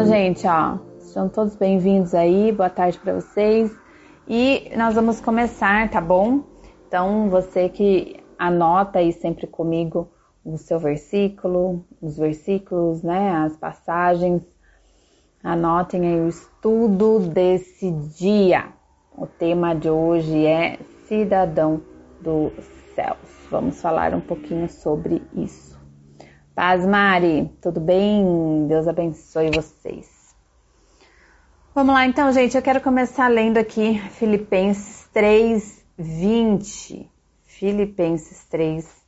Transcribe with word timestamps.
Então, 0.00 0.12
gente, 0.14 0.46
ó, 0.46 0.78
sejam 0.98 1.28
todos 1.28 1.54
bem-vindos 1.56 2.14
aí. 2.14 2.52
Boa 2.52 2.70
tarde 2.70 2.98
para 2.98 3.12
vocês. 3.12 3.70
E 4.26 4.72
nós 4.74 4.94
vamos 4.94 5.20
começar, 5.20 5.90
tá 5.90 6.00
bom? 6.00 6.40
Então, 6.88 7.28
você 7.28 7.68
que 7.68 8.16
anota 8.38 8.98
aí 8.98 9.12
sempre 9.12 9.46
comigo 9.46 10.10
o 10.42 10.56
seu 10.56 10.78
versículo, 10.78 11.84
os 12.00 12.16
versículos, 12.16 13.02
né, 13.02 13.30
as 13.44 13.58
passagens. 13.58 14.40
Anotem 15.44 16.06
aí 16.06 16.20
o 16.22 16.28
estudo 16.28 17.18
desse 17.18 17.90
dia. 17.90 18.68
O 19.14 19.26
tema 19.26 19.74
de 19.74 19.90
hoje 19.90 20.46
é 20.46 20.78
cidadão 21.08 21.82
dos 22.22 22.54
céus. 22.94 23.18
Vamos 23.50 23.78
falar 23.82 24.14
um 24.14 24.20
pouquinho 24.22 24.66
sobre 24.66 25.22
isso. 25.36 25.69
Paz, 26.54 26.84
Mari, 26.84 27.50
tudo 27.62 27.80
bem? 27.80 28.66
Deus 28.66 28.88
abençoe 28.88 29.50
vocês. 29.54 30.34
Vamos 31.72 31.94
lá 31.94 32.04
então, 32.04 32.32
gente. 32.32 32.56
Eu 32.56 32.62
quero 32.62 32.80
começar 32.80 33.28
lendo 33.28 33.56
aqui 33.56 34.00
Filipenses 34.10 35.08
3, 35.12 35.84
20. 35.96 37.08
Filipenses 37.44 38.44
3. 38.46 39.00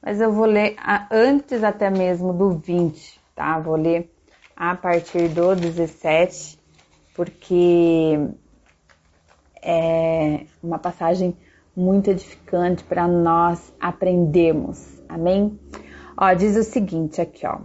Mas 0.00 0.20
eu 0.20 0.32
vou 0.32 0.46
ler 0.46 0.76
antes 1.10 1.64
até 1.64 1.90
mesmo 1.90 2.32
do 2.32 2.50
20, 2.58 3.20
tá? 3.34 3.58
Vou 3.58 3.76
ler 3.76 4.14
a 4.56 4.76
partir 4.76 5.28
do 5.28 5.56
17, 5.56 6.58
porque 7.14 8.18
é 9.60 10.46
uma 10.62 10.78
passagem 10.78 11.36
muito 11.76 12.08
edificante 12.08 12.84
para 12.84 13.08
nós 13.08 13.72
aprendermos. 13.80 15.02
Amém? 15.08 15.58
Ó, 16.16 16.32
diz 16.32 16.56
o 16.56 16.62
seguinte 16.62 17.20
aqui, 17.20 17.44
ó. 17.44 17.58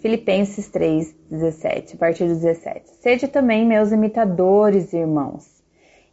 Filipenses 0.00 0.68
3, 0.68 1.12
17, 1.28 1.96
a 1.96 1.98
partir 1.98 2.24
do 2.24 2.34
17. 2.34 2.88
Sede 3.00 3.26
também 3.26 3.66
meus 3.66 3.90
imitadores, 3.90 4.92
irmãos, 4.92 5.62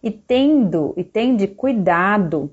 e 0.01 0.09
tendo 0.09 0.93
e 0.97 1.03
tende 1.03 1.47
cuidado, 1.47 2.51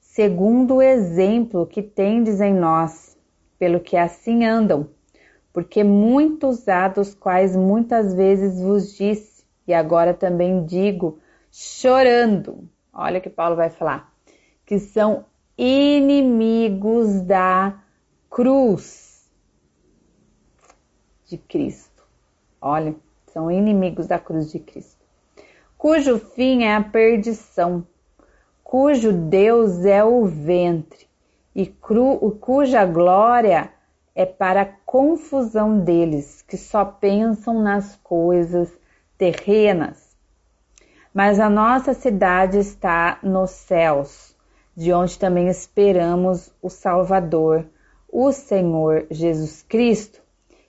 segundo 0.00 0.76
o 0.76 0.82
exemplo 0.82 1.66
que 1.66 1.82
tendes 1.82 2.40
em 2.40 2.54
nós, 2.54 3.16
pelo 3.58 3.78
que 3.78 3.96
assim 3.98 4.44
andam, 4.44 4.88
porque 5.52 5.84
muitos 5.84 6.64
dos 6.94 7.14
quais 7.14 7.54
muitas 7.54 8.14
vezes 8.14 8.60
vos 8.60 8.96
disse, 8.96 9.44
e 9.68 9.74
agora 9.74 10.14
também 10.14 10.64
digo, 10.64 11.18
chorando, 11.52 12.68
olha 12.92 13.20
que 13.20 13.30
Paulo 13.30 13.56
vai 13.56 13.68
falar, 13.68 14.12
que 14.66 14.78
são 14.78 15.26
inimigos 15.56 17.20
da 17.22 17.74
cruz 18.28 19.30
de 21.26 21.38
Cristo. 21.38 22.02
Olha, 22.60 22.94
são 23.32 23.50
inimigos 23.50 24.06
da 24.06 24.18
cruz 24.18 24.50
de 24.50 24.58
Cristo, 24.58 25.04
cujo 25.76 26.18
fim 26.18 26.64
é 26.64 26.74
a 26.74 26.82
perdição, 26.82 27.86
cujo 28.62 29.12
Deus 29.12 29.84
é 29.84 30.04
o 30.04 30.24
ventre 30.24 31.06
e 31.54 31.66
cru, 31.66 32.18
cuja 32.40 32.84
glória 32.84 33.72
é 34.14 34.24
para 34.24 34.62
a 34.62 34.72
confusão 34.86 35.78
deles 35.80 36.42
que 36.42 36.56
só 36.56 36.84
pensam 36.84 37.62
nas 37.62 37.96
coisas 37.96 38.72
terrenas. 39.18 40.16
Mas 41.12 41.38
a 41.38 41.48
nossa 41.48 41.94
cidade 41.94 42.58
está 42.58 43.18
nos 43.22 43.50
céus, 43.50 44.33
de 44.76 44.92
onde 44.92 45.18
também 45.18 45.48
esperamos 45.48 46.52
o 46.60 46.68
Salvador, 46.68 47.66
o 48.08 48.32
Senhor 48.32 49.06
Jesus 49.10 49.62
Cristo, 49.62 50.20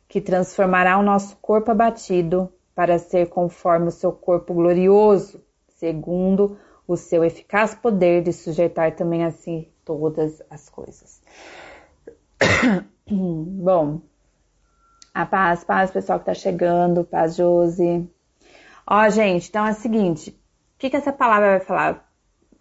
que 0.08 0.22
transformará 0.22 0.98
o 0.98 1.04
nosso 1.04 1.36
corpo 1.38 1.72
abatido 1.72 2.52
para 2.74 3.00
ser 3.00 3.30
conforme 3.30 3.88
o 3.88 3.92
seu 3.92 4.12
corpo 4.12 4.54
glorioso, 4.54 5.44
segundo 5.78 6.58
o 6.88 6.96
seu 6.96 7.24
eficaz 7.24 7.74
poder 7.74 8.22
de 8.22 8.32
sujeitar 8.32 8.96
também 8.96 9.24
assim 9.24 9.68
todas 9.84 10.42
as 10.50 10.70
coisas. 10.70 11.22
Bom, 13.10 14.02
a 15.14 15.26
paz, 15.26 15.64
paz, 15.64 15.92
pessoal 15.92 16.20
que 16.20 16.26
tá 16.26 16.34
chegando, 16.34 17.04
paz, 17.04 17.36
Josi. 17.36 18.10
Ó, 18.86 19.10
gente, 19.10 19.50
então 19.50 19.66
é 19.66 19.72
o 19.72 19.76
seguinte, 19.76 20.30
o 20.30 20.78
que 20.78 20.90
que 20.90 20.98
essa 20.98 21.14
palavra 21.14 21.58
vai 21.58 21.60
falar? 21.60 22.12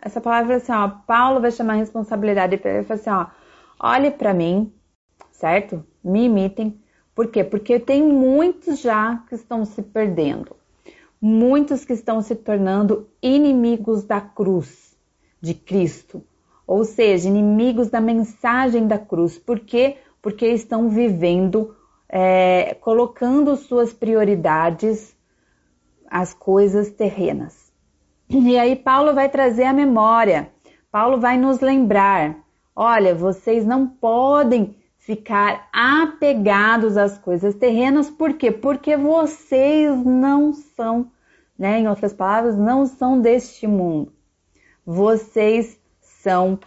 Essa 0.05 0.21
palavra 0.21 0.57
assim, 0.57 0.73
ó, 0.73 0.89
Paulo 1.07 1.41
vai 1.41 1.51
chamar 1.51 1.75
a 1.75 1.77
responsabilidade 1.77 2.57
para 2.59 2.71
ele, 2.73 2.87
assim, 2.89 3.11
ó, 3.11 3.27
olhe 3.81 4.11
para 4.11 4.35
mim, 4.35 4.73
certo? 5.33 5.85
Me 6.03 6.25
imitem. 6.25 6.81
Por 7.15 7.29
quê? 7.29 7.43
Porque 7.43 7.81
tem 7.81 8.03
muitos 8.03 8.81
já 8.81 9.25
que 9.29 9.35
estão 9.35 9.65
se 9.65 9.83
perdendo. 9.83 10.55
Muitos 11.21 11.85
que 11.85 11.93
estão 11.93 12.21
se 12.21 12.35
tornando 12.35 13.09
inimigos 13.23 14.05
da 14.05 14.21
cruz 14.21 14.97
de 15.41 15.55
Cristo. 15.55 16.23
Ou 16.67 16.85
seja, 16.85 17.29
inimigos 17.29 17.89
da 17.89 18.01
mensagem 18.01 18.87
da 18.87 18.99
cruz. 18.99 19.39
Por 19.39 19.61
quê? 19.61 19.97
porque 20.25 20.47
estão 20.47 20.89
vivendo, 20.89 21.77
é, 22.09 22.73
colocando 22.81 23.55
suas 23.57 23.93
prioridades 23.93 25.15
as 26.09 26.33
coisas 26.33 26.89
terrenas. 26.89 27.64
E 28.37 28.59
aí 28.59 28.75
Paulo 28.75 29.15
vai 29.15 29.29
trazer 29.29 29.63
a 29.63 29.73
memória. 29.73 30.51
Paulo 30.91 31.21
vai 31.21 31.39
nos 31.39 31.61
lembrar: 31.61 32.35
olha, 32.75 33.15
vocês 33.15 33.65
não 33.65 33.87
podem 33.87 34.75
ficar 34.99 35.69
apegados 35.73 36.97
às 36.97 37.17
coisas 37.17 37.55
terrenas, 37.55 38.11
por 38.11 38.33
quê? 38.33 38.51
Porque 38.51 38.97
vocês 38.97 40.05
não 40.05 40.53
são, 40.53 41.13
né? 41.57 41.79
Em 41.79 41.87
outras 41.87 42.13
palavras, 42.13 42.59
não 42.59 42.87
são 42.87 43.21
deste 43.21 43.69
mundo. 43.69 44.13
Vocês 44.85 45.79
são 46.01 46.59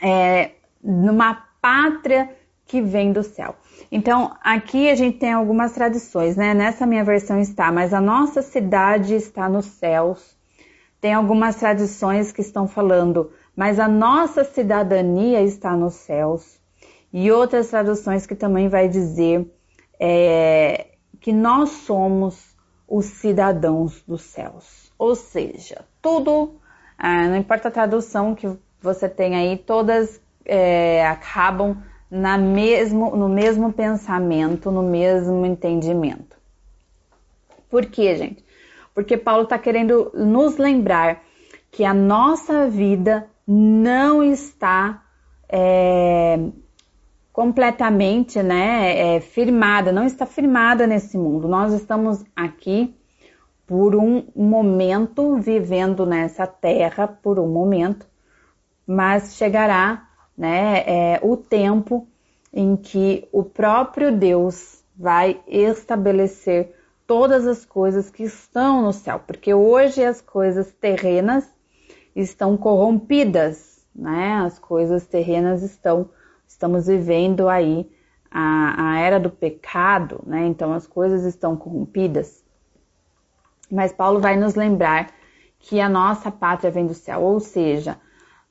é, 0.00 0.52
numa 0.82 1.34
pátria 1.60 2.34
que 2.64 2.80
vem 2.80 3.12
do 3.12 3.22
céu. 3.22 3.56
Então, 3.90 4.34
aqui 4.42 4.88
a 4.88 4.94
gente 4.94 5.18
tem 5.18 5.34
algumas 5.34 5.72
tradições, 5.72 6.34
né? 6.34 6.54
Nessa 6.54 6.86
minha 6.86 7.04
versão 7.04 7.38
está, 7.38 7.70
mas 7.70 7.92
a 7.92 8.00
nossa 8.00 8.40
cidade 8.40 9.14
está 9.14 9.50
nos 9.50 9.66
céus. 9.66 10.40
Tem 11.02 11.12
algumas 11.12 11.56
tradições 11.56 12.30
que 12.30 12.42
estão 12.42 12.68
falando, 12.68 13.32
mas 13.56 13.80
a 13.80 13.88
nossa 13.88 14.44
cidadania 14.44 15.42
está 15.42 15.76
nos 15.76 15.94
céus. 15.94 16.60
E 17.12 17.28
outras 17.28 17.70
traduções 17.70 18.24
que 18.24 18.36
também 18.36 18.68
vai 18.68 18.88
dizer 18.88 19.44
é, 19.98 20.86
que 21.20 21.32
nós 21.32 21.70
somos 21.70 22.54
os 22.86 23.06
cidadãos 23.06 24.00
dos 24.06 24.22
céus. 24.22 24.92
Ou 24.96 25.16
seja, 25.16 25.84
tudo, 26.00 26.54
ah, 26.96 27.26
não 27.26 27.36
importa 27.36 27.66
a 27.66 27.72
tradução 27.72 28.32
que 28.32 28.56
você 28.80 29.08
tem 29.08 29.34
aí, 29.34 29.58
todas 29.58 30.20
é, 30.44 31.04
acabam 31.04 31.82
na 32.08 32.38
mesmo, 32.38 33.16
no 33.16 33.28
mesmo 33.28 33.72
pensamento, 33.72 34.70
no 34.70 34.84
mesmo 34.84 35.44
entendimento. 35.44 36.36
Por 37.68 37.86
quê, 37.86 38.14
gente? 38.14 38.41
Porque 38.94 39.16
Paulo 39.16 39.44
está 39.44 39.58
querendo 39.58 40.10
nos 40.14 40.56
lembrar 40.56 41.22
que 41.70 41.84
a 41.84 41.94
nossa 41.94 42.68
vida 42.68 43.28
não 43.46 44.22
está 44.22 45.02
é, 45.48 46.38
completamente 47.32 48.42
né, 48.42 49.16
é, 49.16 49.20
firmada, 49.20 49.90
não 49.92 50.04
está 50.04 50.26
firmada 50.26 50.86
nesse 50.86 51.16
mundo. 51.16 51.48
Nós 51.48 51.72
estamos 51.72 52.24
aqui 52.36 52.94
por 53.66 53.96
um 53.96 54.24
momento, 54.36 55.36
vivendo 55.36 56.04
nessa 56.04 56.46
terra 56.46 57.08
por 57.08 57.38
um 57.38 57.48
momento, 57.48 58.06
mas 58.86 59.36
chegará 59.36 60.08
né? 60.36 60.82
É 60.86 61.20
o 61.22 61.36
tempo 61.36 62.06
em 62.52 62.76
que 62.76 63.28
o 63.32 63.44
próprio 63.44 64.16
Deus 64.16 64.82
vai 64.96 65.40
estabelecer 65.46 66.74
todas 67.12 67.46
as 67.46 67.62
coisas 67.62 68.08
que 68.08 68.22
estão 68.22 68.80
no 68.80 68.90
céu, 68.90 69.20
porque 69.26 69.52
hoje 69.52 70.02
as 70.02 70.22
coisas 70.22 70.72
terrenas 70.72 71.46
estão 72.16 72.56
corrompidas, 72.56 73.84
né? 73.94 74.40
As 74.46 74.58
coisas 74.58 75.04
terrenas 75.04 75.62
estão, 75.62 76.08
estamos 76.48 76.86
vivendo 76.86 77.50
aí 77.50 77.86
a, 78.30 78.92
a 78.92 78.98
era 78.98 79.20
do 79.20 79.28
pecado, 79.28 80.22
né? 80.26 80.46
Então 80.46 80.72
as 80.72 80.86
coisas 80.86 81.24
estão 81.24 81.54
corrompidas. 81.54 82.42
Mas 83.70 83.92
Paulo 83.92 84.18
vai 84.18 84.38
nos 84.38 84.54
lembrar 84.54 85.10
que 85.58 85.82
a 85.82 85.90
nossa 85.90 86.30
pátria 86.30 86.70
vem 86.70 86.86
do 86.86 86.94
céu, 86.94 87.20
ou 87.20 87.38
seja, 87.40 87.98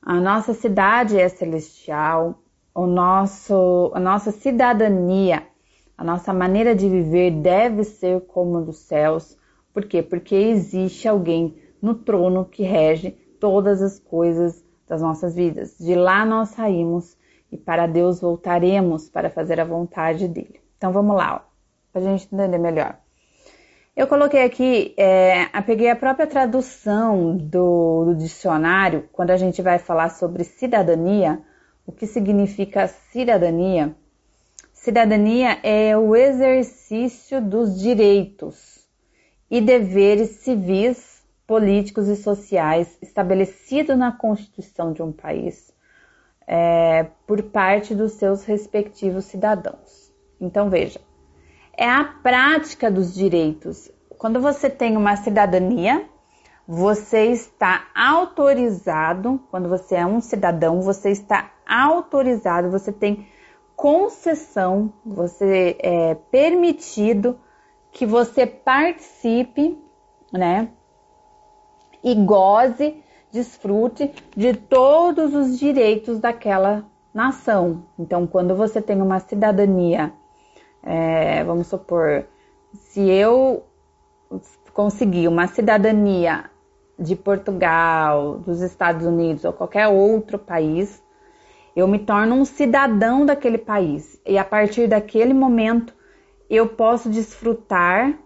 a 0.00 0.20
nossa 0.20 0.54
cidade 0.54 1.18
é 1.18 1.28
celestial, 1.28 2.40
o 2.72 2.86
nosso, 2.86 3.90
a 3.92 3.98
nossa 3.98 4.30
cidadania, 4.30 5.48
a 5.96 6.04
nossa 6.04 6.32
maneira 6.32 6.74
de 6.74 6.88
viver 6.88 7.30
deve 7.30 7.84
ser 7.84 8.20
como 8.22 8.60
dos 8.60 8.78
céus. 8.78 9.36
Por 9.72 9.84
quê? 9.84 10.02
Porque 10.02 10.34
existe 10.34 11.08
alguém 11.08 11.56
no 11.80 11.94
trono 11.94 12.44
que 12.44 12.62
rege 12.62 13.10
todas 13.40 13.82
as 13.82 13.98
coisas 13.98 14.64
das 14.88 15.00
nossas 15.02 15.34
vidas. 15.34 15.76
De 15.78 15.94
lá 15.94 16.24
nós 16.24 16.50
saímos 16.50 17.16
e 17.50 17.56
para 17.56 17.86
Deus 17.86 18.20
voltaremos 18.20 19.08
para 19.08 19.30
fazer 19.30 19.60
a 19.60 19.64
vontade 19.64 20.28
dele. 20.28 20.60
Então 20.78 20.92
vamos 20.92 21.16
lá. 21.16 21.46
Para 21.92 22.00
a 22.00 22.04
gente 22.04 22.28
entender 22.32 22.58
melhor. 22.58 22.98
Eu 23.94 24.06
coloquei 24.06 24.42
aqui, 24.42 24.94
é, 24.96 25.46
peguei 25.66 25.90
a 25.90 25.96
própria 25.96 26.26
tradução 26.26 27.36
do, 27.36 28.06
do 28.06 28.14
dicionário, 28.14 29.06
quando 29.12 29.30
a 29.30 29.36
gente 29.36 29.60
vai 29.60 29.78
falar 29.78 30.08
sobre 30.08 30.44
cidadania, 30.44 31.42
o 31.86 31.92
que 31.92 32.06
significa 32.06 32.88
cidadania. 32.88 33.94
Cidadania 34.82 35.60
é 35.62 35.96
o 35.96 36.16
exercício 36.16 37.40
dos 37.40 37.80
direitos 37.80 38.84
e 39.48 39.60
deveres 39.60 40.40
civis, 40.40 41.22
políticos 41.46 42.08
e 42.08 42.16
sociais 42.16 42.98
estabelecidos 43.00 43.96
na 43.96 44.10
Constituição 44.10 44.92
de 44.92 45.00
um 45.00 45.12
país 45.12 45.72
é, 46.48 47.06
por 47.28 47.44
parte 47.44 47.94
dos 47.94 48.14
seus 48.14 48.44
respectivos 48.44 49.26
cidadãos. 49.26 50.12
Então 50.40 50.68
veja, 50.68 51.00
é 51.76 51.88
a 51.88 52.02
prática 52.20 52.90
dos 52.90 53.14
direitos. 53.14 53.88
Quando 54.18 54.40
você 54.40 54.68
tem 54.68 54.96
uma 54.96 55.14
cidadania, 55.14 56.04
você 56.66 57.26
está 57.26 57.86
autorizado, 57.94 59.40
quando 59.48 59.68
você 59.68 59.94
é 59.94 60.04
um 60.04 60.20
cidadão, 60.20 60.80
você 60.82 61.10
está 61.10 61.52
autorizado, 61.64 62.68
você 62.68 62.90
tem 62.90 63.28
concessão, 63.76 64.92
você 65.04 65.76
é 65.80 66.14
permitido 66.30 67.38
que 67.90 68.06
você 68.06 68.46
participe, 68.46 69.78
né? 70.32 70.68
E 72.02 72.14
goze, 72.14 73.02
desfrute 73.30 74.12
de 74.36 74.54
todos 74.54 75.34
os 75.34 75.58
direitos 75.58 76.18
daquela 76.18 76.84
nação. 77.12 77.84
Então, 77.98 78.26
quando 78.26 78.54
você 78.54 78.80
tem 78.80 79.00
uma 79.00 79.20
cidadania 79.20 80.12
é, 80.82 81.44
vamos 81.44 81.68
supor, 81.68 82.26
se 82.74 83.08
eu 83.08 83.64
conseguir 84.72 85.28
uma 85.28 85.46
cidadania 85.46 86.50
de 86.98 87.14
Portugal, 87.14 88.38
dos 88.38 88.60
Estados 88.60 89.06
Unidos 89.06 89.44
ou 89.44 89.52
qualquer 89.52 89.88
outro 89.88 90.38
país, 90.38 91.01
eu 91.74 91.88
me 91.88 91.98
torno 91.98 92.34
um 92.34 92.44
cidadão 92.44 93.24
daquele 93.24 93.58
país 93.58 94.20
e 94.26 94.36
a 94.38 94.44
partir 94.44 94.88
daquele 94.88 95.32
momento 95.32 95.94
eu 96.48 96.66
posso 96.66 97.08
desfrutar 97.08 98.18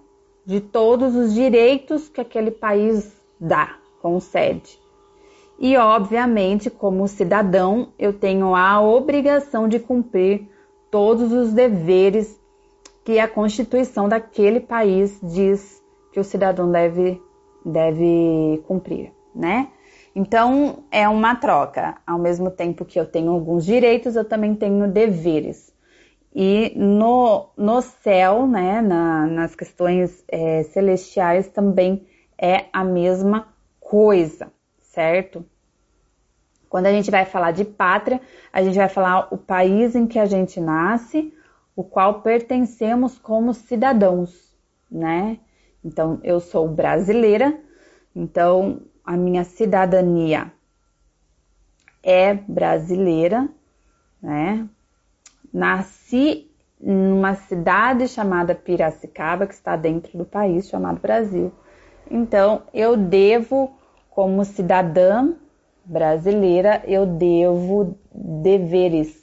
de 0.45 0.61
todos 0.61 1.15
os 1.15 1.33
direitos 1.33 2.09
que 2.09 2.21
aquele 2.21 2.51
país 2.51 3.13
dá, 3.41 3.77
concede. 4.01 4.79
E 5.59 5.77
obviamente, 5.77 6.69
como 6.69 7.09
cidadão, 7.09 7.89
eu 7.99 8.13
tenho 8.13 8.55
a 8.55 8.81
obrigação 8.81 9.67
de 9.69 9.79
cumprir 9.79 10.49
todos 10.91 11.33
os 11.33 11.53
deveres 11.53 12.39
que 13.05 13.19
a 13.19 13.29
Constituição 13.29 14.09
daquele 14.09 14.61
país 14.61 15.19
diz 15.23 15.83
que 16.13 16.21
o 16.21 16.25
cidadão 16.25 16.71
deve, 16.71 17.21
deve 17.65 18.63
cumprir, 18.67 19.13
né? 19.35 19.69
Então 20.17 20.85
é 20.91 21.07
uma 21.07 21.35
troca. 21.35 21.99
Ao 22.07 22.19
mesmo 22.19 22.51
tempo 22.51 22.87
que 22.87 22.99
eu 22.99 23.05
tenho 23.05 23.31
alguns 23.33 23.67
direitos, 23.67 24.17
eu 24.17 24.25
também 24.25 24.55
tenho 24.55 24.91
deveres. 24.91 25.71
E 26.35 26.73
no, 26.75 27.51
no 27.55 27.83
céu, 27.83 28.47
né, 28.47 28.81
na, 28.81 29.27
nas 29.27 29.55
questões 29.55 30.25
é, 30.27 30.63
celestiais, 30.63 31.49
também 31.49 32.07
é 32.41 32.65
a 32.73 32.83
mesma 32.83 33.49
coisa, 33.79 34.51
certo? 34.81 35.45
Quando 36.67 36.87
a 36.87 36.93
gente 36.93 37.11
vai 37.11 37.27
falar 37.27 37.51
de 37.51 37.67
pátria, 37.67 38.19
a 38.51 38.63
gente 38.63 38.77
vai 38.77 38.89
falar 38.89 39.29
o 39.31 39.37
país 39.37 39.95
em 39.95 40.07
que 40.07 40.19
a 40.19 40.25
gente 40.25 40.59
nasce, 40.59 41.31
o 41.75 41.85
qual 41.85 42.23
pertencemos 42.23 43.19
como 43.19 43.53
cidadãos, 43.53 44.57
né? 44.91 45.39
Então, 45.85 46.19
eu 46.25 46.41
sou 46.41 46.67
brasileira, 46.67 47.59
então 48.15 48.81
a 49.07 49.17
minha 49.17 49.45
cidadania 49.45 50.53
é 52.03 52.35
brasileira, 52.35 53.49
né? 54.21 54.69
Nasci 55.53 56.51
numa 56.81 57.35
cidade 57.35 58.09
chamada 58.09 58.55
Piracicaba, 58.55 59.47
que 59.47 59.55
está 59.55 59.77
dentro 59.77 60.19
do 60.19 60.25
país 60.25 60.69
chamado 60.69 61.01
Brasil. 61.01 61.53
Então, 62.11 62.63
eu 62.75 62.97
devo, 62.97 63.79
como 64.11 64.45
cidadã 64.45 65.35
brasileira, 65.85 66.83
eu 66.85 67.07
devo 67.07 67.97
deveres 68.13 69.23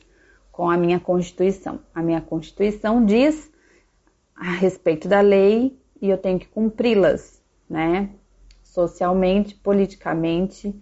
com 0.52 0.70
a 0.70 0.78
minha 0.78 1.00
Constituição. 1.00 1.80
A 1.94 2.02
minha 2.02 2.22
Constituição 2.22 3.06
diz 3.06 3.52
a 4.36 4.52
respeito 4.52 5.08
da 5.08 5.22
lei 5.22 5.78
e 6.02 6.10
eu 6.10 6.18
tenho 6.18 6.40
que 6.40 6.48
cumpri-las, 6.48 7.42
né? 7.70 8.10
Socialmente, 8.74 9.54
politicamente 9.54 10.76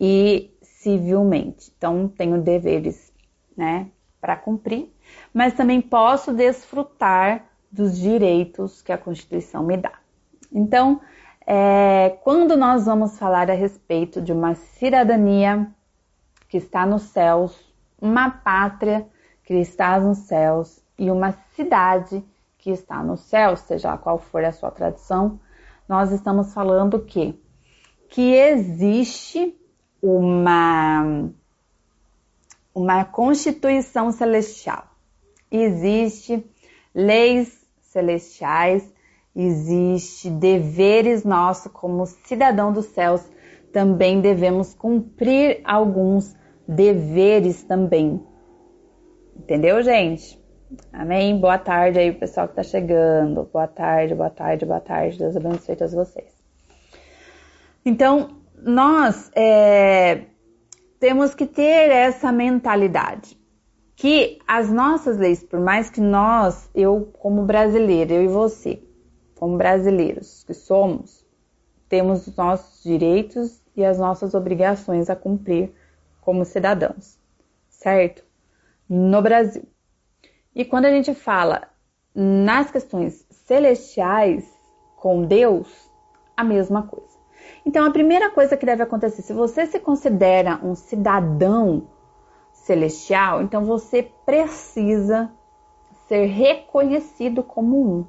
e 0.00 0.50
civilmente. 0.62 1.70
Então, 1.76 2.08
tenho 2.08 2.40
deveres, 2.40 3.12
né, 3.54 3.88
para 4.18 4.36
cumprir, 4.36 4.90
mas 5.32 5.52
também 5.52 5.82
posso 5.82 6.32
desfrutar 6.32 7.44
dos 7.70 7.98
direitos 7.98 8.80
que 8.80 8.90
a 8.90 8.96
Constituição 8.96 9.62
me 9.62 9.76
dá. 9.76 9.92
Então, 10.50 11.02
é, 11.46 12.16
quando 12.24 12.56
nós 12.56 12.86
vamos 12.86 13.18
falar 13.18 13.50
a 13.50 13.54
respeito 13.54 14.22
de 14.22 14.32
uma 14.32 14.54
cidadania 14.54 15.70
que 16.48 16.56
está 16.56 16.86
nos 16.86 17.02
céus, 17.02 17.54
uma 18.00 18.30
pátria 18.30 19.06
que 19.44 19.52
está 19.52 20.00
nos 20.00 20.20
céus 20.20 20.82
e 20.98 21.10
uma 21.10 21.32
cidade 21.54 22.24
que 22.56 22.70
está 22.70 23.02
no 23.02 23.18
céu, 23.18 23.56
seja 23.56 23.98
qual 23.98 24.18
for 24.18 24.42
a 24.42 24.52
sua 24.52 24.70
tradição, 24.70 25.38
nós 25.90 26.12
estamos 26.12 26.54
falando 26.54 27.00
que 27.00 27.34
que 28.08 28.32
existe 28.32 29.56
uma 30.00 31.28
uma 32.72 33.04
constituição 33.04 34.12
celestial. 34.12 34.84
Existe 35.50 36.48
leis 36.94 37.66
celestiais, 37.80 38.88
existe 39.34 40.30
deveres 40.30 41.24
nossos 41.24 41.72
como 41.72 42.06
cidadão 42.06 42.72
dos 42.72 42.86
céus, 42.86 43.28
também 43.72 44.20
devemos 44.20 44.72
cumprir 44.72 45.60
alguns 45.64 46.36
deveres 46.68 47.64
também. 47.64 48.24
Entendeu, 49.36 49.82
gente? 49.82 50.39
Amém? 50.92 51.38
Boa 51.40 51.58
tarde 51.58 51.98
aí, 51.98 52.12
pessoal 52.12 52.46
que 52.46 52.54
tá 52.54 52.62
chegando. 52.62 53.48
Boa 53.52 53.66
tarde, 53.66 54.14
boa 54.14 54.30
tarde, 54.30 54.64
boa 54.64 54.80
tarde. 54.80 55.18
Deus 55.18 55.36
abençoe 55.36 55.74
todos 55.74 55.92
vocês. 55.92 56.32
Então, 57.84 58.38
nós 58.56 59.30
é, 59.34 60.26
temos 61.00 61.34
que 61.34 61.46
ter 61.46 61.90
essa 61.90 62.30
mentalidade 62.30 63.36
que 63.96 64.38
as 64.46 64.70
nossas 64.70 65.18
leis, 65.18 65.42
por 65.42 65.60
mais 65.60 65.90
que 65.90 66.00
nós, 66.00 66.70
eu 66.74 67.10
como 67.18 67.44
brasileiro, 67.44 68.14
eu 68.14 68.22
e 68.22 68.28
você, 68.28 68.82
como 69.34 69.58
brasileiros 69.58 70.44
que 70.44 70.54
somos, 70.54 71.26
temos 71.88 72.26
os 72.26 72.36
nossos 72.36 72.82
direitos 72.82 73.60
e 73.76 73.84
as 73.84 73.98
nossas 73.98 74.34
obrigações 74.34 75.10
a 75.10 75.16
cumprir 75.16 75.72
como 76.20 76.44
cidadãos, 76.44 77.18
certo? 77.68 78.24
No 78.88 79.20
Brasil. 79.20 79.69
E 80.60 80.64
quando 80.66 80.84
a 80.84 80.90
gente 80.90 81.14
fala 81.14 81.68
nas 82.14 82.70
questões 82.70 83.26
celestiais 83.30 84.46
com 84.94 85.22
Deus, 85.22 85.90
a 86.36 86.44
mesma 86.44 86.82
coisa. 86.82 87.18
Então, 87.64 87.86
a 87.86 87.90
primeira 87.90 88.28
coisa 88.28 88.58
que 88.58 88.66
deve 88.66 88.82
acontecer, 88.82 89.22
se 89.22 89.32
você 89.32 89.64
se 89.64 89.80
considera 89.80 90.60
um 90.62 90.74
cidadão 90.74 91.88
celestial, 92.52 93.40
então 93.40 93.64
você 93.64 94.02
precisa 94.26 95.32
ser 96.06 96.26
reconhecido 96.26 97.42
como 97.42 97.94
um. 97.94 98.06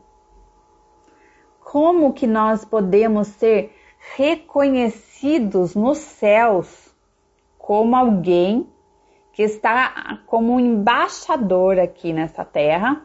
Como 1.62 2.12
que 2.12 2.27
nós 2.27 2.65
podemos 2.65 3.29
ser 3.29 3.74
reconhecidos 4.17 5.74
nos 5.74 6.00
céus 6.00 6.93
como 7.58 7.96
alguém 7.96 8.70
que 9.34 9.44
está 9.44 10.20
como 10.26 10.54
um 10.54 10.60
embaixador 10.60 11.80
aqui 11.80 12.12
nessa 12.14 12.44
terra, 12.44 13.02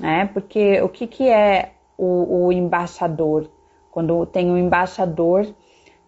né? 0.00 0.26
Porque 0.32 0.80
o 0.82 0.88
que, 0.88 1.06
que 1.06 1.28
é 1.28 1.72
o, 1.96 2.46
o 2.46 2.52
embaixador? 2.52 3.50
Quando 3.90 4.26
tem 4.26 4.50
um 4.50 4.58
embaixador 4.58 5.46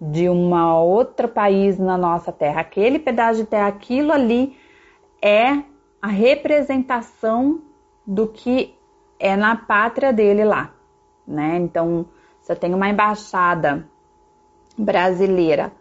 de 0.00 0.28
uma 0.28 0.80
outro 0.82 1.28
país 1.28 1.78
na 1.78 1.96
nossa 1.96 2.32
terra, 2.32 2.60
aquele 2.60 2.98
pedaço 2.98 3.40
de 3.40 3.46
terra, 3.46 3.68
aquilo 3.68 4.12
ali 4.12 4.56
é 5.22 5.62
a 6.00 6.08
representação 6.08 7.60
do 8.06 8.28
que 8.28 8.74
é 9.18 9.36
na 9.36 9.56
pátria 9.56 10.12
dele 10.12 10.44
lá, 10.44 10.74
né? 11.26 11.56
Então, 11.56 12.06
se 12.42 12.52
eu 12.52 12.56
tenho 12.56 12.76
uma 12.76 12.88
embaixada 12.88 13.88
brasileira 14.76 15.72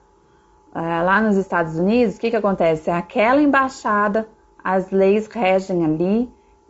lá 0.82 1.22
nos 1.22 1.38
Estados 1.38 1.78
Unidos, 1.80 2.18
o 2.18 2.20
que, 2.20 2.30
que 2.30 2.36
acontece? 2.36 2.90
Aquela 2.90 3.42
embaixada, 3.42 4.28
as 4.62 4.92
leis 4.92 5.28
regem 5.28 5.86
ali, 5.86 6.30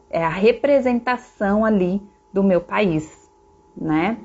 é 0.09 0.23
a 0.23 0.29
representação 0.29 1.65
ali 1.65 2.01
do 2.31 2.43
meu 2.43 2.61
país, 2.61 3.29
né? 3.75 4.17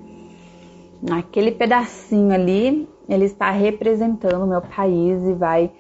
Naquele 1.03 1.53
pedacinho 1.53 2.35
ali, 2.35 2.89
ele 3.09 3.25
está 3.25 3.51
representando 3.51 4.45
o 4.45 4.47
meu 4.47 4.61
país 4.61 5.25
e 5.25 5.33
vai 5.33 5.73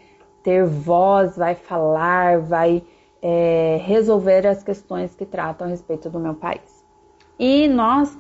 ter 0.43 0.65
voz, 0.65 1.37
vai 1.37 1.55
falar, 1.55 2.41
vai 2.41 2.83
é, 3.21 3.79
resolver 3.85 4.47
as 4.47 4.63
questões 4.63 5.15
que 5.15 5.27
tratam 5.27 5.67
a 5.67 5.71
respeito 5.71 6.09
do 6.09 6.19
meu 6.19 6.35
país. 6.35 6.85
E 7.39 7.69
nós, 7.69 8.17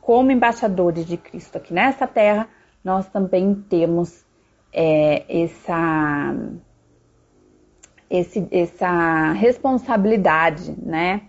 como 0.00 0.30
embaixadores 0.30 1.04
de 1.04 1.18
Cristo 1.18 1.56
aqui 1.58 1.74
nessa 1.74 2.06
terra, 2.06 2.48
nós 2.82 3.06
também 3.08 3.54
temos 3.54 4.24
é, 4.72 5.42
essa, 5.42 6.34
esse, 8.10 8.46
essa 8.50 9.32
responsabilidade, 9.32 10.74
né? 10.80 11.22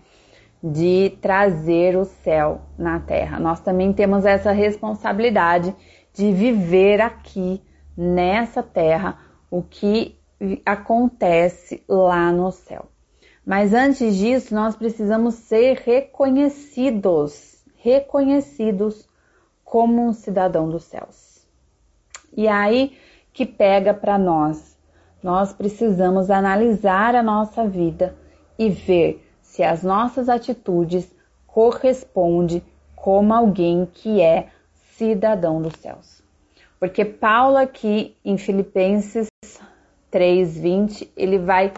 De 0.62 1.16
trazer 1.22 1.96
o 1.96 2.04
céu 2.04 2.60
na 2.78 3.00
terra. 3.00 3.40
Nós 3.40 3.60
também 3.60 3.92
temos 3.92 4.26
essa 4.26 4.52
responsabilidade 4.52 5.74
de 6.12 6.32
viver 6.32 7.00
aqui 7.00 7.62
nessa 7.96 8.62
terra 8.62 9.18
o 9.50 9.62
que 9.62 10.18
acontece 10.64 11.82
lá 11.88 12.30
no 12.32 12.50
céu. 12.50 12.86
Mas 13.44 13.72
antes 13.72 14.16
disso, 14.16 14.54
nós 14.54 14.76
precisamos 14.76 15.34
ser 15.34 15.78
reconhecidos, 15.78 17.64
reconhecidos 17.76 19.08
como 19.64 20.06
um 20.06 20.12
cidadão 20.12 20.68
dos 20.68 20.84
céus. 20.84 21.46
E 22.36 22.46
aí 22.46 22.96
que 23.40 23.46
pega 23.46 23.94
para 23.94 24.18
nós. 24.18 24.76
Nós 25.22 25.50
precisamos 25.50 26.30
analisar 26.30 27.14
a 27.14 27.22
nossa 27.22 27.66
vida 27.66 28.14
e 28.58 28.68
ver 28.68 29.26
se 29.40 29.62
as 29.62 29.82
nossas 29.82 30.28
atitudes 30.28 31.10
correspondem 31.46 32.62
como 32.94 33.32
alguém 33.32 33.88
que 33.90 34.20
é 34.20 34.48
cidadão 34.94 35.62
dos 35.62 35.72
céus. 35.76 36.22
Porque 36.78 37.02
Paulo 37.02 37.56
aqui 37.56 38.14
em 38.22 38.36
Filipenses 38.36 39.28
3:20, 40.12 41.10
ele 41.16 41.38
vai 41.38 41.72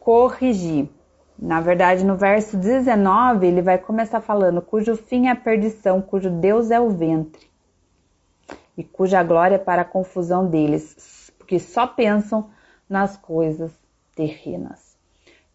corrigir. 0.00 0.90
Na 1.38 1.62
verdade, 1.62 2.04
no 2.04 2.16
verso 2.16 2.54
19, 2.58 3.46
ele 3.46 3.62
vai 3.62 3.78
começar 3.78 4.20
falando: 4.20 4.60
cujo 4.60 4.94
fim 4.94 5.28
é 5.28 5.30
a 5.30 5.36
perdição, 5.36 6.02
cujo 6.02 6.28
Deus 6.28 6.70
é 6.70 6.78
o 6.78 6.90
ventre, 6.90 7.48
e 8.78 8.84
cuja 8.84 9.24
glória 9.24 9.56
é 9.56 9.58
para 9.58 9.82
a 9.82 9.84
confusão 9.84 10.46
deles, 10.46 11.32
porque 11.36 11.58
só 11.58 11.84
pensam 11.84 12.48
nas 12.88 13.16
coisas 13.16 13.72
terrenas. 14.14 14.96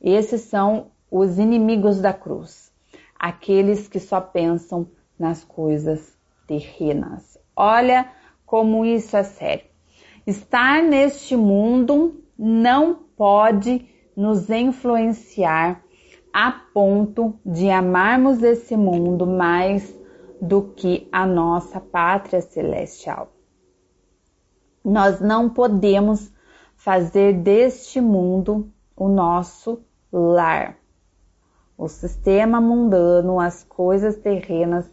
Esses 0.01 0.41
são 0.41 0.87
os 1.09 1.39
inimigos 1.39 2.01
da 2.01 2.11
cruz, 2.11 2.69
aqueles 3.17 3.87
que 3.87 3.97
só 3.97 4.19
pensam 4.19 4.85
nas 5.17 5.41
coisas 5.41 6.17
terrenas. 6.45 7.37
Olha 7.55 8.11
como 8.45 8.85
isso 8.85 9.15
é 9.15 9.23
sério. 9.23 9.65
Estar 10.27 10.83
neste 10.83 11.37
mundo 11.37 12.21
não 12.37 12.95
pode 13.15 13.87
nos 14.17 14.49
influenciar 14.49 15.81
a 16.33 16.51
ponto 16.51 17.39
de 17.45 17.69
amarmos 17.69 18.43
esse 18.43 18.75
mundo 18.75 19.25
mais 19.25 19.95
do 20.43 20.61
que 20.75 21.07
a 21.09 21.25
nossa 21.25 21.79
pátria 21.79 22.41
celestial. 22.41 23.31
Nós 24.83 25.21
não 25.21 25.49
podemos 25.49 26.33
fazer 26.75 27.31
deste 27.41 28.01
mundo 28.01 28.69
o 28.93 29.07
nosso 29.07 29.81
lar. 30.11 30.77
O 31.77 31.87
sistema 31.87 32.59
mundano, 32.59 33.39
as 33.39 33.63
coisas 33.63 34.17
terrenas 34.17 34.85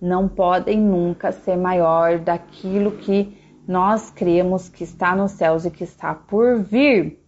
não 0.00 0.28
podem 0.28 0.80
nunca 0.80 1.30
ser 1.30 1.56
maior 1.56 2.18
daquilo 2.18 2.90
que 2.90 3.38
nós 3.68 4.10
cremos 4.10 4.68
que 4.68 4.82
está 4.82 5.14
nos 5.14 5.30
céus 5.30 5.64
e 5.64 5.70
que 5.70 5.84
está 5.84 6.12
por 6.12 6.60
vir. 6.60 7.24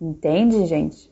Entende, 0.00 0.66
gente? 0.66 1.08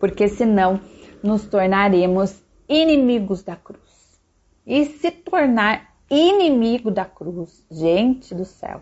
Porque 0.00 0.28
senão 0.28 0.80
nos 1.22 1.44
tornaremos 1.46 2.42
inimigos 2.66 3.42
da 3.42 3.54
cruz. 3.54 3.91
E 4.66 4.86
se 4.86 5.10
tornar 5.10 5.92
inimigo 6.08 6.90
da 6.90 7.04
cruz, 7.04 7.66
gente 7.70 8.34
do 8.34 8.44
céu. 8.44 8.80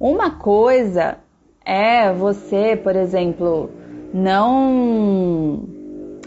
Uma 0.00 0.38
coisa 0.38 1.18
é 1.64 2.12
você, 2.12 2.76
por 2.76 2.96
exemplo, 2.96 3.70
não 4.12 5.68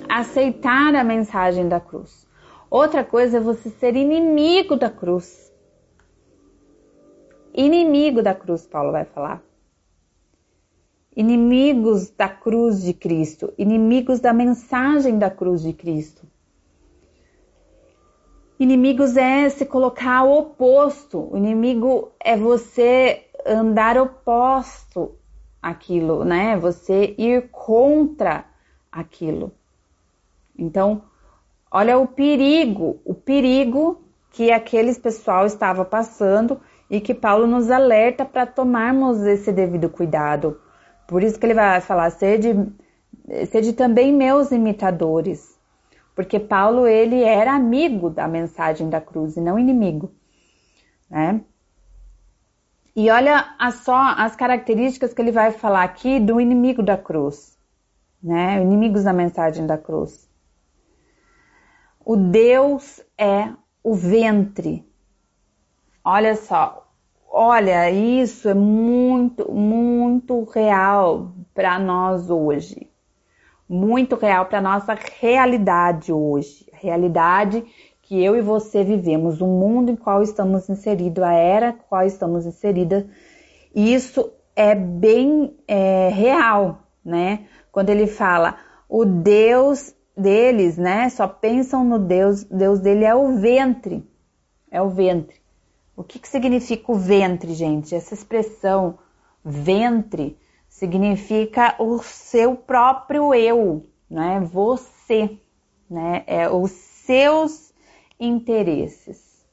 aceitar 0.08 0.94
a 0.96 1.03
mensagem 1.03 1.67
da 1.67 1.79
cruz. 1.79 2.27
Outra 2.70 3.03
coisa 3.03 3.38
é 3.38 3.39
você 3.39 3.70
ser 3.70 3.96
inimigo 3.96 4.75
da 4.75 4.89
cruz. 4.89 5.51
Inimigo 7.53 8.22
da 8.22 8.36
cruz, 8.36 8.67
Paulo 8.67 8.91
vai 8.91 9.05
falar. 9.05 9.41
Inimigos 11.15 12.10
da 12.10 12.27
cruz 12.27 12.84
de 12.84 12.94
Cristo, 12.94 13.53
inimigos 13.58 14.20
da 14.20 14.34
mensagem 14.34 15.17
da 15.17 15.29
cruz 15.29 15.62
de 15.62 15.72
Cristo. 15.72 16.27
Inimigos 18.59 19.17
é 19.17 19.50
se 19.50 19.65
colocar 19.65 20.19
ao 20.19 20.31
oposto. 20.31 21.29
O 21.31 21.38
inimigo 21.38 22.12
é 22.19 22.38
você 22.38 23.25
andar 23.45 23.97
oposto 23.97 25.15
àquilo, 25.62 26.24
né? 26.24 26.55
Você 26.57 27.13
ir 27.17 27.50
contra 27.51 28.45
aquilo. 28.91 29.51
Então, 30.57 31.01
olha 31.69 31.97
o 31.97 32.07
perigo, 32.07 33.00
o 33.03 33.13
perigo 33.13 34.01
que 34.31 34.51
aqueles 34.51 34.97
pessoal 34.97 35.45
estava 35.45 35.83
passando 35.83 36.59
e 36.89 37.01
que 37.01 37.13
Paulo 37.13 37.45
nos 37.47 37.69
alerta 37.69 38.24
para 38.24 38.45
tomarmos 38.45 39.21
esse 39.24 39.51
devido 39.51 39.89
cuidado. 39.89 40.59
Por 41.07 41.24
isso 41.24 41.38
que 41.39 41.45
ele 41.45 41.53
vai 41.53 41.81
falar, 41.81 42.09
sede, 42.12 42.55
sede 43.50 43.74
também 43.74 44.13
meus 44.13 44.51
imitadores. 44.51 45.54
Porque 46.15 46.39
Paulo, 46.39 46.88
ele 46.88 47.22
era 47.22 47.53
amigo 47.53 48.10
da 48.10 48.27
mensagem 48.27 48.89
da 48.89 49.01
cruz 49.01 49.36
e 49.36 49.41
não 49.41 49.60
inimigo. 49.60 50.12
Né? 51.10 51.41
E 52.95 53.10
olha 53.10 53.45
só 53.72 54.15
as 54.17 54.36
características 54.36 55.13
que 55.13 55.22
ele 55.22 55.31
vai 55.31 55.51
falar 55.51 55.84
aqui 55.84 56.19
do 56.19 56.39
inimigo 56.39 56.81
da 56.81 56.98
cruz. 56.98 57.57
Né? 58.24 58.62
Inimigos 58.62 59.03
da 59.03 59.12
mensagem 59.12 59.67
da 59.67 59.77
cruz. 59.77 60.29
O 62.05 62.15
Deus 62.15 63.01
é 63.17 63.50
o 63.84 63.93
ventre 63.93 64.86
Olha 66.07 66.36
só, 66.36 66.88
olha, 67.27 67.89
isso 67.89 68.48
é 68.48 68.53
muito, 68.53 69.51
muito 69.51 70.43
real 70.43 71.34
para 71.51 71.79
nós 71.79 72.29
hoje. 72.29 72.88
Muito 73.67 74.15
real 74.15 74.45
para 74.45 74.62
nossa 74.62 74.98
realidade 75.19 76.12
hoje. 76.13 76.65
Realidade 76.74 77.63
que 78.05 78.24
eu 78.24 78.36
e 78.36 78.41
você 78.41 78.84
vivemos, 78.84 79.41
o 79.41 79.48
mundo 79.48 79.91
em 79.91 79.95
qual 79.95 80.22
estamos 80.22 80.69
inseridos, 80.69 81.24
a 81.24 81.34
era 81.34 81.69
em 81.69 81.77
qual 81.89 82.05
estamos 82.05 82.45
inseridas. 82.45 83.03
Isso 83.74 84.31
é 84.55 84.75
bem 84.75 85.57
é, 85.67 86.10
real, 86.10 86.84
né? 87.03 87.48
Quando 87.72 87.89
ele 87.89 88.05
fala 88.05 88.57
o 88.88 89.03
Deus 89.03 89.95
deles, 90.15 90.77
né? 90.77 91.10
Só 91.10 91.27
pensam 91.27 91.84
no 91.84 91.98
Deus, 91.98 92.43
Deus 92.43 92.79
dele 92.79 93.05
é 93.05 93.15
o 93.15 93.38
ventre, 93.39 94.07
é 94.69 94.79
o 94.81 94.89
ventre. 94.89 95.41
O 95.98 96.03
que, 96.03 96.19
que 96.19 96.27
significa 96.27 96.91
o 96.91 96.95
ventre, 96.95 97.53
gente? 97.53 97.95
Essa 97.95 98.13
expressão 98.13 99.00
ventre 99.43 100.38
significa 100.75 101.74
o 101.79 102.00
seu 102.00 102.53
próprio 102.53 103.34
eu, 103.34 103.88
né? 104.10 104.41
Você, 104.41 105.39
né? 105.89 106.24
É 106.27 106.50
os 106.50 106.72
seus 106.72 107.74
interesses. 108.20 109.48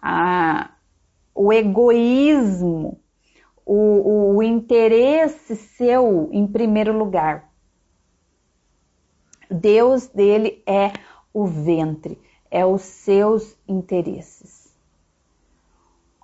Ah, 0.00 0.70
o 1.34 1.52
egoísmo, 1.52 3.00
o, 3.66 4.36
o 4.36 4.42
interesse 4.44 5.56
seu 5.56 6.28
em 6.30 6.46
primeiro 6.46 6.96
lugar. 6.96 7.50
Deus 9.50 10.06
dele 10.06 10.62
é 10.64 10.92
o 11.34 11.46
ventre, 11.46 12.16
é 12.48 12.64
os 12.64 12.82
seus 12.82 13.56
interesses. 13.66 14.72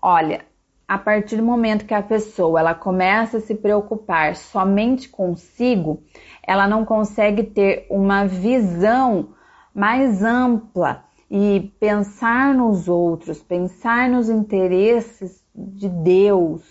Olha, 0.00 0.46
a 0.88 0.96
partir 0.96 1.36
do 1.36 1.42
momento 1.42 1.84
que 1.84 1.94
a 1.94 2.02
pessoa 2.02 2.60
ela 2.60 2.74
começa 2.74 3.38
a 3.38 3.40
se 3.40 3.54
preocupar 3.54 4.36
somente 4.36 5.08
consigo, 5.08 6.02
ela 6.46 6.68
não 6.68 6.84
consegue 6.84 7.42
ter 7.42 7.86
uma 7.90 8.24
visão 8.24 9.30
mais 9.74 10.22
ampla 10.22 11.04
e 11.28 11.72
pensar 11.80 12.54
nos 12.54 12.88
outros, 12.88 13.42
pensar 13.42 14.08
nos 14.08 14.30
interesses 14.30 15.44
de 15.52 15.88
Deus, 15.88 16.62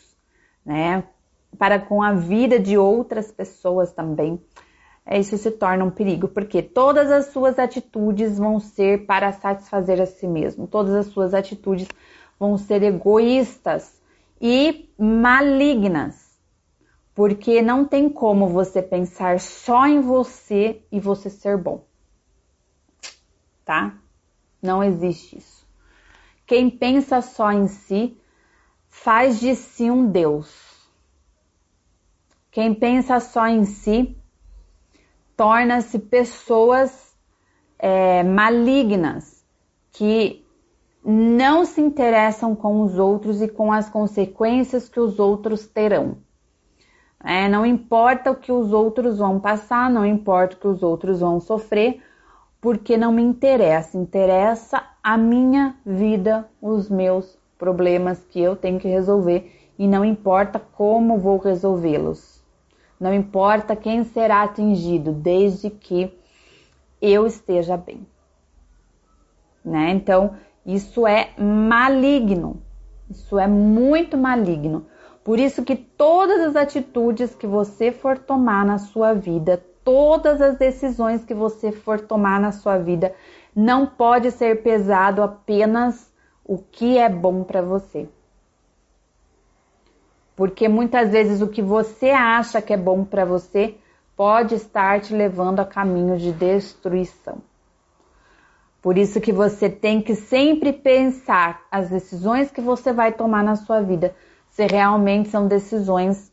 né? 0.66 1.04
Para 1.58 1.78
com 1.78 2.02
a 2.02 2.14
vida 2.14 2.58
de 2.58 2.78
outras 2.78 3.32
pessoas 3.32 3.92
também. 3.92 4.40
isso 5.12 5.38
se 5.38 5.52
torna 5.52 5.84
um 5.84 5.92
perigo, 5.92 6.30
porque 6.30 6.62
todas 6.62 7.12
as 7.12 7.28
suas 7.28 7.60
atitudes 7.60 8.38
vão 8.38 8.62
ser 8.62 9.06
para 9.06 9.32
satisfazer 9.34 10.02
a 10.02 10.06
si 10.06 10.26
mesmo, 10.26 10.68
todas 10.68 10.96
as 10.96 11.08
suas 11.08 11.34
atitudes 11.34 11.88
vão 12.40 12.58
ser 12.58 12.82
egoístas 12.82 13.96
e 14.40 14.90
malignas, 14.98 16.40
porque 17.14 17.62
não 17.62 17.86
tem 17.86 18.10
como 18.10 18.48
você 18.48 18.82
pensar 18.82 19.40
só 19.40 19.88
em 19.88 20.02
você 20.02 20.82
e 20.92 21.00
você 21.00 21.30
ser 21.30 21.58
bom, 21.58 21.86
tá? 23.64 23.98
Não 24.62 24.84
existe 24.84 25.38
isso. 25.38 25.66
Quem 26.46 26.70
pensa 26.70 27.22
só 27.22 27.52
em 27.52 27.68
si 27.68 28.18
faz 28.90 29.40
de 29.40 29.56
si 29.56 29.90
um 29.90 30.10
Deus. 30.10 30.76
Quem 32.52 32.74
pensa 32.74 33.20
só 33.20 33.48
em 33.48 33.66
si 33.66 34.18
torna-se 35.36 36.00
pessoas 36.00 37.16
é, 37.78 38.24
malignas 38.24 39.46
que 39.92 40.45
não 41.06 41.66
se 41.66 41.80
interessam 41.80 42.56
com 42.56 42.82
os 42.82 42.98
outros 42.98 43.40
e 43.42 43.48
com 43.48 43.72
as 43.72 43.88
consequências 43.88 44.90
que 44.90 45.00
os 45.00 45.20
outros 45.20 45.68
terão. 45.68 46.18
É, 47.24 47.48
não 47.48 47.66
importa 47.66 48.32
o 48.32 48.36
que 48.36 48.52
os 48.52 48.74
outros 48.74 49.20
vão 49.20 49.40
passar, 49.40 49.90
não 49.90 50.06
importa 50.06 50.56
o 50.56 50.60
que 50.60 50.68
os 50.68 50.82
outros 50.82 51.20
vão 51.20 51.40
sofrer, 51.40 52.02
porque 52.60 52.98
não 52.98 53.12
me 53.12 53.22
interessa. 53.22 53.98
Interessa 53.98 54.84
a 55.04 55.16
minha 55.16 55.76
vida, 55.86 56.50
os 56.60 56.90
meus 56.90 57.38
problemas 57.58 58.24
que 58.26 58.40
eu 58.40 58.56
tenho 58.56 58.80
que 58.80 58.88
resolver 58.88 59.52
e 59.78 59.88
não 59.88 60.04
importa 60.04 60.60
como 60.60 61.20
vou 61.20 61.38
resolvê-los. 61.38 62.44
Não 63.00 63.14
importa 63.14 63.76
quem 63.76 64.04
será 64.04 64.42
atingido, 64.42 65.12
desde 65.12 65.70
que 65.70 66.12
eu 67.02 67.28
esteja 67.28 67.78
bem. 67.78 68.06
Né? 69.64 69.92
Então, 69.92 70.36
isso 70.66 71.06
é 71.06 71.30
maligno. 71.38 72.62
Isso 73.10 73.38
é 73.38 73.48
muito 73.48 74.18
maligno. 74.18 74.88
Por 75.24 75.40
isso 75.40 75.64
que 75.64 75.76
todas 75.76 76.40
as 76.42 76.56
atitudes 76.56 77.36
que 77.36 77.46
você 77.46 77.92
for 77.92 78.18
tomar 78.18 78.66
na 78.66 78.78
sua 78.78 79.14
vida, 79.14 79.64
todas 79.84 80.42
as 80.42 80.58
decisões 80.58 81.24
que 81.24 81.34
você 81.34 81.72
for 81.72 82.02
tomar 82.02 82.40
na 82.40 82.52
sua 82.52 82.78
vida, 82.78 83.14
não 83.56 83.86
pode 83.86 84.32
ser 84.32 84.64
pesado 84.64 85.22
apenas 85.22 86.12
o 86.44 86.58
que 86.58 86.98
é 86.98 87.10
bom 87.10 87.44
para 87.44 87.62
você. 87.62 88.08
Porque 90.36 90.68
muitas 90.68 91.12
vezes 91.12 91.42
o 91.42 91.48
que 91.48 91.62
você 91.62 92.10
acha 92.10 92.62
que 92.62 92.74
é 92.74 92.78
bom 92.78 93.06
para 93.06 93.24
você 93.24 93.76
pode 94.16 94.56
estar 94.56 95.00
te 95.00 95.14
levando 95.14 95.60
a 95.60 95.66
caminho 95.66 96.18
de 96.18 96.32
destruição. 96.32 97.38
Por 98.86 99.00
isso 99.00 99.20
que 99.20 99.32
você 99.32 99.68
tem 99.68 100.00
que 100.00 100.14
sempre 100.14 100.72
pensar 100.72 101.66
as 101.72 101.90
decisões 101.90 102.52
que 102.52 102.62
você 102.62 102.94
vai 102.94 103.12
tomar 103.12 103.44
na 103.44 103.56
sua 103.56 103.82
vida, 103.82 104.16
se 104.52 104.64
realmente 104.68 105.30
são 105.30 105.48
decisões 105.48 106.32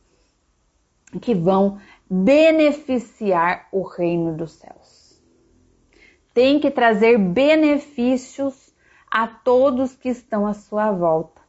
que 1.23 1.35
vão 1.35 1.79
beneficiar 2.11 3.69
o 3.73 3.81
reino 3.81 4.37
dos 4.37 4.53
céus. 4.53 5.19
Tem 6.35 6.61
que 6.61 6.71
trazer 6.71 7.17
benefícios 7.17 8.75
a 9.11 9.27
todos 9.27 9.95
que 9.95 10.11
estão 10.11 10.47
à 10.47 10.53
sua 10.53 10.93
volta 10.93 11.41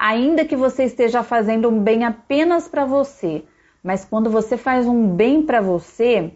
ainda 0.00 0.46
que 0.46 0.56
você 0.56 0.84
esteja 0.84 1.22
fazendo 1.22 1.68
um 1.68 1.78
bem 1.78 2.04
apenas 2.04 2.66
para 2.66 2.86
você, 2.86 3.44
mas 3.84 4.02
quando 4.02 4.30
você 4.30 4.56
faz 4.56 4.86
um 4.86 5.14
bem 5.14 5.42
para 5.42 5.60
você, 5.60 6.32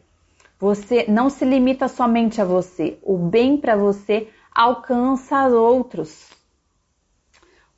você 0.58 1.04
não 1.08 1.28
se 1.28 1.44
limita 1.44 1.88
somente 1.88 2.40
a 2.40 2.44
você. 2.44 2.98
O 3.02 3.16
bem 3.16 3.56
para 3.56 3.76
você 3.76 4.28
alcança 4.54 5.48
outros. 5.48 6.30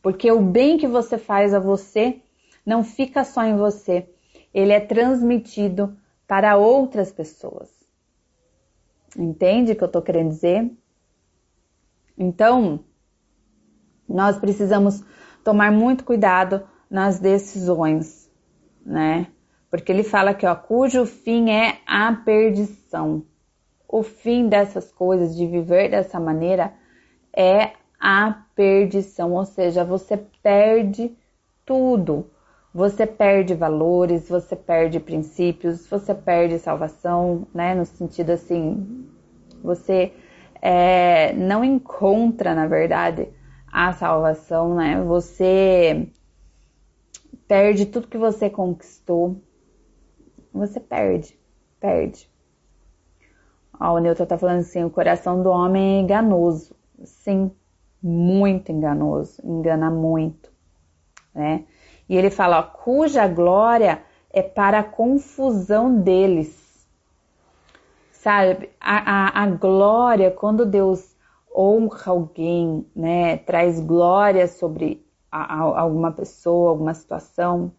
Porque 0.03 0.31
o 0.31 0.41
bem 0.41 0.79
que 0.79 0.87
você 0.87 1.19
faz 1.19 1.55
a 1.55 1.59
você 1.59 2.21
não 2.65 2.85
fica 2.85 3.25
só 3.25 3.43
em 3.45 3.57
você, 3.57 4.09
ele 4.53 4.73
é 4.73 4.81
transmitido 4.81 5.97
para 6.27 6.57
outras 6.57 7.13
pessoas. 7.13 7.71
Entende 9.17 9.73
o 9.73 9.77
que 9.77 9.83
eu 9.83 9.87
estou 9.87 10.03
querendo 10.03 10.31
dizer? 10.31 10.71
Então, 12.19 12.85
nós 14.09 14.39
precisamos 14.39 15.03
tomar 15.45 15.71
muito 15.71 16.05
cuidado 16.05 16.67
nas 16.91 17.19
decisões, 17.19 18.31
né? 18.85 19.29
Porque 19.71 19.91
ele 19.91 20.03
fala 20.03 20.35
que 20.35 20.47
ó, 20.47 20.55
cujo 20.55 21.05
fim 21.05 21.51
é 21.51 21.79
a 21.87 22.13
perdição. 22.13 23.25
O 23.89 24.03
fim 24.03 24.49
dessas 24.49 24.91
coisas, 24.93 25.37
de 25.37 25.47
viver 25.47 25.91
dessa 25.91 26.19
maneira, 26.19 26.73
é 27.35 27.73
a 28.01 28.45
perdição, 28.55 29.33
ou 29.33 29.45
seja, 29.45 29.85
você 29.85 30.17
perde 30.43 31.17
tudo. 31.65 32.31
Você 32.75 33.07
perde 33.07 33.55
valores, 33.55 34.29
você 34.29 34.55
perde 34.55 35.01
princípios, 35.01 35.87
você 35.87 36.15
perde 36.15 36.59
salvação, 36.59 37.47
né? 37.55 37.75
No 37.75 37.87
sentido 37.87 38.31
assim, 38.31 39.09
você 39.63 40.13
é, 40.61 41.33
não 41.33 41.65
encontra, 41.65 42.55
na 42.55 42.67
verdade, 42.67 43.29
a 43.73 43.93
salvação, 43.93 44.75
né? 44.75 45.03
Você 45.03 46.09
perde 47.49 47.87
tudo 47.87 48.09
que 48.09 48.19
você 48.19 48.51
conquistou. 48.51 49.41
Você 50.57 50.81
perde, 50.81 51.39
perde. 51.79 52.31
Ó, 53.79 53.95
o 53.95 53.99
Newton 53.99 54.27
tá 54.27 54.39
falando 54.39 54.61
assim: 54.61 54.85
o 54.85 54.91
coração 54.91 55.43
do 55.43 55.51
homem 55.51 55.99
é 55.99 56.01
enganoso. 56.01 56.75
Sim, 57.05 57.53
muito 58.03 58.73
enganoso, 58.73 59.41
engana 59.45 59.91
muito, 59.91 60.51
né? 61.35 61.65
E 62.09 62.17
ele 62.17 62.31
fala: 62.31 62.61
ó, 62.61 62.63
cuja 62.63 63.29
glória 63.29 64.03
é 64.31 64.43
para 64.43 64.79
a 64.79 64.85
confusão 64.85 66.01
deles. 66.01 66.65
Sabe, 68.13 68.71
a, 68.81 69.41
a, 69.41 69.43
a 69.43 69.47
glória, 69.47 70.31
quando 70.31 70.67
Deus 70.67 71.15
honra 71.55 72.11
alguém, 72.11 72.87
né, 72.95 73.37
traz 73.39 73.79
glória 73.79 74.49
sobre 74.49 75.07
a, 75.31 75.55
a, 75.55 75.81
alguma 75.81 76.11
pessoa, 76.13 76.71
alguma 76.71 76.93
situação, 76.93 77.73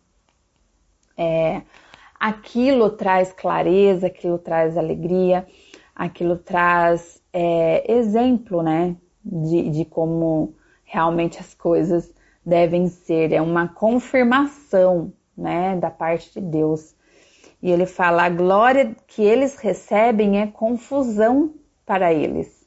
é, 1.17 1.61
aquilo 2.19 2.89
traz 2.89 3.31
clareza, 3.33 4.07
aquilo 4.07 4.37
traz 4.37 4.77
alegria, 4.77 5.45
aquilo 5.95 6.37
traz 6.37 7.21
é, 7.31 7.91
exemplo, 7.91 8.61
né, 8.61 8.95
de, 9.23 9.69
de 9.69 9.85
como 9.85 10.55
realmente 10.83 11.39
as 11.39 11.53
coisas 11.53 12.13
devem 12.45 12.87
ser, 12.87 13.33
é 13.33 13.41
uma 13.41 13.67
confirmação, 13.67 15.11
né, 15.37 15.75
da 15.75 15.91
parte 15.91 16.39
de 16.39 16.41
Deus. 16.41 16.95
E 17.61 17.71
ele 17.71 17.85
fala: 17.85 18.23
a 18.23 18.29
glória 18.29 18.95
que 19.07 19.21
eles 19.21 19.57
recebem 19.57 20.41
é 20.41 20.47
confusão 20.47 21.53
para 21.85 22.13
eles 22.13 22.57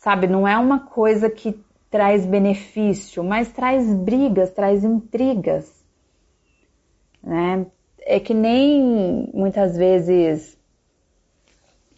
sabe? 0.00 0.26
Não 0.26 0.48
é 0.48 0.56
uma 0.56 0.80
coisa 0.80 1.30
que 1.30 1.62
traz 1.90 2.24
benefício, 2.24 3.22
mas 3.22 3.52
traz 3.52 3.92
brigas, 3.94 4.50
traz 4.50 4.82
intrigas, 4.82 5.84
né? 7.22 7.66
É 8.02 8.18
que 8.18 8.34
nem 8.34 9.30
muitas 9.32 9.76
vezes 9.76 10.58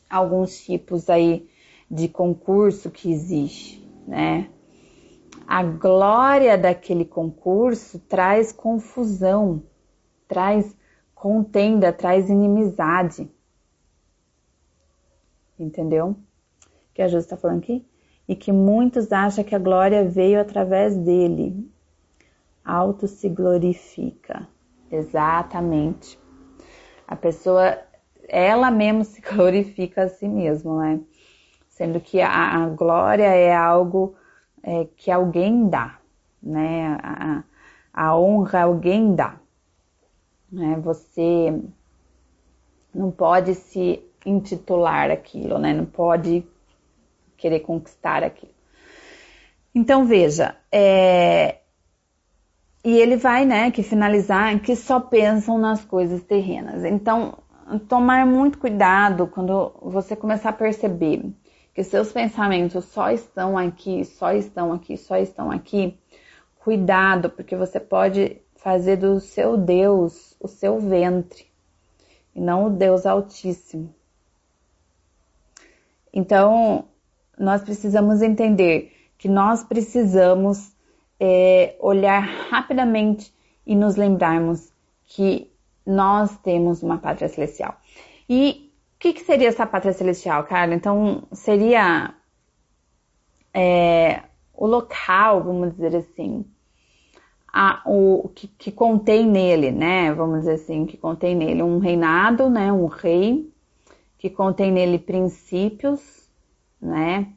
alguns 0.08 0.60
tipos 0.64 1.08
aí 1.08 1.48
de 1.90 2.08
concurso 2.08 2.90
que 2.90 3.10
existe, 3.10 3.82
né? 4.06 4.50
A 5.46 5.62
glória 5.62 6.56
daquele 6.56 7.04
concurso 7.04 7.98
traz 7.98 8.52
confusão, 8.52 9.62
traz 10.26 10.76
contenda, 11.14 11.92
traz 11.92 12.28
inimizade. 12.28 13.30
Entendeu? 15.58 16.16
Que 16.94 17.02
a 17.02 17.08
Júlia 17.08 17.20
está 17.20 17.36
falando 17.36 17.58
aqui? 17.58 17.84
e 18.32 18.36
que 18.36 18.52
muitos 18.52 19.12
acham 19.12 19.44
que 19.44 19.54
a 19.54 19.58
glória 19.58 20.08
veio 20.08 20.40
através 20.40 20.96
dele. 20.96 21.70
Auto 22.64 23.06
se 23.06 23.28
glorifica. 23.28 24.48
Exatamente. 24.92 26.20
A 27.08 27.16
pessoa, 27.16 27.78
ela 28.28 28.70
mesmo 28.70 29.02
se 29.04 29.22
glorifica 29.22 30.02
a 30.04 30.08
si 30.08 30.28
mesma, 30.28 30.82
né? 30.82 31.00
Sendo 31.70 31.98
que 31.98 32.20
a, 32.20 32.30
a 32.30 32.68
glória 32.68 33.24
é 33.24 33.54
algo 33.56 34.14
é, 34.62 34.86
que 34.96 35.10
alguém 35.10 35.68
dá, 35.68 35.98
né? 36.42 36.98
A, 37.02 37.42
a 37.92 38.16
honra 38.16 38.62
alguém 38.62 39.14
dá. 39.14 39.36
Né? 40.50 40.78
Você 40.82 41.58
não 42.94 43.10
pode 43.10 43.54
se 43.54 44.02
intitular 44.24 45.10
aquilo, 45.10 45.58
né? 45.58 45.72
Não 45.72 45.86
pode 45.86 46.46
querer 47.38 47.60
conquistar 47.60 48.22
aquilo. 48.22 48.52
Então 49.74 50.04
veja, 50.04 50.54
é... 50.70 51.61
e 52.84 52.98
ele 52.98 53.16
vai, 53.16 53.44
né, 53.44 53.70
que 53.70 53.82
finalizar 53.82 54.58
que 54.60 54.74
só 54.74 54.98
pensam 54.98 55.58
nas 55.58 55.84
coisas 55.84 56.22
terrenas. 56.22 56.84
Então 56.84 57.38
tomar 57.88 58.26
muito 58.26 58.58
cuidado 58.58 59.26
quando 59.26 59.72
você 59.80 60.16
começar 60.16 60.50
a 60.50 60.54
perceber 60.54 61.32
que 61.74 61.82
seus 61.82 62.12
pensamentos 62.12 62.84
só 62.86 63.10
estão 63.10 63.56
aqui, 63.56 64.04
só 64.04 64.32
estão 64.32 64.72
aqui, 64.72 64.96
só 64.96 65.16
estão 65.16 65.50
aqui. 65.50 65.98
Cuidado, 66.58 67.30
porque 67.30 67.56
você 67.56 67.80
pode 67.80 68.40
fazer 68.56 68.96
do 68.96 69.18
seu 69.20 69.56
Deus 69.56 70.36
o 70.38 70.46
seu 70.46 70.78
ventre 70.78 71.46
e 72.34 72.40
não 72.40 72.66
o 72.66 72.70
Deus 72.70 73.06
Altíssimo. 73.06 73.94
Então, 76.12 76.84
nós 77.38 77.62
precisamos 77.62 78.20
entender 78.20 78.92
que 79.16 79.28
nós 79.28 79.64
precisamos 79.64 80.71
é, 81.24 81.76
olhar 81.78 82.18
rapidamente 82.50 83.32
e 83.64 83.76
nos 83.76 83.94
lembrarmos 83.94 84.72
que 85.06 85.48
nós 85.86 86.36
temos 86.38 86.82
uma 86.82 86.98
pátria 86.98 87.28
celestial. 87.28 87.80
E 88.28 88.72
o 88.96 88.98
que, 88.98 89.12
que, 89.12 89.20
seria 89.20 89.46
essa 89.46 89.64
pátria 89.64 89.92
celestial, 89.92 90.42
Carla? 90.42 90.74
Então, 90.74 91.22
seria 91.30 92.12
é, 93.54 94.24
o 94.52 94.66
local, 94.66 95.44
vamos 95.44 95.76
dizer 95.76 95.94
assim, 95.94 96.44
a, 97.52 97.82
o 97.86 98.28
que, 98.34 98.48
que, 98.48 98.72
contém 98.72 99.24
nele, 99.24 99.70
né? 99.70 100.12
Vamos 100.12 100.40
dizer 100.40 100.54
assim, 100.54 100.86
que 100.86 100.96
contém 100.96 101.36
nele 101.36 101.62
um 101.62 101.78
reinado, 101.78 102.50
né? 102.50 102.72
Um 102.72 102.86
rei, 102.86 103.48
que 104.18 104.28
contém 104.28 104.72
nele 104.72 104.98
princípios, 104.98 106.28
né? 106.80 107.28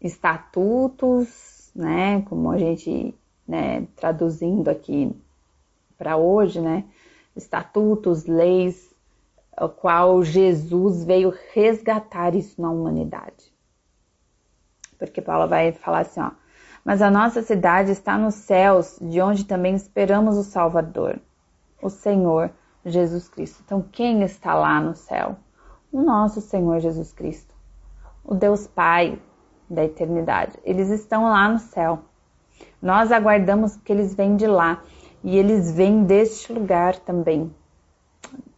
Estatutos, 0.00 1.52
né? 1.74 2.22
Como 2.22 2.50
a 2.50 2.58
gente, 2.58 3.14
né? 3.46 3.86
Traduzindo 3.96 4.68
aqui 4.68 5.14
para 5.96 6.16
hoje, 6.16 6.60
né? 6.60 6.84
Estatutos, 7.36 8.26
leis, 8.26 8.94
o 9.60 9.68
qual 9.68 10.22
Jesus 10.22 11.04
veio 11.04 11.32
resgatar 11.52 12.34
isso 12.34 12.60
na 12.60 12.70
humanidade. 12.70 13.52
Porque 14.98 15.20
Paulo 15.20 15.48
vai 15.48 15.72
falar 15.72 16.00
assim, 16.00 16.20
ó. 16.20 16.30
Mas 16.84 17.00
a 17.00 17.10
nossa 17.10 17.42
cidade 17.42 17.92
está 17.92 18.18
nos 18.18 18.34
céus, 18.34 18.98
de 19.00 19.20
onde 19.20 19.44
também 19.44 19.74
esperamos 19.74 20.36
o 20.36 20.42
Salvador, 20.42 21.20
o 21.80 21.88
Senhor 21.88 22.50
Jesus 22.84 23.28
Cristo. 23.28 23.62
Então, 23.64 23.84
quem 23.92 24.22
está 24.22 24.54
lá 24.54 24.80
no 24.80 24.94
céu? 24.94 25.36
o 25.92 26.00
nosso 26.00 26.40
Senhor 26.40 26.80
Jesus 26.80 27.12
Cristo, 27.12 27.54
o 28.24 28.34
Deus 28.34 28.66
Pai 28.66 29.20
da 29.72 29.84
eternidade. 29.84 30.58
Eles 30.64 30.88
estão 30.90 31.24
lá 31.24 31.48
no 31.48 31.58
céu. 31.58 32.00
Nós 32.80 33.10
aguardamos 33.10 33.76
que 33.76 33.92
eles 33.92 34.14
vêm 34.14 34.36
de 34.36 34.46
lá 34.46 34.82
e 35.22 35.36
eles 35.36 35.72
vêm 35.72 36.04
deste 36.04 36.52
lugar 36.52 36.96
também, 36.96 37.52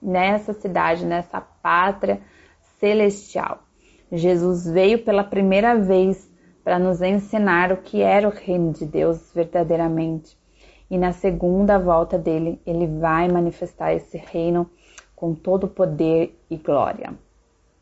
nessa 0.01 0.53
cidade, 0.53 1.05
nessa 1.05 1.41
pátria 1.41 2.21
celestial. 2.79 3.63
Jesus 4.11 4.67
veio 4.67 5.05
pela 5.05 5.25
primeira 5.25 5.79
vez 5.79 6.31
para 6.63 6.79
nos 6.79 7.03
ensinar 7.03 7.73
o 7.73 7.79
que 7.79 8.01
era 8.01 8.29
o 8.29 8.33
reino 8.33 8.73
de 8.73 8.87
Deus 8.87 9.33
verdadeiramente. 9.33 10.39
E 10.91 10.97
na 10.97 11.13
segunda 11.13 11.79
volta 11.79 12.19
dele, 12.19 12.61
ele 12.67 12.87
vai 12.87 13.29
manifestar 13.29 13.93
esse 13.93 14.17
reino 14.17 14.71
com 15.15 15.35
todo 15.35 15.69
poder 15.69 16.39
e 16.51 16.57
glória 16.57 17.15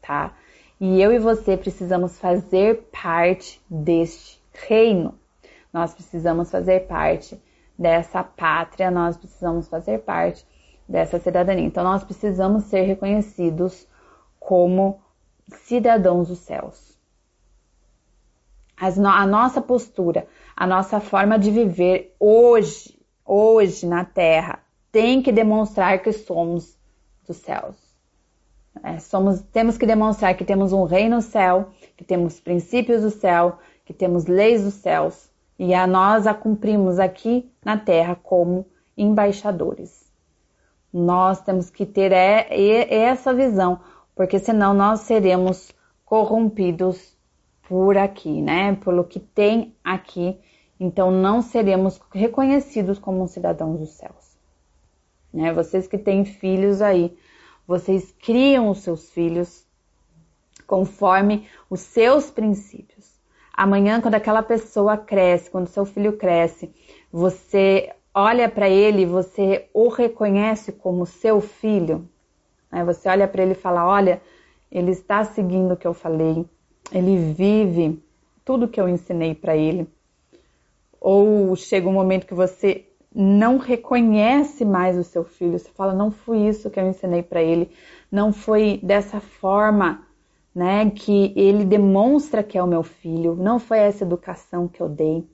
tá? 0.03 0.35
E 0.85 1.01
eu 1.01 1.13
e 1.13 1.19
você 1.21 1.57
precisamos 1.57 2.19
fazer 2.19 2.89
parte 2.91 3.63
deste 3.71 4.43
reino. 4.53 5.17
Nós 5.73 5.95
precisamos 5.95 6.51
fazer 6.51 6.89
parte 6.89 7.41
dessa 7.79 8.25
pátria, 8.25 8.91
nós 8.91 9.17
precisamos 9.17 9.69
fazer 9.69 10.01
parte 10.01 10.45
dessa 10.89 11.21
cidadania. 11.21 11.65
Então, 11.65 11.85
nós 11.85 12.03
precisamos 12.03 12.65
ser 12.65 12.81
reconhecidos 12.83 13.87
como 14.41 15.01
cidadãos 15.47 16.27
dos 16.27 16.41
céus. 16.41 16.99
a 18.77 19.25
nossa 19.25 19.63
postura, 19.63 20.27
a 20.57 20.67
nossa 20.67 20.99
forma 20.99 21.39
de 21.39 21.53
viver 21.53 22.13
hoje, 22.19 22.99
hoje 23.25 23.87
na 23.87 24.05
Terra, 24.05 24.59
tem 24.91 25.23
que 25.23 25.31
demonstrar 25.31 26.03
que 26.03 26.13
somos 26.13 26.77
dos 27.25 27.37
céus. 27.37 27.92
É, 28.83 28.99
somos, 28.99 29.43
temos 29.53 29.77
que 29.77 29.87
demonstrar 29.87 30.35
que 30.37 30.45
temos 30.45 30.73
um 30.73 30.85
rei 30.85 31.09
no 31.09 31.21
céu, 31.21 31.71
que 31.97 32.05
temos 32.05 32.41
princípios 32.41 33.03
do 33.03 33.11
céu, 33.11 33.59
que 33.85 33.93
temos 33.93 34.27
leis 34.27 34.65
dos 34.65 34.75
céus, 34.75 35.31
e 35.59 35.75
a 35.75 35.87
nós 35.87 36.27
a 36.27 36.33
cumprimos 36.33 36.99
aqui 36.99 37.51
na 37.65 37.77
terra 37.77 38.15
como 38.15 38.67
embaixadores. 38.97 40.11
Nós 40.93 41.41
temos 41.41 41.71
que 41.71 41.87
ter 41.87 42.13
é, 42.13 42.47
é, 42.51 42.95
essa 42.95 43.33
visão, 43.33 43.81
porque 44.15 44.39
senão 44.39 44.75
nós 44.75 45.01
seremos 45.01 45.73
corrompidos 46.05 47.17
por 47.69 47.97
aqui, 47.97 48.43
né? 48.43 48.75
Pelo 48.77 49.05
que 49.05 49.21
tem 49.21 49.75
aqui, 49.83 50.39
então 50.79 51.11
não 51.11 51.41
seremos 51.41 52.01
reconhecidos 52.13 52.99
como 52.99 53.27
cidadãos 53.29 53.79
dos 53.79 53.91
céus. 53.91 54.37
Né? 55.33 55.53
Vocês 55.53 55.87
que 55.87 55.97
têm 55.97 56.25
filhos 56.25 56.83
aí, 56.83 57.17
vocês 57.73 58.15
criam 58.23 58.69
os 58.69 58.81
seus 58.81 59.09
filhos 59.09 59.67
conforme 60.67 61.49
os 61.71 61.81
seus 61.81 62.31
princípios. 62.31 63.19
Amanhã, 63.51 63.99
quando 63.99 64.15
aquela 64.15 64.43
pessoa 64.43 64.99
cresce, 64.99 65.51
quando 65.51 65.69
seu 65.69 65.87
filho 65.87 66.19
cresce, 66.19 66.71
você 67.11 67.91
olha 68.15 68.47
para 68.47 68.69
ele, 68.69 69.07
você 69.07 69.71
o 69.73 69.89
reconhece 69.89 70.71
como 70.73 71.07
seu 71.07 71.41
filho. 71.41 72.07
Né? 72.71 72.85
Você 72.85 73.09
olha 73.09 73.27
para 73.27 73.43
ele 73.43 73.53
e 73.53 73.63
fala: 73.67 73.87
Olha, 73.87 74.21
ele 74.71 74.91
está 74.91 75.25
seguindo 75.25 75.73
o 75.73 75.77
que 75.77 75.87
eu 75.87 75.95
falei, 75.95 76.45
ele 76.93 77.33
vive 77.33 78.03
tudo 78.45 78.69
que 78.69 78.81
eu 78.81 78.87
ensinei 78.87 79.35
para 79.35 79.57
ele. 79.57 79.89
Ou 81.01 81.57
chega 81.57 81.89
um 81.89 81.93
momento 81.93 82.27
que 82.27 82.35
você 82.35 82.87
não 83.15 83.59
reconhece 83.59 84.65
mais 84.65 84.97
o 84.97 85.05
seu 85.05 85.25
filho. 85.25 85.59
Você 85.59 85.71
fala, 85.71 85.93
não 85.93 86.11
foi 86.11 86.39
isso 86.39 86.71
que 86.71 86.81
eu 86.81 86.87
ensinei 86.87 87.23
para 87.23 87.43
ele, 87.43 87.71
não 88.11 88.33
foi 88.33 88.81
dessa 88.83 89.21
forma, 89.21 90.07
né, 90.55 90.91
que 90.91 91.33
ele 91.37 91.65
demonstra 91.65 92.43
que 92.43 92.59
é 92.59 92.63
o 92.63 92.67
meu 92.67 92.83
filho, 92.83 93.35
não 93.35 93.59
foi 93.59 93.79
essa 93.79 94.05
educação 94.05 94.69
que 94.69 94.83
eu 94.83 94.89
dei, 94.89 95.27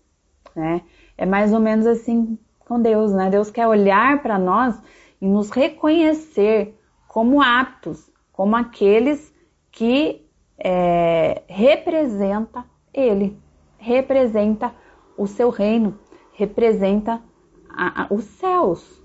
né? 0.55 0.83
É 1.17 1.27
mais 1.27 1.53
ou 1.53 1.59
menos 1.59 1.87
assim 1.87 2.39
com 2.61 2.81
Deus, 2.81 3.13
né? 3.13 3.29
Deus 3.29 3.51
quer 3.51 3.67
olhar 3.67 4.23
para 4.23 4.39
nós 4.39 4.81
e 5.21 5.27
nos 5.27 5.51
reconhecer 5.51 6.79
como 7.09 7.43
aptos, 7.43 8.09
como 8.33 8.55
aqueles 8.55 9.35
que 9.73 10.25
é, 10.59 11.43
representa 11.49 12.65
Ele, 12.93 13.37
representa 13.79 14.73
o 15.17 15.27
seu 15.27 15.51
reino, 15.51 15.99
representa 16.33 17.21
a, 17.69 18.03
a, 18.03 18.07
os 18.11 18.25
céus. 18.25 19.03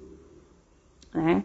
Né? 1.13 1.43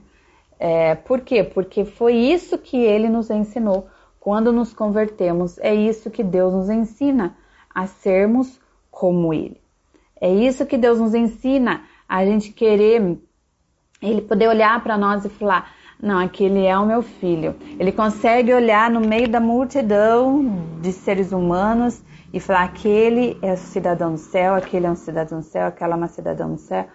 É, 0.58 0.94
por 0.94 1.20
quê? 1.20 1.44
Porque 1.44 1.84
foi 1.84 2.14
isso 2.14 2.58
que 2.58 2.76
ele 2.76 3.08
nos 3.08 3.30
ensinou 3.30 3.88
quando 4.18 4.52
nos 4.52 4.72
convertemos. 4.72 5.58
É 5.58 5.74
isso 5.74 6.10
que 6.10 6.24
Deus 6.24 6.52
nos 6.52 6.68
ensina 6.68 7.36
a 7.74 7.86
sermos 7.86 8.60
como 8.90 9.32
ele. 9.32 9.60
É 10.20 10.32
isso 10.32 10.66
que 10.66 10.76
Deus 10.76 10.98
nos 10.98 11.14
ensina 11.14 11.84
a 12.08 12.24
gente 12.24 12.50
querer, 12.52 13.18
ele 14.02 14.20
poder 14.22 14.48
olhar 14.48 14.82
para 14.82 14.98
nós 14.98 15.24
e 15.24 15.28
falar: 15.28 15.70
não, 16.00 16.18
aquele 16.18 16.64
é 16.64 16.78
o 16.78 16.86
meu 16.86 17.02
filho. 17.02 17.54
Ele 17.78 17.92
consegue 17.92 18.52
olhar 18.52 18.90
no 18.90 19.00
meio 19.00 19.28
da 19.28 19.40
multidão 19.40 20.78
de 20.80 20.92
seres 20.92 21.32
humanos 21.32 22.02
e 22.32 22.40
falar: 22.40 22.64
aquele 22.64 23.38
é 23.42 23.56
cidadão 23.56 24.12
do 24.12 24.18
céu, 24.18 24.54
aquele 24.54 24.86
é 24.86 24.90
um 24.90 24.96
cidadão 24.96 25.38
do 25.38 25.44
céu, 25.44 25.66
aquela 25.66 25.94
é 25.94 25.96
uma 25.96 26.08
cidadã 26.08 26.48
do 26.48 26.58
céu. 26.58 26.86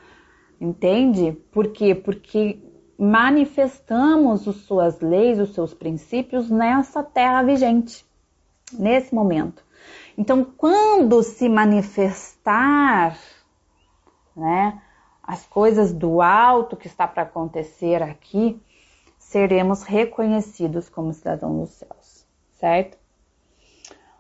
Entende? 0.64 1.34
Por 1.52 1.74
quê? 1.74 1.94
Porque 1.94 2.58
manifestamos 2.98 4.48
as 4.48 4.56
suas 4.56 5.02
leis, 5.02 5.38
os 5.38 5.54
seus 5.54 5.74
princípios 5.74 6.50
nessa 6.50 7.04
terra 7.04 7.44
vigente, 7.44 8.06
nesse 8.72 9.14
momento. 9.14 9.62
Então, 10.18 10.46
quando 10.46 11.22
se 11.22 11.50
manifestar, 11.50 13.18
né, 14.34 14.82
as 15.22 15.46
coisas 15.46 15.92
do 15.92 16.22
alto 16.22 16.78
que 16.78 16.88
está 16.88 17.10
para 17.10 17.24
acontecer 17.24 18.02
aqui, 18.02 18.58
seremos 19.20 19.84
reconhecidos 19.84 20.88
como 20.88 21.12
cidadãos 21.12 21.60
dos 21.60 21.70
céus, 21.72 22.26
certo? 22.54 22.98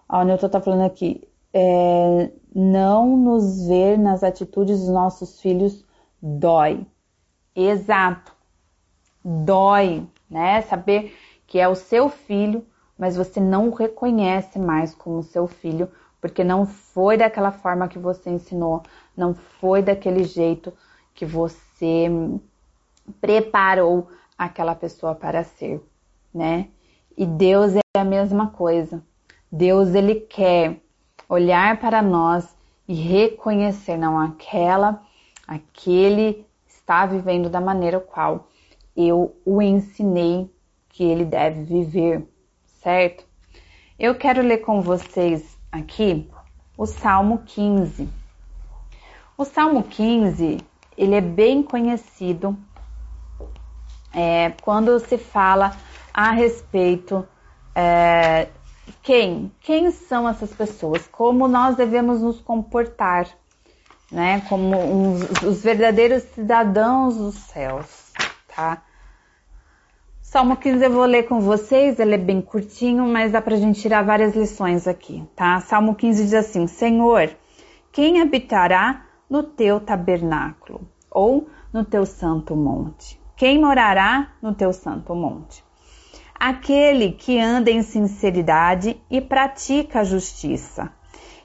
Ó, 0.09 0.19
o 0.19 0.23
Newton 0.25 0.47
está 0.47 0.59
falando 0.59 0.83
aqui, 0.83 1.25
é, 1.53 2.31
não 2.53 3.15
nos 3.15 3.65
ver 3.65 3.97
nas 3.97 4.25
atitudes 4.25 4.81
dos 4.81 4.89
nossos 4.89 5.39
filhos 5.39 5.85
dói. 6.23 6.87
Exato. 7.53 8.33
Dói, 9.23 10.07
né? 10.29 10.61
Saber 10.61 11.13
que 11.45 11.59
é 11.59 11.67
o 11.67 11.75
seu 11.75 12.09
filho, 12.09 12.65
mas 12.97 13.17
você 13.17 13.41
não 13.41 13.69
o 13.69 13.73
reconhece 13.73 14.57
mais 14.57 14.95
como 14.95 15.21
seu 15.21 15.45
filho, 15.47 15.91
porque 16.21 16.43
não 16.43 16.65
foi 16.65 17.17
daquela 17.17 17.51
forma 17.51 17.89
que 17.89 17.99
você 17.99 18.29
ensinou, 18.29 18.81
não 19.15 19.33
foi 19.33 19.81
daquele 19.81 20.23
jeito 20.23 20.73
que 21.13 21.25
você 21.25 22.07
preparou 23.19 24.07
aquela 24.37 24.73
pessoa 24.73 25.13
para 25.13 25.43
ser. 25.43 25.83
né? 26.33 26.69
E 27.15 27.25
Deus 27.25 27.75
é 27.75 27.99
a 27.99 28.03
mesma 28.03 28.47
coisa. 28.47 29.03
Deus 29.51 29.93
ele 29.93 30.15
quer 30.15 30.81
olhar 31.29 31.79
para 31.79 32.01
nós 32.01 32.55
e 32.87 32.95
reconhecer 32.95 33.97
não 33.97 34.19
aquela, 34.19 35.03
aquele 35.53 36.45
está 36.67 37.05
vivendo 37.05 37.49
da 37.49 37.61
maneira 37.61 37.99
qual 37.99 38.47
eu 38.95 39.35
o 39.45 39.61
ensinei 39.61 40.49
que 40.89 41.03
ele 41.03 41.25
deve 41.25 41.63
viver, 41.63 42.27
certo? 42.81 43.25
Eu 43.97 44.15
quero 44.15 44.41
ler 44.41 44.59
com 44.59 44.81
vocês 44.81 45.57
aqui 45.71 46.29
o 46.77 46.85
Salmo 46.85 47.43
15. 47.45 48.09
O 49.37 49.45
Salmo 49.45 49.83
15, 49.83 50.57
ele 50.97 51.15
é 51.15 51.21
bem 51.21 51.63
conhecido 51.63 52.57
é, 54.13 54.51
quando 54.61 54.99
se 54.99 55.17
fala 55.17 55.75
a 56.13 56.31
respeito 56.31 57.27
é, 57.75 58.49
quem, 59.01 59.51
quem 59.61 59.89
são 59.91 60.27
essas 60.29 60.53
pessoas, 60.53 61.07
como 61.07 61.47
nós 61.47 61.75
devemos 61.75 62.21
nos 62.21 62.39
comportar, 62.39 63.27
né, 64.13 64.41
como 64.47 64.77
uns, 64.77 65.41
os 65.41 65.63
verdadeiros 65.63 66.21
cidadãos 66.35 67.17
dos 67.17 67.35
céus, 67.35 68.13
tá? 68.55 68.83
Salmo 70.21 70.55
15 70.55 70.85
eu 70.85 70.91
vou 70.91 71.05
ler 71.05 71.23
com 71.23 71.41
vocês, 71.41 71.99
ele 71.99 72.13
é 72.13 72.17
bem 72.17 72.39
curtinho, 72.39 73.07
mas 73.07 73.31
dá 73.31 73.41
pra 73.41 73.55
gente 73.55 73.81
tirar 73.81 74.03
várias 74.03 74.35
lições 74.35 74.87
aqui, 74.87 75.27
tá? 75.35 75.59
Salmo 75.61 75.95
15 75.95 76.23
diz 76.23 76.33
assim: 76.33 76.67
Senhor, 76.67 77.29
quem 77.91 78.21
habitará 78.21 79.03
no 79.29 79.43
teu 79.43 79.79
tabernáculo 79.79 80.87
ou 81.09 81.49
no 81.71 81.83
teu 81.83 82.05
santo 82.05 82.55
monte? 82.55 83.19
Quem 83.35 83.59
morará 83.59 84.33
no 84.41 84.53
teu 84.53 84.71
santo 84.71 85.15
monte? 85.15 85.63
Aquele 86.39 87.13
que 87.13 87.39
anda 87.39 87.71
em 87.71 87.81
sinceridade 87.81 89.01
e 89.09 89.21
pratica 89.21 90.01
a 90.01 90.03
justiça, 90.03 90.91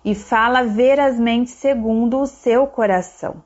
e 0.09 0.15
fala 0.15 0.63
verazmente 0.65 1.51
segundo 1.51 2.19
o 2.19 2.27
seu 2.27 2.67
coração. 2.67 3.45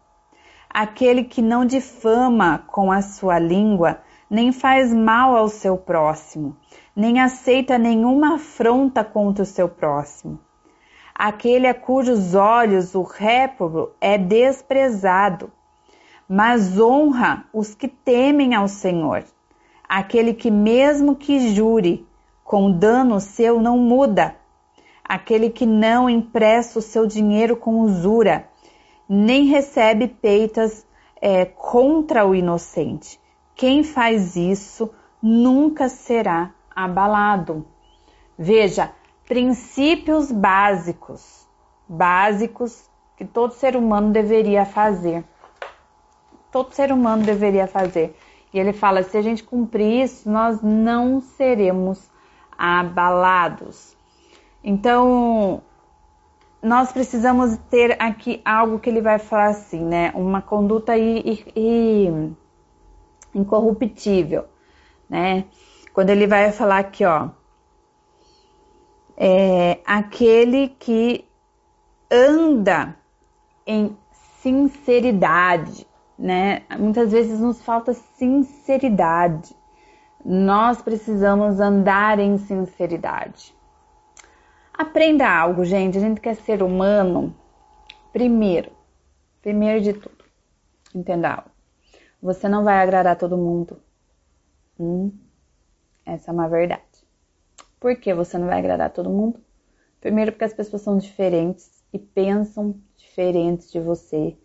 Aquele 0.70 1.24
que 1.24 1.42
não 1.42 1.66
difama 1.66 2.62
com 2.68 2.92
a 2.92 3.02
sua 3.02 3.36
língua, 3.36 3.98
nem 4.30 4.52
faz 4.52 4.94
mal 4.94 5.34
ao 5.36 5.48
seu 5.48 5.76
próximo, 5.76 6.56
nem 6.94 7.18
aceita 7.18 7.76
nenhuma 7.76 8.36
afronta 8.36 9.02
contra 9.02 9.42
o 9.42 9.46
seu 9.46 9.68
próximo. 9.68 10.38
Aquele 11.12 11.66
a 11.66 11.74
cujos 11.74 12.36
olhos 12.36 12.94
o 12.94 13.02
réprobo 13.02 13.90
é 14.00 14.16
desprezado, 14.16 15.50
mas 16.28 16.78
honra 16.78 17.44
os 17.52 17.74
que 17.74 17.88
temem 17.88 18.54
ao 18.54 18.68
Senhor. 18.68 19.24
Aquele 19.88 20.32
que, 20.32 20.48
mesmo 20.48 21.16
que 21.16 21.52
jure, 21.52 22.06
com 22.44 22.70
dano 22.70 23.18
seu 23.18 23.60
não 23.60 23.76
muda. 23.76 24.36
Aquele 25.12 25.50
que 25.50 25.66
não 25.66 26.08
empresta 26.08 26.78
o 26.78 26.80
seu 26.80 27.06
dinheiro 27.06 27.54
com 27.54 27.80
usura, 27.80 28.48
nem 29.06 29.44
recebe 29.44 30.08
peitas 30.08 30.86
é, 31.20 31.44
contra 31.44 32.24
o 32.24 32.34
inocente. 32.34 33.20
Quem 33.54 33.84
faz 33.84 34.36
isso 34.36 34.88
nunca 35.22 35.90
será 35.90 36.54
abalado. 36.74 37.66
Veja, 38.38 38.90
princípios 39.28 40.32
básicos, 40.32 41.46
básicos 41.86 42.88
que 43.14 43.26
todo 43.26 43.52
ser 43.52 43.76
humano 43.76 44.12
deveria 44.12 44.64
fazer. 44.64 45.22
Todo 46.50 46.72
ser 46.72 46.90
humano 46.90 47.22
deveria 47.22 47.66
fazer. 47.66 48.16
E 48.50 48.58
ele 48.58 48.72
fala: 48.72 49.02
se 49.02 49.18
a 49.18 49.20
gente 49.20 49.44
cumprir 49.44 50.04
isso, 50.04 50.30
nós 50.30 50.62
não 50.62 51.20
seremos 51.20 52.10
abalados. 52.56 54.00
Então, 54.64 55.62
nós 56.62 56.92
precisamos 56.92 57.56
ter 57.68 57.96
aqui 58.00 58.40
algo 58.44 58.78
que 58.78 58.88
ele 58.88 59.00
vai 59.00 59.18
falar 59.18 59.48
assim, 59.48 59.84
né? 59.84 60.12
Uma 60.14 60.40
conduta 60.40 60.96
e 60.96 62.08
incorruptível, 63.34 64.44
né? 65.08 65.46
Quando 65.92 66.10
ele 66.10 66.26
vai 66.26 66.52
falar 66.52 66.78
aqui, 66.78 67.04
ó, 67.04 67.30
é 69.16 69.80
aquele 69.84 70.68
que 70.68 71.24
anda 72.10 72.96
em 73.66 73.96
sinceridade, 74.40 75.86
né? 76.18 76.62
Muitas 76.78 77.10
vezes 77.10 77.40
nos 77.40 77.60
falta 77.62 77.92
sinceridade. 77.94 79.54
Nós 80.24 80.80
precisamos 80.80 81.58
andar 81.58 82.20
em 82.20 82.38
sinceridade. 82.38 83.54
Aprenda 84.72 85.28
algo, 85.28 85.64
gente. 85.64 85.98
A 85.98 86.00
gente 86.00 86.20
quer 86.20 86.34
ser 86.34 86.62
humano. 86.62 87.36
Primeiro, 88.12 88.72
primeiro 89.40 89.80
de 89.80 89.92
tudo, 89.92 90.24
entenda 90.94 91.34
algo. 91.34 91.50
Você 92.20 92.48
não 92.48 92.62
vai 92.62 92.76
agradar 92.76 93.16
todo 93.16 93.36
mundo. 93.36 93.80
Hum, 94.78 95.12
essa 96.04 96.30
é 96.30 96.34
uma 96.34 96.48
verdade. 96.48 96.82
Por 97.80 97.96
que 97.96 98.14
você 98.14 98.38
não 98.38 98.46
vai 98.46 98.58
agradar 98.58 98.90
todo 98.90 99.10
mundo? 99.10 99.40
Primeiro, 100.00 100.32
porque 100.32 100.44
as 100.44 100.52
pessoas 100.52 100.82
são 100.82 100.98
diferentes 100.98 101.82
e 101.92 101.98
pensam 101.98 102.74
diferentes 102.96 103.72
de 103.72 103.80
você 103.80 104.36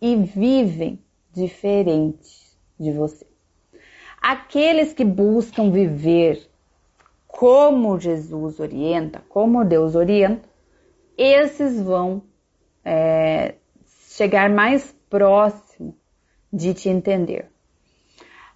e 0.00 0.16
vivem 0.16 1.02
diferentes 1.32 2.56
de 2.78 2.92
você. 2.92 3.26
Aqueles 4.20 4.92
que 4.92 5.04
buscam 5.04 5.70
viver 5.70 6.50
como 7.36 8.00
Jesus 8.00 8.58
orienta, 8.58 9.22
como 9.28 9.62
Deus 9.62 9.94
orienta, 9.94 10.48
esses 11.18 11.78
vão 11.82 12.22
é, 12.82 13.56
chegar 14.08 14.48
mais 14.48 14.96
próximo 15.10 15.94
de 16.50 16.72
te 16.72 16.88
entender. 16.88 17.50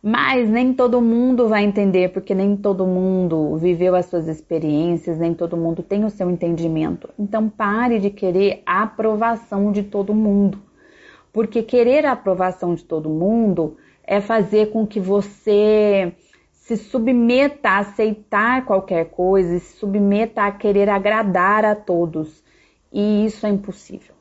Mas 0.03 0.49
nem 0.49 0.73
todo 0.73 1.03
mundo 1.03 1.47
vai 1.47 1.63
entender, 1.63 2.11
porque 2.11 2.35
nem 2.35 2.57
todo 2.57 2.87
mundo 2.87 3.55
viveu 3.59 3.95
as 3.95 4.07
suas 4.07 4.27
experiências, 4.27 5.19
nem 5.19 5.35
todo 5.35 5.59
mundo 5.59 5.83
tem 5.83 6.07
o 6.07 6.11
seu 6.11 6.31
entendimento. 6.31 7.11
Então 7.19 7.51
pare 7.51 7.99
de 7.99 8.09
querer 8.09 8.63
a 8.65 8.85
aprovação 8.85 9.71
de 9.73 9.83
todo 9.83 10.15
mundo. 10.15 10.59
Porque 11.31 11.63
querer 11.63 12.07
a 12.07 12.13
aprovação 12.13 12.75
de 12.75 12.83
todo 12.83 13.11
mundo 13.11 13.77
é 14.03 14.23
fazer 14.23 14.71
com 14.71 14.87
que 14.87 14.99
você 14.99 16.15
se 16.77 16.85
submeta 16.85 17.69
a 17.69 17.79
aceitar 17.79 18.65
qualquer 18.65 19.11
coisa, 19.11 19.59
se 19.59 19.79
submeta 19.79 20.43
a 20.43 20.53
querer 20.53 20.89
agradar 20.89 21.65
a 21.65 21.75
todos. 21.75 22.43
E 22.93 23.25
isso 23.25 23.47
é 23.47 23.49
impossível, 23.51 24.15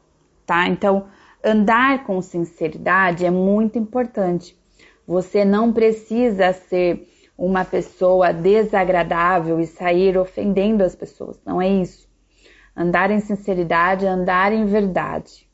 tá? 0.46 0.68
Então, 0.68 1.08
Andar 1.44 2.04
com 2.04 2.22
sinceridade 2.22 3.26
é 3.26 3.32
muito 3.32 3.80
importante. 3.80 4.60
Você 5.08 5.46
não 5.46 5.72
precisa 5.72 6.52
ser 6.52 7.08
uma 7.38 7.64
pessoa 7.64 8.34
desagradável 8.34 9.58
e 9.58 9.66
sair 9.66 10.18
ofendendo 10.18 10.84
as 10.84 10.96
pessoas. 10.96 11.40
Não 11.46 11.62
é 11.62 11.70
isso. 11.70 12.10
Andar 12.76 13.10
em 13.10 13.22
sinceridade 13.22 14.06
é 14.06 14.10
andar 14.10 14.52
em 14.52 14.66
verdade. 14.66 15.50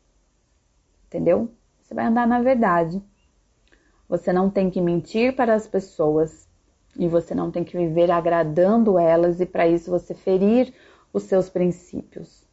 Entendeu? 1.06 1.52
Você 1.84 1.94
vai 1.94 2.06
andar 2.06 2.26
na 2.26 2.42
verdade. 2.42 3.00
Você 4.10 4.34
não 4.34 4.50
tem 4.50 4.72
que 4.72 4.82
mentir 4.82 5.36
para 5.36 5.54
as 5.54 5.68
pessoas 5.68 6.45
e 6.98 7.08
você 7.08 7.36
não 7.36 7.52
tem 7.52 7.64
que 7.64 7.78
viver 7.78 8.10
agradando 8.12 8.98
elas 8.98 9.40
e 9.40 9.46
para 9.46 9.68
isso 9.68 9.92
você 9.92 10.14
ferir 10.14 10.74
os 11.14 11.24
seus 11.24 11.50
princípios. 11.50 12.46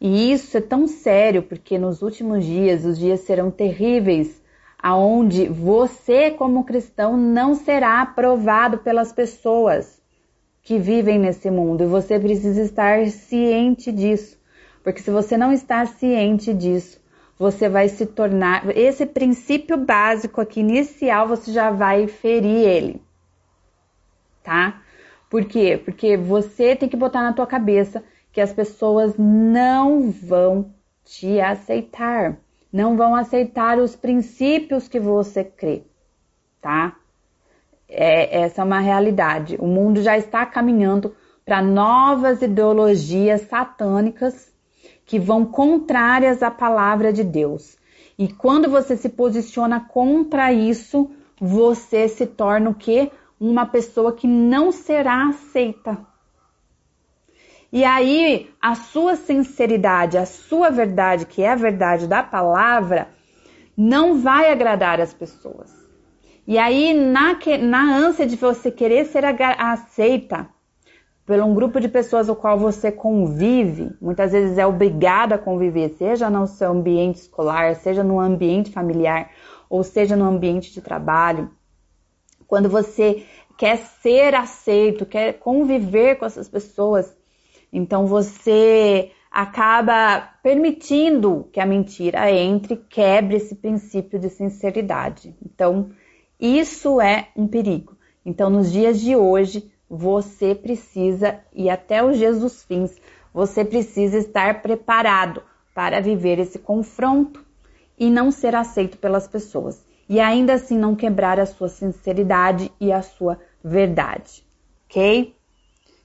E 0.00 0.32
isso 0.32 0.56
é 0.56 0.60
tão 0.60 0.86
sério 0.86 1.42
porque 1.42 1.78
nos 1.78 2.02
últimos 2.02 2.44
dias 2.44 2.84
os 2.84 2.98
dias 2.98 3.20
serão 3.20 3.50
terríveis, 3.50 4.40
aonde 4.80 5.48
você 5.48 6.30
como 6.30 6.64
cristão 6.64 7.16
não 7.16 7.54
será 7.54 8.00
aprovado 8.00 8.78
pelas 8.78 9.12
pessoas 9.12 10.00
que 10.62 10.78
vivem 10.78 11.18
nesse 11.18 11.50
mundo 11.50 11.82
e 11.82 11.86
você 11.86 12.18
precisa 12.20 12.62
estar 12.62 13.06
ciente 13.08 13.90
disso. 13.90 14.38
Porque 14.84 15.00
se 15.00 15.10
você 15.10 15.36
não 15.36 15.52
está 15.52 15.84
ciente 15.84 16.54
disso, 16.54 17.00
você 17.38 17.68
vai 17.68 17.88
se 17.88 18.06
tornar 18.06 18.76
esse 18.76 19.04
princípio 19.06 19.76
básico 19.76 20.40
aqui 20.40 20.60
inicial, 20.60 21.26
você 21.26 21.52
já 21.52 21.70
vai 21.70 22.06
ferir 22.06 22.66
ele. 22.66 23.07
Tá? 24.48 24.80
Por 25.28 25.44
quê? 25.44 25.78
Porque 25.84 26.16
você 26.16 26.74
tem 26.74 26.88
que 26.88 26.96
botar 26.96 27.20
na 27.20 27.34
tua 27.34 27.46
cabeça 27.46 28.02
que 28.32 28.40
as 28.40 28.50
pessoas 28.50 29.14
não 29.18 30.10
vão 30.10 30.72
te 31.04 31.38
aceitar, 31.38 32.38
não 32.72 32.96
vão 32.96 33.14
aceitar 33.14 33.78
os 33.78 33.94
princípios 33.94 34.88
que 34.88 34.98
você 34.98 35.44
crê, 35.44 35.82
tá? 36.62 36.96
É, 37.86 38.40
essa 38.40 38.62
é 38.62 38.64
uma 38.64 38.80
realidade. 38.80 39.58
O 39.60 39.66
mundo 39.66 40.00
já 40.00 40.16
está 40.16 40.46
caminhando 40.46 41.14
para 41.44 41.60
novas 41.60 42.40
ideologias 42.40 43.42
satânicas 43.42 44.50
que 45.04 45.18
vão 45.18 45.44
contrárias 45.44 46.42
à 46.42 46.50
palavra 46.50 47.12
de 47.12 47.22
Deus. 47.22 47.76
E 48.18 48.28
quando 48.28 48.70
você 48.70 48.96
se 48.96 49.10
posiciona 49.10 49.78
contra 49.78 50.50
isso, 50.50 51.10
você 51.38 52.08
se 52.08 52.24
torna 52.24 52.70
o 52.70 52.74
que? 52.74 53.12
Uma 53.40 53.66
pessoa 53.66 54.12
que 54.12 54.26
não 54.26 54.72
será 54.72 55.28
aceita. 55.28 55.98
E 57.70 57.84
aí, 57.84 58.50
a 58.60 58.74
sua 58.74 59.14
sinceridade, 59.14 60.16
a 60.16 60.24
sua 60.24 60.70
verdade, 60.70 61.26
que 61.26 61.42
é 61.42 61.52
a 61.52 61.56
verdade 61.56 62.06
da 62.06 62.22
palavra, 62.22 63.08
não 63.76 64.18
vai 64.18 64.50
agradar 64.50 65.00
as 65.00 65.12
pessoas. 65.12 65.70
E 66.46 66.58
aí, 66.58 66.94
na, 66.94 67.38
na 67.60 67.96
ânsia 67.96 68.26
de 68.26 68.36
você 68.36 68.70
querer 68.70 69.04
ser 69.04 69.22
aceita 69.24 70.48
por 71.26 71.38
um 71.40 71.52
grupo 71.52 71.78
de 71.78 71.88
pessoas 71.88 72.30
o 72.30 72.34
qual 72.34 72.58
você 72.58 72.90
convive, 72.90 73.94
muitas 74.00 74.32
vezes 74.32 74.56
é 74.56 74.66
obrigado 74.66 75.34
a 75.34 75.38
conviver, 75.38 75.90
seja 75.90 76.30
no 76.30 76.46
seu 76.46 76.70
ambiente 76.70 77.16
escolar, 77.16 77.76
seja 77.76 78.02
no 78.02 78.18
ambiente 78.18 78.72
familiar, 78.72 79.28
ou 79.68 79.84
seja 79.84 80.16
no 80.16 80.24
ambiente 80.24 80.72
de 80.72 80.80
trabalho, 80.80 81.50
quando 82.48 82.68
você 82.68 83.24
quer 83.56 83.76
ser 83.76 84.34
aceito, 84.34 85.06
quer 85.06 85.34
conviver 85.34 86.16
com 86.16 86.24
essas 86.24 86.48
pessoas, 86.48 87.14
então 87.72 88.06
você 88.06 89.12
acaba 89.30 90.30
permitindo 90.42 91.48
que 91.52 91.60
a 91.60 91.66
mentira 91.66 92.30
entre, 92.32 92.76
quebre 92.88 93.36
esse 93.36 93.54
princípio 93.54 94.18
de 94.18 94.30
sinceridade. 94.30 95.36
Então, 95.44 95.90
isso 96.40 97.00
é 97.00 97.28
um 97.36 97.46
perigo. 97.46 97.96
Então, 98.24 98.48
nos 98.48 98.72
dias 98.72 98.98
de 98.98 99.14
hoje, 99.14 99.70
você 99.88 100.54
precisa, 100.54 101.40
e 101.52 101.68
até 101.68 102.02
os 102.02 102.16
dias 102.16 102.40
dos 102.40 102.62
fins, 102.62 102.96
você 103.32 103.64
precisa 103.64 104.16
estar 104.16 104.62
preparado 104.62 105.42
para 105.74 106.00
viver 106.00 106.38
esse 106.38 106.58
confronto 106.58 107.44
e 107.98 108.10
não 108.10 108.30
ser 108.30 108.54
aceito 108.54 108.96
pelas 108.98 109.28
pessoas. 109.28 109.87
E 110.08 110.20
ainda 110.20 110.54
assim 110.54 110.78
não 110.78 110.96
quebrar 110.96 111.38
a 111.38 111.46
sua 111.46 111.68
sinceridade 111.68 112.72
e 112.80 112.90
a 112.90 113.02
sua 113.02 113.38
verdade, 113.62 114.44
ok? 114.88 115.36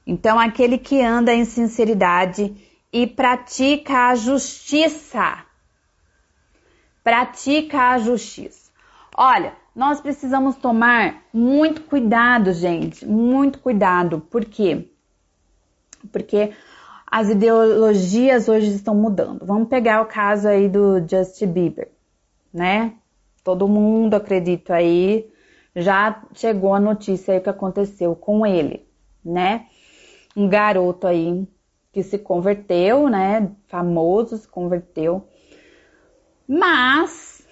Então, 0.05 0.37
aquele 0.37 0.77
que 0.77 1.01
anda 1.01 1.33
em 1.33 1.45
sinceridade 1.45 2.53
e 2.91 3.07
pratica 3.07 4.09
a 4.09 4.15
justiça. 4.15 5.45
Pratica 7.03 7.91
a 7.91 7.97
justiça. 7.97 8.71
Olha, 9.15 9.53
nós 9.75 10.01
precisamos 10.01 10.55
tomar 10.57 11.23
muito 11.33 11.81
cuidado, 11.83 12.51
gente, 12.53 13.05
muito 13.05 13.59
cuidado. 13.59 14.19
Por 14.19 14.45
quê? 14.45 14.89
Porque 16.11 16.53
as 17.07 17.29
ideologias 17.29 18.49
hoje 18.49 18.73
estão 18.73 18.95
mudando. 18.95 19.45
Vamos 19.45 19.69
pegar 19.69 20.01
o 20.01 20.05
caso 20.05 20.47
aí 20.47 20.67
do 20.67 20.99
Justin 21.07 21.47
Bieber, 21.47 21.91
né? 22.53 22.93
Todo 23.43 23.67
mundo, 23.67 24.13
acredito 24.13 24.71
aí, 24.71 25.29
já 25.75 26.23
chegou 26.33 26.73
a 26.73 26.79
notícia 26.79 27.33
aí 27.33 27.41
que 27.41 27.49
aconteceu 27.49 28.15
com 28.15 28.45
ele, 28.45 28.87
né? 29.23 29.67
um 30.35 30.47
garoto 30.47 31.07
aí 31.07 31.47
que 31.91 32.01
se 32.01 32.17
converteu, 32.17 33.07
né? 33.07 33.51
Famoso, 33.67 34.37
se 34.37 34.47
converteu. 34.47 35.27
Mas 36.47 37.47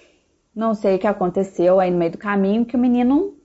não 0.54 0.74
sei 0.74 0.96
o 0.96 0.98
que 0.98 1.06
aconteceu 1.06 1.78
aí 1.78 1.90
no 1.90 1.98
meio 1.98 2.12
do 2.12 2.18
caminho 2.18 2.64
que 2.64 2.76
o 2.76 2.78
menino 2.78 3.36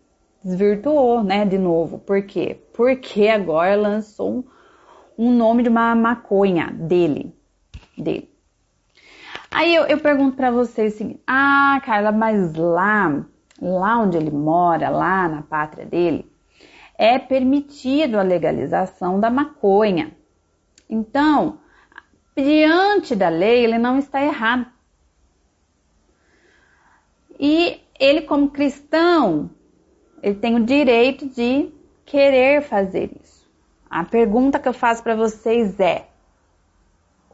desvirtuou, 0.43 1.23
né? 1.23 1.45
De 1.45 1.57
novo. 1.57 1.99
Por 1.99 2.23
quê? 2.23 2.59
Porque 2.73 3.27
agora 3.27 3.75
lançou 3.75 4.43
um, 5.17 5.31
nome 5.31 5.63
de 5.63 5.69
uma 5.69 5.93
maconha 5.95 6.71
dele. 6.71 7.33
Dele. 7.97 8.29
Aí 9.49 9.73
eu, 9.73 9.83
eu 9.85 9.99
pergunto 9.99 10.35
para 10.35 10.51
vocês 10.51 10.95
assim: 10.95 11.19
ah, 11.25 11.81
Carla, 11.85 12.11
mas 12.11 12.53
lá, 12.55 13.25
lá 13.61 13.97
onde 13.99 14.17
ele 14.17 14.31
mora, 14.31 14.89
lá 14.89 15.27
na 15.27 15.41
pátria 15.41 15.85
dele, 15.85 16.29
é 16.97 17.17
permitido 17.19 18.17
a 18.17 18.23
legalização 18.23 19.19
da 19.19 19.29
maconha. 19.29 20.11
Então, 20.89 21.59
diante 22.35 23.15
da 23.15 23.29
lei, 23.29 23.63
ele 23.63 23.77
não 23.77 23.97
está 23.97 24.21
errado. 24.21 24.67
E 27.39 27.81
ele, 27.99 28.21
como 28.21 28.49
cristão, 28.49 29.49
ele 30.23 30.35
tem 30.35 30.55
o 30.55 30.65
direito 30.65 31.27
de 31.27 31.71
querer 32.05 32.61
fazer 32.63 33.11
isso. 33.21 33.47
A 33.89 34.03
pergunta 34.03 34.59
que 34.59 34.67
eu 34.67 34.73
faço 34.73 35.03
para 35.03 35.15
vocês 35.15 35.79
é: 35.79 36.07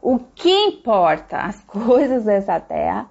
o 0.04 0.18
que 0.18 0.50
importa, 0.50 1.38
as 1.38 1.64
coisas 1.64 2.24
dessa 2.24 2.60
terra 2.60 3.10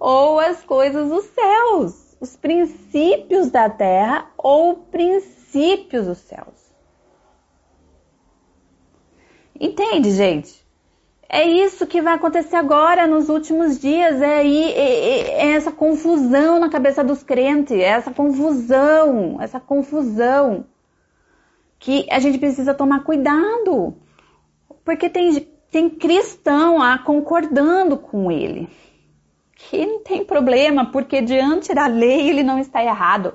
ou 0.00 0.40
as 0.40 0.60
coisas 0.64 1.08
dos 1.08 1.24
céus? 1.26 2.16
Os 2.20 2.36
princípios 2.36 3.48
da 3.48 3.70
terra 3.70 4.28
ou 4.36 4.74
princípios 4.74 6.06
dos 6.06 6.18
céus. 6.18 6.74
Entende, 9.58 10.10
gente? 10.10 10.60
É 11.28 11.44
isso 11.44 11.86
que 11.86 12.02
vai 12.02 12.14
acontecer 12.14 12.56
agora 12.56 13.06
nos 13.06 13.28
últimos 13.28 13.78
dias. 13.78 14.20
É, 14.20 14.38
aí, 14.38 14.72
é, 14.72 15.46
é 15.46 15.52
essa 15.52 15.70
confusão 15.70 16.58
na 16.58 16.68
cabeça 16.68 17.04
dos 17.04 17.22
crentes, 17.22 17.76
é 17.78 17.84
essa 17.84 18.10
confusão, 18.10 19.40
essa 19.40 19.60
confusão 19.60 20.66
que 21.78 22.04
a 22.10 22.18
gente 22.18 22.36
precisa 22.36 22.74
tomar 22.74 23.04
cuidado, 23.04 23.96
porque 24.84 25.08
tem, 25.08 25.48
tem 25.70 25.88
cristão 25.88 26.78
lá 26.78 26.98
concordando 26.98 27.96
com 27.96 28.30
ele, 28.30 28.68
que 29.54 29.86
não 29.86 30.00
tem 30.00 30.24
problema, 30.24 30.90
porque 30.90 31.22
diante 31.22 31.72
da 31.74 31.86
lei 31.86 32.28
ele 32.28 32.42
não 32.42 32.58
está 32.58 32.82
errado. 32.82 33.34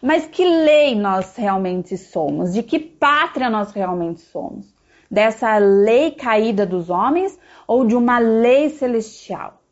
Mas 0.00 0.26
que 0.26 0.44
lei 0.44 0.94
nós 0.94 1.36
realmente 1.36 1.96
somos? 1.96 2.52
De 2.52 2.62
que 2.62 2.78
pátria 2.78 3.48
nós 3.48 3.72
realmente 3.72 4.20
somos? 4.20 4.74
Dessa 5.10 5.56
lei 5.58 6.10
caída 6.10 6.66
dos 6.66 6.90
homens 6.90 7.38
ou 7.66 7.86
de 7.86 7.94
uma 7.94 8.18
lei 8.18 8.70
celestial? 8.70 9.62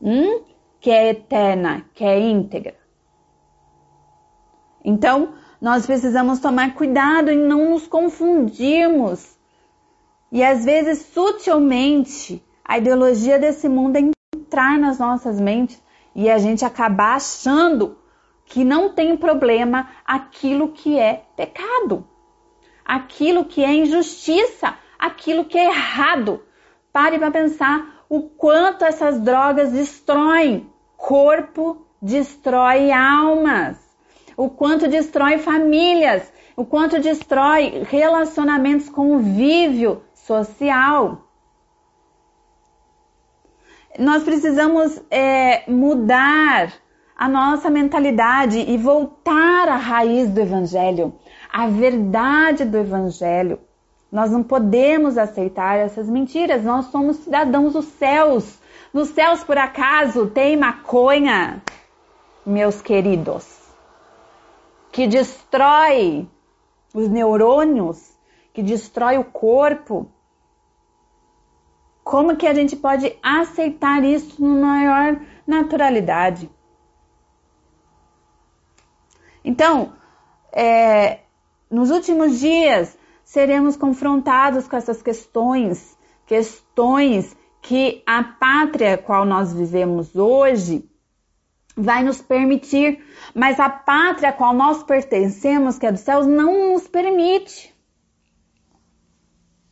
Hum? 0.00 0.42
Que 0.80 0.90
é 0.90 1.10
eterna, 1.10 1.84
que 1.94 2.04
é 2.04 2.18
íntegra. 2.18 2.74
Então, 4.84 5.34
nós 5.60 5.86
precisamos 5.86 6.40
tomar 6.40 6.74
cuidado 6.74 7.30
em 7.30 7.38
não 7.38 7.70
nos 7.70 7.86
confundirmos. 7.86 9.38
E 10.32 10.42
às 10.42 10.64
vezes, 10.64 11.10
sutilmente, 11.12 12.42
a 12.64 12.78
ideologia 12.78 13.38
desse 13.38 13.68
mundo 13.68 13.96
é 13.96 14.10
entrar 14.34 14.78
nas 14.78 14.98
nossas 14.98 15.38
mentes 15.38 15.80
e 16.14 16.30
a 16.30 16.38
gente 16.38 16.64
acabar 16.64 17.16
achando 17.16 17.98
que 18.46 18.64
não 18.64 18.88
tem 18.88 19.14
problema 19.14 19.90
aquilo 20.06 20.68
que 20.68 20.98
é 20.98 21.24
pecado, 21.36 22.06
aquilo 22.82 23.44
que 23.44 23.62
é 23.62 23.74
injustiça, 23.74 24.74
aquilo 24.98 25.44
que 25.44 25.58
é 25.58 25.66
errado. 25.66 26.42
Pare 26.90 27.18
para 27.18 27.30
pensar 27.30 28.02
o 28.08 28.22
quanto 28.22 28.86
essas 28.86 29.20
drogas 29.20 29.72
destroem 29.72 30.66
corpo, 30.96 31.86
destrói 32.00 32.90
almas, 32.90 33.76
o 34.34 34.48
quanto 34.48 34.88
destrói 34.88 35.36
famílias, 35.36 36.32
o 36.56 36.64
quanto 36.64 36.98
destrói 36.98 37.82
relacionamentos, 37.90 38.88
convívio 38.88 40.02
social. 40.26 41.22
Nós 43.98 44.22
precisamos 44.22 45.00
é, 45.10 45.70
mudar 45.70 46.72
a 47.16 47.28
nossa 47.28 47.68
mentalidade 47.68 48.58
e 48.58 48.76
voltar 48.76 49.68
à 49.68 49.76
raiz 49.76 50.30
do 50.30 50.40
Evangelho, 50.40 51.14
à 51.52 51.66
verdade 51.66 52.64
do 52.64 52.78
Evangelho. 52.78 53.58
Nós 54.10 54.30
não 54.30 54.42
podemos 54.42 55.16
aceitar 55.16 55.76
essas 55.78 56.08
mentiras, 56.08 56.64
nós 56.64 56.86
somos 56.86 57.16
cidadãos 57.18 57.74
dos 57.74 57.86
céus. 57.86 58.58
Nos 58.92 59.08
céus, 59.08 59.42
por 59.42 59.56
acaso, 59.56 60.26
tem 60.26 60.56
maconha, 60.56 61.62
meus 62.44 62.82
queridos, 62.82 63.46
que 64.90 65.06
destrói 65.06 66.28
os 66.92 67.08
neurônios, 67.08 68.11
que 68.52 68.62
destrói 68.62 69.18
o 69.18 69.24
corpo. 69.24 70.10
Como 72.04 72.36
que 72.36 72.46
a 72.46 72.54
gente 72.54 72.76
pode 72.76 73.16
aceitar 73.22 74.04
isso 74.04 74.42
na 74.42 74.54
maior 74.54 75.20
naturalidade? 75.46 76.50
Então, 79.44 79.92
é, 80.52 81.20
nos 81.70 81.90
últimos 81.90 82.38
dias 82.38 82.96
seremos 83.24 83.76
confrontados 83.76 84.68
com 84.68 84.76
essas 84.76 85.02
questões, 85.02 85.96
questões 86.26 87.36
que 87.60 88.02
a 88.06 88.22
pátria 88.22 88.98
qual 88.98 89.24
nós 89.24 89.52
vivemos 89.52 90.14
hoje 90.14 90.88
vai 91.76 92.02
nos 92.02 92.20
permitir, 92.20 93.02
mas 93.34 93.58
a 93.58 93.70
pátria 93.70 94.32
qual 94.32 94.52
nós 94.52 94.82
pertencemos, 94.82 95.78
que 95.78 95.86
é 95.86 95.92
dos 95.92 96.02
céus, 96.02 96.26
não 96.26 96.74
nos 96.74 96.86
permite. 96.86 97.71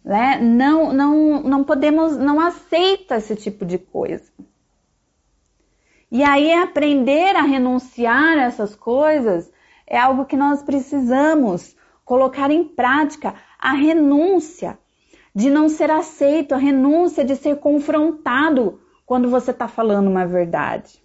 Né? 0.04 0.38
Não, 0.40 0.92
não, 0.92 1.42
não 1.42 1.64
podemos, 1.64 2.16
não 2.16 2.40
aceita 2.40 3.16
esse 3.16 3.36
tipo 3.36 3.64
de 3.64 3.78
coisa. 3.78 4.30
E 6.10 6.24
aí 6.24 6.52
aprender 6.52 7.36
a 7.36 7.42
renunciar 7.42 8.38
a 8.38 8.42
essas 8.42 8.74
coisas 8.74 9.50
é 9.86 9.98
algo 9.98 10.24
que 10.24 10.36
nós 10.36 10.62
precisamos 10.62 11.76
colocar 12.04 12.50
em 12.50 12.64
prática 12.64 13.34
a 13.58 13.72
renúncia 13.72 14.78
de 15.34 15.48
não 15.48 15.68
ser 15.68 15.90
aceito, 15.90 16.54
a 16.54 16.58
renúncia 16.58 17.24
de 17.24 17.36
ser 17.36 17.56
confrontado 17.60 18.80
quando 19.06 19.30
você 19.30 19.52
está 19.52 19.68
falando 19.68 20.08
uma 20.08 20.26
verdade. 20.26 21.00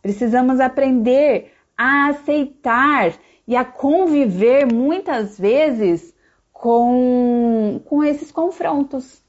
Precisamos 0.00 0.60
aprender 0.60 1.52
a 1.76 2.08
aceitar 2.08 3.14
e 3.46 3.56
a 3.56 3.64
conviver 3.64 4.72
muitas 4.72 5.38
vezes 5.38 6.14
com, 6.62 7.80
com 7.86 8.04
esses 8.04 8.30
confrontos. 8.30 9.20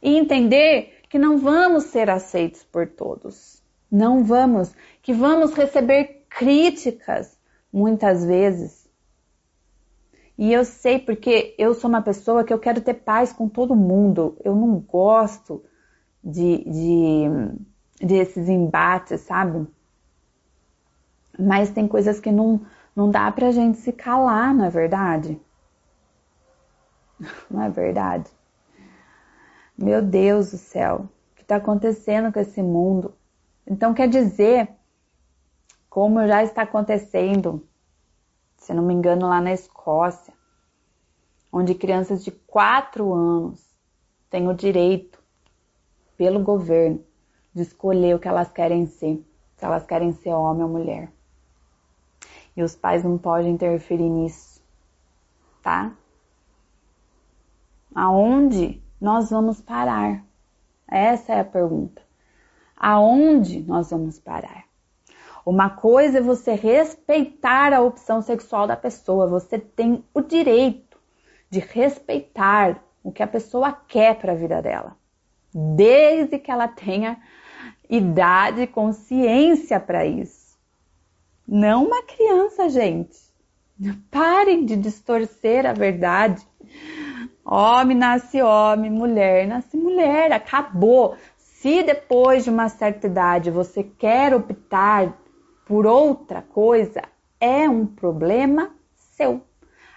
E 0.00 0.16
entender 0.16 1.00
que 1.08 1.18
não 1.18 1.38
vamos 1.38 1.86
ser 1.86 2.08
aceitos 2.08 2.62
por 2.62 2.86
todos. 2.86 3.60
Não 3.90 4.22
vamos, 4.22 4.72
que 5.02 5.12
vamos 5.12 5.54
receber 5.54 6.24
críticas 6.28 7.36
muitas 7.72 8.24
vezes. 8.24 8.88
E 10.38 10.52
eu 10.52 10.64
sei 10.64 11.00
porque 11.00 11.52
eu 11.58 11.74
sou 11.74 11.90
uma 11.90 12.00
pessoa 12.02 12.44
que 12.44 12.52
eu 12.52 12.60
quero 12.60 12.80
ter 12.80 12.94
paz 12.94 13.32
com 13.32 13.48
todo 13.48 13.74
mundo. 13.74 14.36
Eu 14.44 14.54
não 14.54 14.78
gosto 14.78 15.64
de, 16.22 16.58
de 16.58 17.24
desses 18.06 18.48
embates, 18.48 19.22
sabe? 19.22 19.66
Mas 21.36 21.70
tem 21.70 21.88
coisas 21.88 22.20
que 22.20 22.30
não, 22.30 22.60
não 22.94 23.10
dá 23.10 23.32
pra 23.32 23.50
gente 23.50 23.78
se 23.78 23.90
calar, 23.90 24.54
não 24.54 24.64
é 24.64 24.70
verdade? 24.70 25.40
Não 27.50 27.62
é 27.62 27.70
verdade? 27.70 28.30
Meu 29.76 30.00
Deus 30.02 30.52
do 30.52 30.56
céu, 30.58 31.08
o 31.32 31.34
que 31.34 31.42
está 31.42 31.56
acontecendo 31.56 32.32
com 32.32 32.40
esse 32.40 32.62
mundo? 32.62 33.14
Então 33.66 33.92
quer 33.92 34.08
dizer, 34.08 34.70
como 35.90 36.26
já 36.26 36.42
está 36.42 36.62
acontecendo, 36.62 37.62
se 38.56 38.72
não 38.72 38.82
me 38.82 38.94
engano, 38.94 39.28
lá 39.28 39.40
na 39.40 39.52
Escócia, 39.52 40.32
onde 41.52 41.74
crianças 41.74 42.24
de 42.24 42.30
4 42.30 43.12
anos 43.12 43.62
têm 44.30 44.48
o 44.48 44.54
direito, 44.54 45.22
pelo 46.16 46.42
governo, 46.42 47.04
de 47.54 47.62
escolher 47.62 48.14
o 48.14 48.18
que 48.18 48.28
elas 48.28 48.50
querem 48.50 48.86
ser, 48.86 49.22
se 49.56 49.64
elas 49.64 49.84
querem 49.84 50.12
ser 50.12 50.30
homem 50.30 50.62
ou 50.62 50.68
mulher. 50.68 51.12
E 52.56 52.62
os 52.62 52.74
pais 52.74 53.04
não 53.04 53.18
podem 53.18 53.52
interferir 53.52 54.08
nisso, 54.08 54.62
tá? 55.62 55.94
Aonde 57.96 58.82
nós 59.00 59.30
vamos 59.30 59.62
parar? 59.62 60.22
Essa 60.86 61.32
é 61.32 61.40
a 61.40 61.44
pergunta. 61.44 62.02
Aonde 62.76 63.62
nós 63.62 63.90
vamos 63.90 64.18
parar? 64.18 64.64
Uma 65.46 65.70
coisa 65.70 66.18
é 66.18 66.20
você 66.20 66.52
respeitar 66.52 67.72
a 67.72 67.80
opção 67.80 68.20
sexual 68.20 68.66
da 68.66 68.76
pessoa. 68.76 69.26
Você 69.26 69.58
tem 69.58 70.04
o 70.12 70.20
direito 70.20 70.98
de 71.48 71.58
respeitar 71.58 72.82
o 73.02 73.10
que 73.10 73.22
a 73.22 73.26
pessoa 73.26 73.72
quer 73.72 74.16
para 74.16 74.32
a 74.32 74.36
vida 74.36 74.60
dela, 74.60 74.94
desde 75.54 76.38
que 76.38 76.50
ela 76.50 76.68
tenha 76.68 77.16
idade 77.88 78.60
e 78.60 78.66
consciência 78.66 79.80
para 79.80 80.04
isso. 80.04 80.58
Não 81.48 81.86
uma 81.86 82.02
criança, 82.02 82.68
gente. 82.68 83.18
Parem 84.10 84.66
de 84.66 84.76
distorcer 84.76 85.64
a 85.64 85.72
verdade. 85.72 86.46
Homem 87.48 87.96
nasce 87.96 88.42
homem, 88.42 88.90
mulher 88.90 89.46
nasce 89.46 89.76
mulher, 89.76 90.32
acabou. 90.32 91.16
Se 91.36 91.84
depois 91.84 92.42
de 92.42 92.50
uma 92.50 92.68
certa 92.68 93.06
idade 93.06 93.52
você 93.52 93.84
quer 93.84 94.34
optar 94.34 95.16
por 95.64 95.86
outra 95.86 96.42
coisa, 96.42 97.02
é 97.40 97.68
um 97.68 97.86
problema 97.86 98.70
seu. 98.96 99.42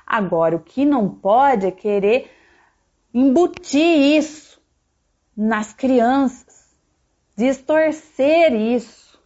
Agora, 0.06 0.56
o 0.56 0.60
que 0.60 0.86
não 0.86 1.10
pode 1.10 1.66
é 1.66 1.72
querer 1.72 2.32
embutir 3.12 4.18
isso 4.18 4.62
nas 5.36 5.74
crianças, 5.74 6.76
distorcer 7.36 8.54
isso. 8.54 9.20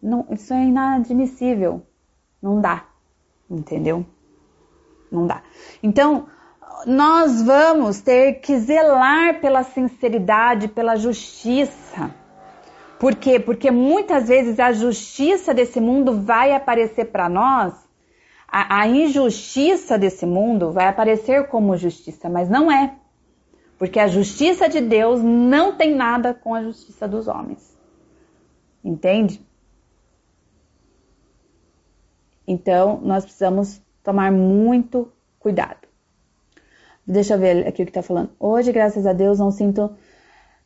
Não, 0.00 0.26
isso 0.30 0.54
é 0.54 0.64
inadmissível. 0.64 1.86
Não 2.40 2.58
dá. 2.60 2.86
Entendeu? 3.50 4.06
Não 5.10 5.26
dá. 5.26 5.42
Então, 5.82 6.28
nós 6.86 7.42
vamos 7.42 8.00
ter 8.00 8.34
que 8.34 8.58
zelar 8.58 9.40
pela 9.40 9.62
sinceridade, 9.62 10.68
pela 10.68 10.96
justiça. 10.96 12.14
Por 12.98 13.14
quê? 13.14 13.38
Porque 13.38 13.70
muitas 13.70 14.28
vezes 14.28 14.58
a 14.58 14.72
justiça 14.72 15.54
desse 15.54 15.80
mundo 15.80 16.20
vai 16.22 16.52
aparecer 16.52 17.06
para 17.06 17.28
nós, 17.28 17.74
a, 18.46 18.80
a, 18.80 18.88
injustiça 18.88 19.98
desse 19.98 20.24
mundo 20.24 20.72
vai 20.72 20.86
aparecer 20.86 21.48
como 21.48 21.76
justiça, 21.76 22.28
mas 22.28 22.48
não 22.48 22.72
é. 22.72 22.96
Porque 23.76 24.00
a 24.00 24.08
justiça 24.08 24.68
de 24.68 24.80
Deus 24.80 25.22
não 25.22 25.76
tem 25.76 25.94
nada 25.94 26.32
com 26.32 26.54
a 26.54 26.62
justiça 26.62 27.06
dos 27.06 27.28
homens. 27.28 27.76
Entende? 28.82 29.46
Então, 32.46 32.98
nós 33.02 33.24
precisamos 33.24 33.80
tomar 34.02 34.32
muito 34.32 35.12
cuidado. 35.38 35.87
Deixa 37.08 37.34
eu 37.34 37.38
ver 37.38 37.66
aqui 37.66 37.82
o 37.82 37.86
que 37.86 37.90
está 37.90 38.02
falando. 38.02 38.28
Hoje, 38.38 38.70
graças 38.70 39.06
a 39.06 39.14
Deus, 39.14 39.38
não 39.38 39.50
sinto 39.50 39.90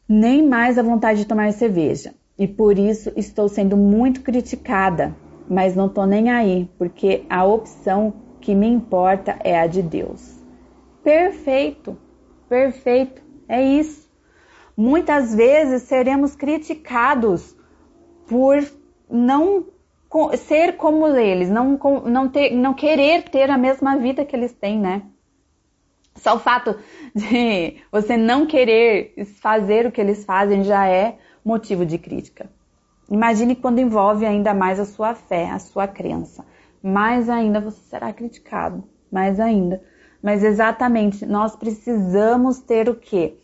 nem 0.09 0.45
mais 0.45 0.77
a 0.77 0.83
vontade 0.83 1.21
de 1.21 1.25
tomar 1.25 1.53
cerveja. 1.53 2.13
E 2.37 2.49
por 2.49 2.77
isso 2.77 3.13
estou 3.15 3.49
sendo 3.49 3.77
muito 3.77 4.23
criticada, 4.23 5.15
mas 5.49 5.77
não 5.77 5.87
estou 5.87 6.05
nem 6.05 6.31
aí, 6.31 6.69
porque 6.77 7.25
a 7.31 7.45
opção 7.45 8.15
que 8.41 8.57
me 8.57 8.67
importa 8.67 9.39
é 9.45 9.57
a 9.57 9.69
de 9.69 9.83
Deus. 9.83 10.43
Perfeito, 11.05 11.97
perfeito, 12.49 13.23
é 13.49 13.63
isso. 13.63 14.11
Muitas 14.77 15.33
vezes 15.33 15.83
seremos 15.83 16.35
criticados 16.35 17.57
por 18.27 18.59
não 19.09 19.67
ser 20.37 20.77
como 20.77 21.07
eles, 21.07 21.49
não, 21.49 21.79
não, 22.05 22.29
ter, 22.29 22.51
não 22.51 22.75
querer 22.75 23.23
ter 23.29 23.49
a 23.49 23.57
mesma 23.57 23.97
vida 23.97 24.25
que 24.25 24.35
eles 24.35 24.53
têm, 24.53 24.81
né? 24.81 25.03
Só 26.17 26.37
o 26.37 26.39
fato 26.39 26.77
de 27.15 27.77
você 27.91 28.17
não 28.17 28.47
querer 28.47 29.15
fazer 29.41 29.87
o 29.87 29.93
que 29.93 30.01
eles 30.01 30.25
fazem 30.25 30.63
já 30.63 30.87
é 30.87 31.19
motivo 31.45 31.85
de 31.85 31.99
crítica. 31.99 32.51
Imagine 33.11 33.57
quando 33.57 33.81
envolve 33.81 34.25
ainda 34.25 34.55
mais 34.55 34.79
a 34.79 34.85
sua 34.85 35.15
fé, 35.15 35.51
a 35.51 35.59
sua 35.59 35.87
crença. 35.87 36.45
Mais 36.83 37.29
ainda 37.29 37.61
você 37.61 37.81
será 37.83 38.13
criticado, 38.13 38.85
mais 39.11 39.39
ainda. 39.39 39.83
Mas 40.23 40.45
exatamente, 40.45 41.27
nós 41.27 41.57
precisamos 41.57 42.61
ter 42.61 42.89
o 42.89 42.95
quê? 42.95 43.37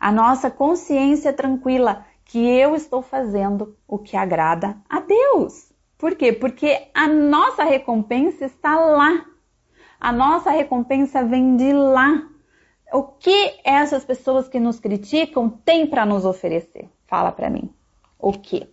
A 0.00 0.10
nossa 0.10 0.50
consciência 0.50 1.32
tranquila 1.32 2.04
que 2.24 2.38
eu 2.38 2.74
estou 2.74 3.02
fazendo 3.02 3.76
o 3.86 3.98
que 3.98 4.16
agrada 4.16 4.76
a 4.88 5.00
Deus. 5.00 5.72
Por 5.98 6.14
quê? 6.16 6.32
Porque 6.32 6.88
a 6.94 7.06
nossa 7.06 7.62
recompensa 7.64 8.44
está 8.46 8.78
lá 8.78 9.24
a 10.04 10.12
nossa 10.12 10.50
recompensa 10.50 11.24
vem 11.24 11.56
de 11.56 11.72
lá. 11.72 12.28
O 12.92 13.04
que 13.04 13.58
essas 13.64 14.04
pessoas 14.04 14.46
que 14.46 14.60
nos 14.60 14.78
criticam 14.78 15.48
têm 15.48 15.86
para 15.86 16.04
nos 16.04 16.26
oferecer? 16.26 16.90
Fala 17.06 17.32
para 17.32 17.48
mim. 17.48 17.72
O 18.18 18.30
que? 18.30 18.68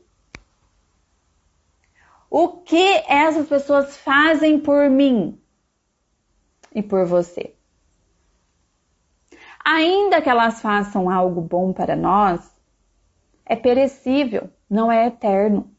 O 2.29 2.49
que 2.49 3.01
essas 3.07 3.47
pessoas 3.47 3.95
fazem 3.95 4.59
por 4.59 4.89
mim 4.89 5.41
e 6.75 6.83
por 6.83 7.05
você? 7.05 7.55
Ainda 9.63 10.21
que 10.21 10.29
elas 10.29 10.61
façam 10.61 11.09
algo 11.09 11.39
bom 11.39 11.71
para 11.71 11.95
nós, 11.95 12.53
é 13.45 13.55
perecível, 13.55 14.49
não 14.69 14.91
é 14.91 15.07
eterno, 15.07 15.71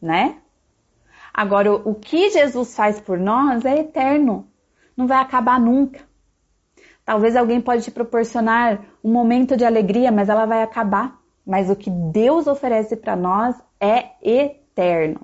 né? 0.00 0.40
Agora, 1.38 1.72
o 1.72 1.94
que 1.94 2.30
Jesus 2.30 2.74
faz 2.74 2.98
por 2.98 3.16
nós 3.16 3.64
é 3.64 3.78
eterno, 3.78 4.48
não 4.96 5.06
vai 5.06 5.18
acabar 5.18 5.60
nunca. 5.60 6.00
Talvez 7.04 7.36
alguém 7.36 7.60
pode 7.60 7.84
te 7.84 7.92
proporcionar 7.92 8.80
um 9.04 9.12
momento 9.12 9.56
de 9.56 9.64
alegria, 9.64 10.10
mas 10.10 10.28
ela 10.28 10.46
vai 10.46 10.64
acabar. 10.64 11.16
Mas 11.46 11.70
o 11.70 11.76
que 11.76 11.90
Deus 11.90 12.48
oferece 12.48 12.96
para 12.96 13.14
nós 13.14 13.54
é 13.80 14.06
eterno. 14.20 15.20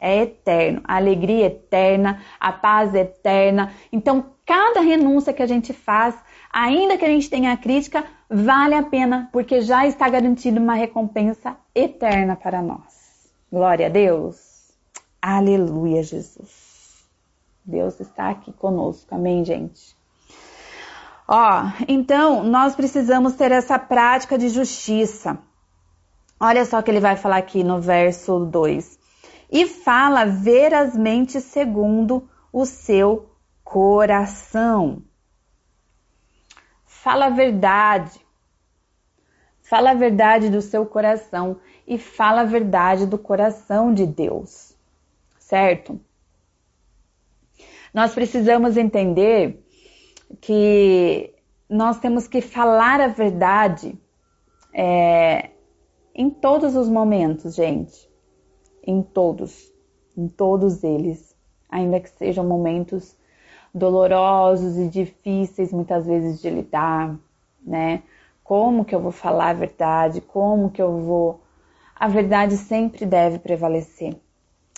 É 0.00 0.22
eterno. 0.22 0.80
A 0.84 0.96
alegria 0.96 1.48
eterna, 1.48 2.22
a 2.40 2.50
paz 2.50 2.94
eterna. 2.94 3.74
Então, 3.92 4.24
cada 4.46 4.80
renúncia 4.80 5.34
que 5.34 5.42
a 5.42 5.46
gente 5.46 5.74
faz, 5.74 6.14
ainda 6.50 6.96
que 6.96 7.04
a 7.04 7.08
gente 7.08 7.28
tenha 7.28 7.54
crítica, 7.58 8.06
vale 8.26 8.74
a 8.74 8.84
pena, 8.84 9.28
porque 9.30 9.60
já 9.60 9.86
está 9.86 10.08
garantido 10.08 10.58
uma 10.58 10.76
recompensa 10.76 11.54
eterna 11.74 12.36
para 12.36 12.62
nós. 12.62 13.30
Glória 13.52 13.88
a 13.88 13.90
Deus. 13.90 14.51
Aleluia, 15.22 16.02
Jesus. 16.02 17.06
Deus 17.64 18.00
está 18.00 18.30
aqui 18.30 18.52
conosco. 18.52 19.14
Amém, 19.14 19.44
gente? 19.44 19.96
Ó, 21.28 21.62
então 21.86 22.42
nós 22.42 22.74
precisamos 22.74 23.34
ter 23.34 23.52
essa 23.52 23.78
prática 23.78 24.36
de 24.36 24.48
justiça. 24.48 25.38
Olha 26.40 26.64
só 26.64 26.80
o 26.80 26.82
que 26.82 26.90
ele 26.90 26.98
vai 26.98 27.14
falar 27.16 27.36
aqui 27.36 27.62
no 27.62 27.80
verso 27.80 28.40
2. 28.46 28.98
e 29.48 29.66
fala 29.66 30.24
verazmente 30.24 31.38
segundo 31.38 32.26
o 32.50 32.64
seu 32.64 33.30
coração. 33.62 35.02
Fala 36.86 37.26
a 37.26 37.30
verdade. 37.30 38.18
Fala 39.60 39.90
a 39.90 39.94
verdade 39.94 40.48
do 40.48 40.62
seu 40.62 40.86
coração 40.86 41.58
e 41.86 41.98
fala 41.98 42.40
a 42.40 42.44
verdade 42.44 43.06
do 43.06 43.18
coração 43.18 43.92
de 43.92 44.06
Deus. 44.06 44.71
Certo? 45.52 46.00
Nós 47.92 48.14
precisamos 48.14 48.78
entender 48.78 49.62
que 50.40 51.34
nós 51.68 51.98
temos 51.98 52.26
que 52.26 52.40
falar 52.40 53.02
a 53.02 53.08
verdade 53.08 53.94
é, 54.72 55.50
em 56.14 56.30
todos 56.30 56.74
os 56.74 56.88
momentos, 56.88 57.54
gente. 57.54 58.10
Em 58.82 59.02
todos. 59.02 59.70
Em 60.16 60.26
todos 60.26 60.82
eles. 60.82 61.36
Ainda 61.68 62.00
que 62.00 62.08
sejam 62.08 62.46
momentos 62.48 63.14
dolorosos 63.74 64.78
e 64.78 64.88
difíceis 64.88 65.70
muitas 65.70 66.06
vezes 66.06 66.40
de 66.40 66.48
lidar, 66.48 67.14
né? 67.60 68.02
Como 68.42 68.86
que 68.86 68.94
eu 68.94 69.00
vou 69.00 69.12
falar 69.12 69.50
a 69.50 69.52
verdade? 69.52 70.22
Como 70.22 70.70
que 70.70 70.80
eu 70.80 70.98
vou. 71.00 71.42
A 71.94 72.08
verdade 72.08 72.56
sempre 72.56 73.04
deve 73.04 73.38
prevalecer, 73.38 74.16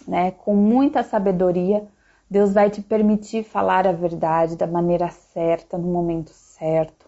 né? 0.07 0.31
Com 0.31 0.55
muita 0.55 1.03
sabedoria, 1.03 1.87
Deus 2.29 2.53
vai 2.53 2.71
te 2.71 2.83
permitir 2.83 3.45
falar 3.45 3.87
a 3.87 3.93
verdade 3.93 4.57
da 4.57 4.67
maneira 4.67 5.09
certa, 5.09 5.79
no 5.79 5.87
momento 5.87 6.31
certo, 6.31 7.07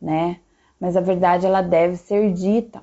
né? 0.00 0.40
Mas 0.78 0.96
a 0.96 1.00
verdade 1.00 1.46
ela 1.46 1.62
deve 1.62 1.96
ser 1.96 2.32
dita, 2.32 2.82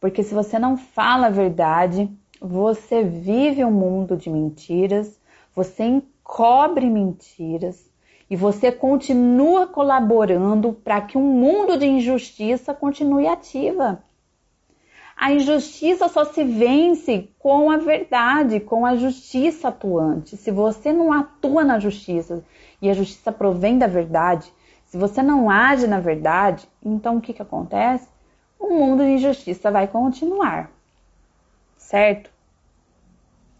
porque 0.00 0.22
se 0.22 0.34
você 0.34 0.58
não 0.58 0.76
fala 0.76 1.26
a 1.26 1.30
verdade, 1.30 2.10
você 2.40 3.02
vive 3.02 3.64
um 3.64 3.70
mundo 3.70 4.16
de 4.16 4.30
mentiras, 4.30 5.18
você 5.54 5.84
encobre 5.84 6.88
mentiras 6.88 7.88
e 8.30 8.36
você 8.36 8.70
continua 8.70 9.66
colaborando 9.66 10.72
para 10.72 11.00
que 11.00 11.16
um 11.16 11.22
mundo 11.22 11.76
de 11.76 11.86
injustiça 11.86 12.74
continue 12.74 13.26
ativa. 13.26 14.02
A 15.20 15.32
injustiça 15.32 16.08
só 16.08 16.24
se 16.24 16.44
vence 16.44 17.28
com 17.40 17.72
a 17.72 17.76
verdade, 17.76 18.60
com 18.60 18.86
a 18.86 18.94
justiça 18.94 19.66
atuante. 19.66 20.36
Se 20.36 20.52
você 20.52 20.92
não 20.92 21.12
atua 21.12 21.64
na 21.64 21.80
justiça 21.80 22.44
e 22.80 22.88
a 22.88 22.94
justiça 22.94 23.32
provém 23.32 23.76
da 23.76 23.88
verdade, 23.88 24.52
se 24.84 24.96
você 24.96 25.20
não 25.20 25.50
age 25.50 25.88
na 25.88 25.98
verdade, 25.98 26.68
então 26.80 27.16
o 27.16 27.20
que, 27.20 27.32
que 27.32 27.42
acontece? 27.42 28.08
O 28.60 28.72
mundo 28.72 29.02
de 29.02 29.10
injustiça 29.10 29.72
vai 29.72 29.88
continuar, 29.88 30.70
certo? 31.76 32.30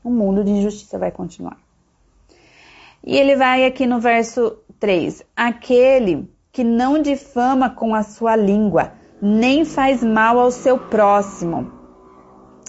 O 0.04 0.10
mundo 0.10 0.44
de 0.44 0.52
injustiça 0.52 0.96
vai 0.96 1.10
continuar. 1.10 1.58
E 3.02 3.16
ele 3.16 3.34
vai 3.34 3.64
aqui 3.64 3.84
no 3.84 3.98
verso 3.98 4.58
3: 4.78 5.24
aquele 5.34 6.30
que 6.52 6.62
não 6.62 7.02
difama 7.02 7.68
com 7.68 7.96
a 7.96 8.04
sua 8.04 8.36
língua, 8.36 8.92
nem 9.20 9.64
faz 9.64 10.02
mal 10.02 10.38
ao 10.38 10.50
seu 10.50 10.78
próximo, 10.78 11.72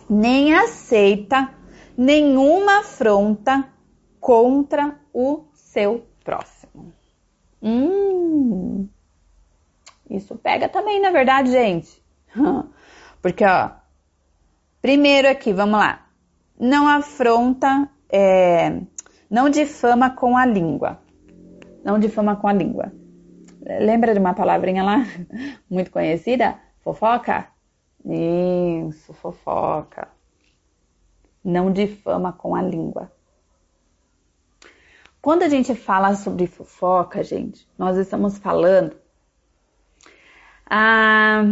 nem 0.09 0.53
aceita 0.53 1.53
nenhuma 1.97 2.79
afronta 2.79 3.67
contra 4.19 4.99
o 5.13 5.43
seu 5.53 6.05
próximo. 6.23 6.93
Hum, 7.61 8.87
isso 10.09 10.35
pega 10.35 10.67
também, 10.67 11.01
na 11.01 11.11
verdade, 11.11 11.51
gente. 11.51 12.01
Porque, 13.21 13.45
ó, 13.45 13.71
primeiro 14.81 15.29
aqui, 15.29 15.53
vamos 15.53 15.79
lá. 15.79 16.05
Não 16.59 16.87
afronta, 16.87 17.89
é, 18.09 18.81
não 19.29 19.49
difama 19.49 20.09
com 20.09 20.35
a 20.35 20.45
língua. 20.45 20.99
Não 21.83 21.99
difama 21.99 22.35
com 22.35 22.47
a 22.47 22.53
língua. 22.53 22.91
Lembra 23.61 24.13
de 24.13 24.19
uma 24.19 24.33
palavrinha 24.33 24.83
lá 24.83 25.05
muito 25.69 25.91
conhecida? 25.91 26.59
Fofoca? 26.81 27.49
Isso, 28.05 29.13
fofoca. 29.13 30.07
Não 31.43 31.71
difama 31.71 32.31
com 32.31 32.55
a 32.55 32.61
língua. 32.61 33.11
Quando 35.21 35.43
a 35.43 35.49
gente 35.49 35.75
fala 35.75 36.15
sobre 36.15 36.47
fofoca, 36.47 37.23
gente, 37.23 37.67
nós 37.77 37.97
estamos 37.97 38.37
falando 38.37 38.95
ah, 40.69 41.43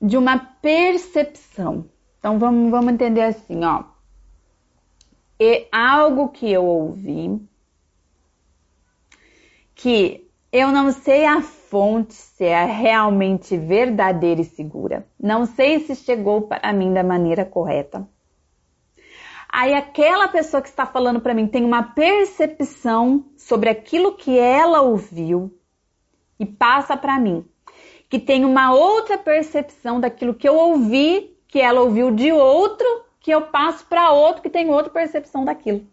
de 0.00 0.16
uma 0.16 0.38
percepção. 0.38 1.90
Então 2.18 2.38
vamos, 2.38 2.70
vamos 2.70 2.92
entender 2.92 3.22
assim, 3.22 3.64
ó. 3.64 3.84
É 5.40 5.66
algo 5.72 6.28
que 6.28 6.48
eu 6.50 6.64
ouvi 6.64 7.40
que 9.74 10.21
eu 10.52 10.70
não 10.70 10.92
sei 10.92 11.24
a 11.24 11.40
fonte 11.40 12.12
se 12.12 12.44
é 12.44 12.64
realmente 12.66 13.56
verdadeira 13.56 14.42
e 14.42 14.44
segura. 14.44 15.06
Não 15.18 15.46
sei 15.46 15.80
se 15.80 15.96
chegou 15.96 16.42
para 16.42 16.72
mim 16.74 16.92
da 16.92 17.02
maneira 17.02 17.42
correta. 17.42 18.06
Aí 19.48 19.72
aquela 19.74 20.28
pessoa 20.28 20.62
que 20.62 20.68
está 20.68 20.84
falando 20.84 21.20
para 21.20 21.32
mim 21.32 21.46
tem 21.46 21.64
uma 21.64 21.82
percepção 21.82 23.24
sobre 23.36 23.70
aquilo 23.70 24.14
que 24.14 24.38
ela 24.38 24.82
ouviu 24.82 25.58
e 26.38 26.44
passa 26.44 26.96
para 26.96 27.18
mim, 27.18 27.44
que 28.08 28.18
tem 28.18 28.44
uma 28.44 28.74
outra 28.74 29.16
percepção 29.16 30.00
daquilo 30.00 30.34
que 30.34 30.48
eu 30.48 30.56
ouvi, 30.56 31.34
que 31.48 31.60
ela 31.60 31.80
ouviu 31.80 32.10
de 32.10 32.30
outro, 32.32 32.86
que 33.20 33.30
eu 33.30 33.42
passo 33.42 33.86
para 33.86 34.10
outro 34.10 34.42
que 34.42 34.50
tem 34.50 34.68
outra 34.68 34.90
percepção 34.90 35.44
daquilo. 35.44 35.86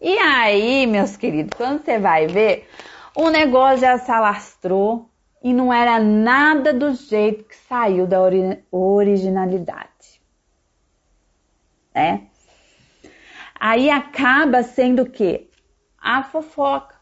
E 0.00 0.18
aí, 0.18 0.86
meus 0.86 1.16
queridos, 1.16 1.56
quando 1.56 1.84
você 1.84 1.98
vai 1.98 2.26
ver, 2.26 2.68
o 3.16 3.30
negócio 3.30 3.78
já 3.78 3.96
se 3.98 4.10
alastrou 4.10 5.08
e 5.42 5.54
não 5.54 5.72
era 5.72 5.98
nada 5.98 6.72
do 6.74 6.92
jeito 6.92 7.44
que 7.44 7.56
saiu 7.56 8.06
da 8.06 8.20
ori 8.20 8.62
originalidade. 8.70 10.20
Né? 11.94 12.26
Aí 13.58 13.88
acaba 13.88 14.62
sendo 14.62 15.02
o 15.02 15.10
quê? 15.10 15.48
A 15.98 16.22
fofoca. 16.22 16.94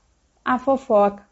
A 0.44 0.56
fofoca. 0.56 1.26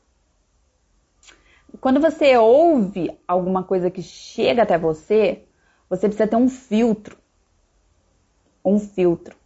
Quando 1.80 2.00
você 2.00 2.36
ouve 2.36 3.16
alguma 3.26 3.62
coisa 3.62 3.88
que 3.88 4.02
chega 4.02 4.64
até 4.64 4.76
você, 4.76 5.44
você 5.88 6.08
precisa 6.08 6.26
ter 6.26 6.36
um 6.36 6.48
filtro. 6.48 7.16
Um 8.64 8.80
filtro. 8.80 9.36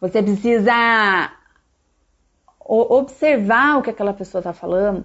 Você 0.00 0.22
precisa 0.22 1.36
observar 2.68 3.78
o 3.78 3.82
que 3.82 3.90
aquela 3.90 4.12
pessoa 4.12 4.40
está 4.40 4.52
falando 4.52 5.04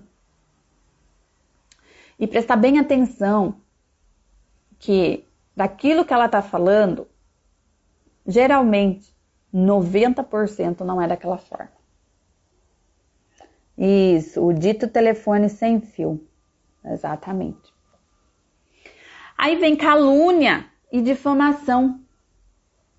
e 2.19 2.27
prestar 2.27 2.57
bem 2.57 2.77
atenção 2.77 3.55
que 4.77 5.25
daquilo 5.55 6.03
que 6.03 6.13
ela 6.13 6.25
está 6.25 6.41
falando, 6.41 7.07
geralmente 8.27 9.15
90% 9.53 10.81
não 10.81 11.01
é 11.01 11.07
daquela 11.07 11.37
forma. 11.37 11.71
Isso, 13.77 14.45
o 14.45 14.53
dito 14.53 14.87
telefone 14.87 15.49
sem 15.49 15.79
fio. 15.79 16.21
Exatamente. 16.83 17.73
Aí 19.37 19.55
vem 19.55 19.75
calúnia 19.75 20.65
e 20.91 21.01
difamação, 21.01 21.99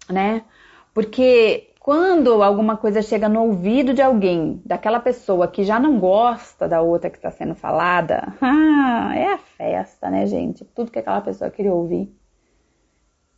né? 0.09 0.45
Porque 0.93 1.74
quando 1.85 2.43
alguma 2.43 2.79
coisa 2.79 3.03
chega 3.03 3.29
no 3.29 3.43
ouvido 3.43 3.93
de 3.93 4.01
alguém, 4.01 4.63
daquela 4.65 4.99
pessoa 4.99 5.47
que 5.47 5.63
já 5.63 5.79
não 5.79 6.01
gosta 6.01 6.67
da 6.67 6.81
outra 6.81 7.11
que 7.11 7.19
está 7.19 7.31
sendo 7.31 7.55
falada, 7.55 8.33
ah, 8.41 9.13
é 9.15 9.35
a 9.35 9.37
festa, 9.37 10.09
né, 10.09 10.25
gente? 10.25 10.65
Tudo 10.65 10.91
que 10.91 10.99
aquela 10.99 11.21
pessoa 11.21 11.51
queria 11.51 11.75
ouvir. 11.75 12.11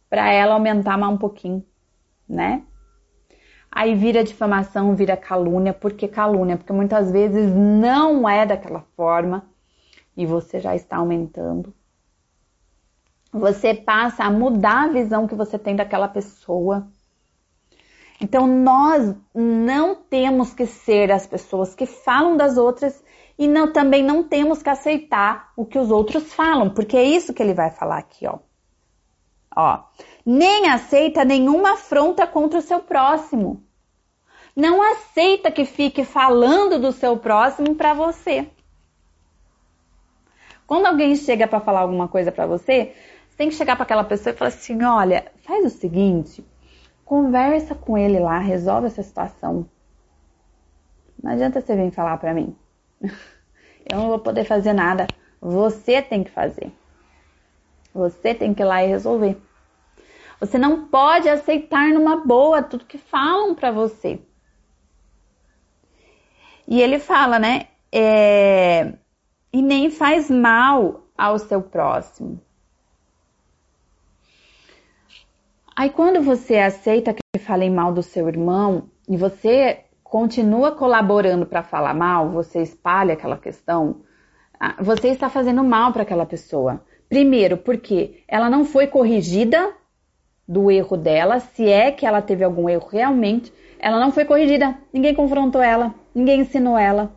Para 0.08 0.32
ela 0.32 0.54
aumentar 0.54 0.96
mais 0.96 1.12
um 1.12 1.16
pouquinho, 1.16 1.66
né? 2.28 2.62
Aí 3.68 3.96
vira 3.96 4.22
difamação, 4.22 4.94
vira 4.94 5.16
calúnia. 5.16 5.74
Por 5.74 5.94
que 5.94 6.06
calúnia? 6.06 6.56
Porque 6.56 6.72
muitas 6.72 7.10
vezes 7.10 7.52
não 7.52 8.28
é 8.28 8.46
daquela 8.46 8.84
forma 8.96 9.44
e 10.16 10.24
você 10.24 10.60
já 10.60 10.76
está 10.76 10.98
aumentando. 10.98 11.74
Você 13.32 13.74
passa 13.74 14.22
a 14.22 14.30
mudar 14.30 14.84
a 14.84 14.92
visão 14.92 15.26
que 15.26 15.34
você 15.34 15.58
tem 15.58 15.74
daquela 15.74 16.06
pessoa 16.06 16.86
então 18.20 18.46
nós 18.46 19.14
não 19.34 19.94
temos 19.94 20.54
que 20.54 20.66
ser 20.66 21.12
as 21.12 21.26
pessoas 21.26 21.74
que 21.74 21.86
falam 21.86 22.36
das 22.36 22.56
outras 22.56 23.04
e 23.38 23.46
não, 23.46 23.72
também 23.72 24.02
não 24.02 24.22
temos 24.22 24.62
que 24.62 24.70
aceitar 24.70 25.52
o 25.56 25.64
que 25.64 25.78
os 25.78 25.90
outros 25.90 26.32
falam, 26.32 26.70
porque 26.70 26.96
é 26.96 27.04
isso 27.04 27.34
que 27.34 27.42
ele 27.42 27.52
vai 27.52 27.70
falar 27.70 27.98
aqui, 27.98 28.26
ó. 28.26 28.38
Ó, 29.54 29.84
nem 30.24 30.68
aceita 30.68 31.24
nenhuma 31.24 31.72
afronta 31.72 32.26
contra 32.26 32.58
o 32.58 32.62
seu 32.62 32.80
próximo. 32.80 33.62
Não 34.54 34.82
aceita 34.82 35.50
que 35.50 35.64
fique 35.64 36.04
falando 36.04 36.78
do 36.78 36.92
seu 36.92 37.16
próximo 37.16 37.74
para 37.74 37.94
você. 37.94 38.50
Quando 40.66 40.86
alguém 40.86 41.14
chega 41.14 41.46
para 41.46 41.60
falar 41.60 41.80
alguma 41.80 42.08
coisa 42.08 42.32
para 42.32 42.46
você, 42.46 42.94
você 43.28 43.36
tem 43.36 43.48
que 43.48 43.54
chegar 43.54 43.76
para 43.76 43.84
aquela 43.84 44.04
pessoa 44.04 44.34
e 44.34 44.36
falar 44.36 44.48
assim: 44.48 44.82
olha, 44.82 45.30
faz 45.44 45.64
o 45.64 45.70
seguinte, 45.70 46.44
conversa 47.06 47.72
com 47.74 47.96
ele 47.96 48.18
lá, 48.18 48.38
resolve 48.38 48.88
essa 48.88 49.02
situação. 49.02 49.66
Não 51.22 51.30
adianta 51.30 51.60
você 51.60 51.74
vir 51.74 51.92
falar 51.92 52.18
para 52.18 52.34
mim. 52.34 52.54
Eu 53.88 53.98
não 53.98 54.08
vou 54.08 54.18
poder 54.18 54.44
fazer 54.44 54.72
nada. 54.72 55.06
Você 55.40 56.02
tem 56.02 56.24
que 56.24 56.30
fazer. 56.30 56.72
Você 57.94 58.34
tem 58.34 58.52
que 58.52 58.60
ir 58.62 58.66
lá 58.66 58.82
e 58.82 58.88
resolver. 58.88 59.40
Você 60.40 60.58
não 60.58 60.88
pode 60.88 61.28
aceitar 61.28 61.88
numa 61.94 62.16
boa 62.16 62.62
tudo 62.62 62.84
que 62.84 62.98
falam 62.98 63.54
para 63.54 63.70
você. 63.70 64.20
E 66.66 66.82
ele 66.82 66.98
fala, 66.98 67.38
né? 67.38 67.68
É, 67.92 68.92
e 69.52 69.62
nem 69.62 69.90
faz 69.90 70.28
mal 70.28 71.06
ao 71.16 71.38
seu 71.38 71.62
próximo. 71.62 72.40
Aí 75.76 75.90
quando 75.90 76.22
você 76.22 76.56
aceita 76.56 77.12
que 77.12 77.38
falem 77.38 77.70
mal 77.70 77.92
do 77.92 78.02
seu 78.02 78.26
irmão 78.28 78.88
e 79.06 79.14
você 79.14 79.80
continua 80.02 80.72
colaborando 80.72 81.44
para 81.44 81.62
falar 81.62 81.92
mal, 81.92 82.30
você 82.30 82.62
espalha 82.62 83.12
aquela 83.12 83.36
questão, 83.36 84.00
ah, 84.58 84.76
você 84.80 85.08
está 85.08 85.28
fazendo 85.28 85.62
mal 85.62 85.92
para 85.92 86.00
aquela 86.00 86.24
pessoa. 86.24 86.82
Primeiro, 87.10 87.58
porque 87.58 88.24
ela 88.26 88.48
não 88.48 88.64
foi 88.64 88.86
corrigida 88.86 89.74
do 90.48 90.70
erro 90.70 90.96
dela, 90.96 91.40
se 91.40 91.68
é 91.68 91.90
que 91.90 92.06
ela 92.06 92.22
teve 92.22 92.42
algum 92.42 92.70
erro 92.70 92.88
realmente, 92.88 93.52
ela 93.78 94.00
não 94.00 94.10
foi 94.10 94.24
corrigida, 94.24 94.78
ninguém 94.90 95.14
confrontou 95.14 95.60
ela, 95.60 95.94
ninguém 96.14 96.40
ensinou 96.40 96.78
ela, 96.78 97.14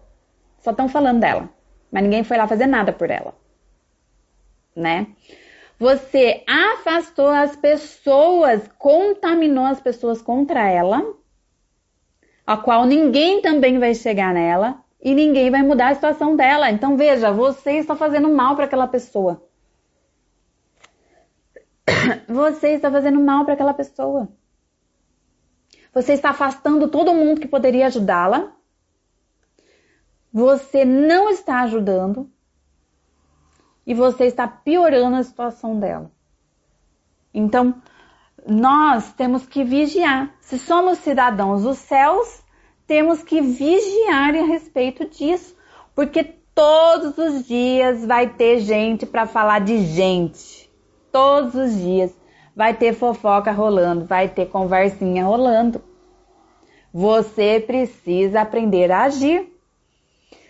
só 0.59 0.71
estão 0.71 0.89
falando 0.89 1.21
dela, 1.21 1.47
mas 1.89 2.03
ninguém 2.03 2.25
foi 2.25 2.35
lá 2.35 2.45
fazer 2.45 2.67
nada 2.67 2.91
por 2.91 3.09
ela, 3.09 3.33
né? 4.75 5.07
Você 5.79 6.43
afastou 6.45 7.29
as 7.29 7.55
pessoas, 7.55 8.67
contaminou 8.77 9.63
as 9.65 9.79
pessoas 9.79 10.21
contra 10.21 10.69
ela, 10.69 11.01
a 12.45 12.57
qual 12.57 12.85
ninguém 12.85 13.41
também 13.41 13.79
vai 13.79 13.95
chegar 13.95 14.33
nela 14.33 14.83
e 15.01 15.15
ninguém 15.15 15.49
vai 15.49 15.63
mudar 15.63 15.89
a 15.89 15.95
situação 15.95 16.35
dela. 16.35 16.69
Então 16.69 16.97
veja, 16.97 17.31
você 17.31 17.77
está 17.77 17.95
fazendo 17.95 18.27
mal 18.29 18.57
para 18.57 18.65
aquela 18.65 18.87
pessoa. 18.87 19.41
Você 22.27 22.69
está 22.69 22.91
fazendo 22.91 23.19
mal 23.19 23.45
para 23.45 23.55
aquela 23.55 23.73
pessoa. 23.73 24.29
Você 25.93 26.13
está 26.13 26.29
afastando 26.29 26.87
todo 26.87 27.13
mundo 27.13 27.41
que 27.41 27.47
poderia 27.47 27.87
ajudá-la. 27.87 28.51
Você 30.31 30.85
não 30.85 31.29
está 31.29 31.61
ajudando. 31.61 32.31
E 33.89 33.93
você 33.95 34.25
está 34.25 34.47
piorando 34.47 35.15
a 35.15 35.23
situação 35.23 35.79
dela. 35.79 36.11
Então, 37.33 37.81
nós 38.47 39.11
temos 39.13 39.47
que 39.47 39.63
vigiar. 39.63 40.31
Se 40.41 40.59
somos 40.59 40.99
cidadãos 40.99 41.63
dos 41.63 41.79
céus, 41.79 42.43
temos 42.85 43.23
que 43.23 43.41
vigiar 43.41 44.35
a 44.35 44.43
respeito 44.43 45.09
disso, 45.09 45.57
porque 45.95 46.23
todos 46.53 47.17
os 47.17 47.47
dias 47.47 48.05
vai 48.05 48.29
ter 48.29 48.59
gente 48.59 49.07
para 49.07 49.25
falar 49.25 49.61
de 49.61 49.83
gente. 49.83 50.69
Todos 51.11 51.55
os 51.55 51.75
dias 51.75 52.15
vai 52.55 52.75
ter 52.75 52.93
fofoca 52.93 53.51
rolando, 53.51 54.05
vai 54.05 54.29
ter 54.29 54.49
conversinha 54.49 55.25
rolando. 55.25 55.81
Você 56.93 57.59
precisa 57.59 58.41
aprender 58.41 58.91
a 58.91 59.05
agir. 59.05 59.51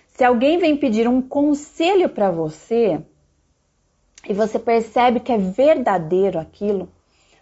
Se 0.07 0.25
alguém 0.25 0.57
vem 0.57 0.75
pedir 0.75 1.07
um 1.07 1.21
conselho 1.21 2.09
para 2.09 2.29
você 2.29 3.01
e 4.27 4.33
você 4.33 4.59
percebe 4.59 5.19
que 5.19 5.31
é 5.31 5.37
verdadeiro 5.37 6.39
aquilo, 6.39 6.89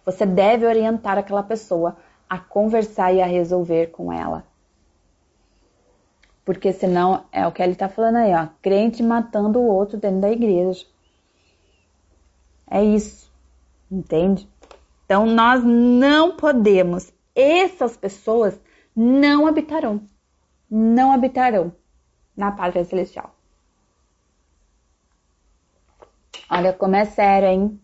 você 0.05 0.25
deve 0.25 0.65
orientar 0.65 1.17
aquela 1.17 1.43
pessoa 1.43 1.97
a 2.29 2.37
conversar 2.37 3.13
e 3.13 3.21
a 3.21 3.25
resolver 3.25 3.87
com 3.87 4.11
ela. 4.11 4.45
Porque 6.45 6.71
senão 6.71 7.25
é 7.31 7.45
o 7.45 7.51
que 7.51 7.61
ele 7.61 7.73
está 7.73 7.89
falando 7.89 8.17
aí, 8.17 8.33
ó, 8.33 8.47
crente 8.61 9.03
matando 9.03 9.59
o 9.59 9.67
outro 9.67 9.97
dentro 9.97 10.21
da 10.21 10.31
igreja. 10.31 10.85
É 12.69 12.83
isso, 12.83 13.31
entende? 13.91 14.47
Então 15.05 15.25
nós 15.25 15.63
não 15.63 16.35
podemos, 16.35 17.11
essas 17.35 17.97
pessoas 17.97 18.59
não 18.95 19.47
habitarão, 19.47 20.01
não 20.69 21.11
habitarão 21.11 21.73
na 22.35 22.51
pátria 22.51 22.85
celestial. 22.85 23.36
Olha 26.49 26.73
como 26.73 26.95
é 26.95 27.05
sério, 27.05 27.49
hein? 27.49 27.81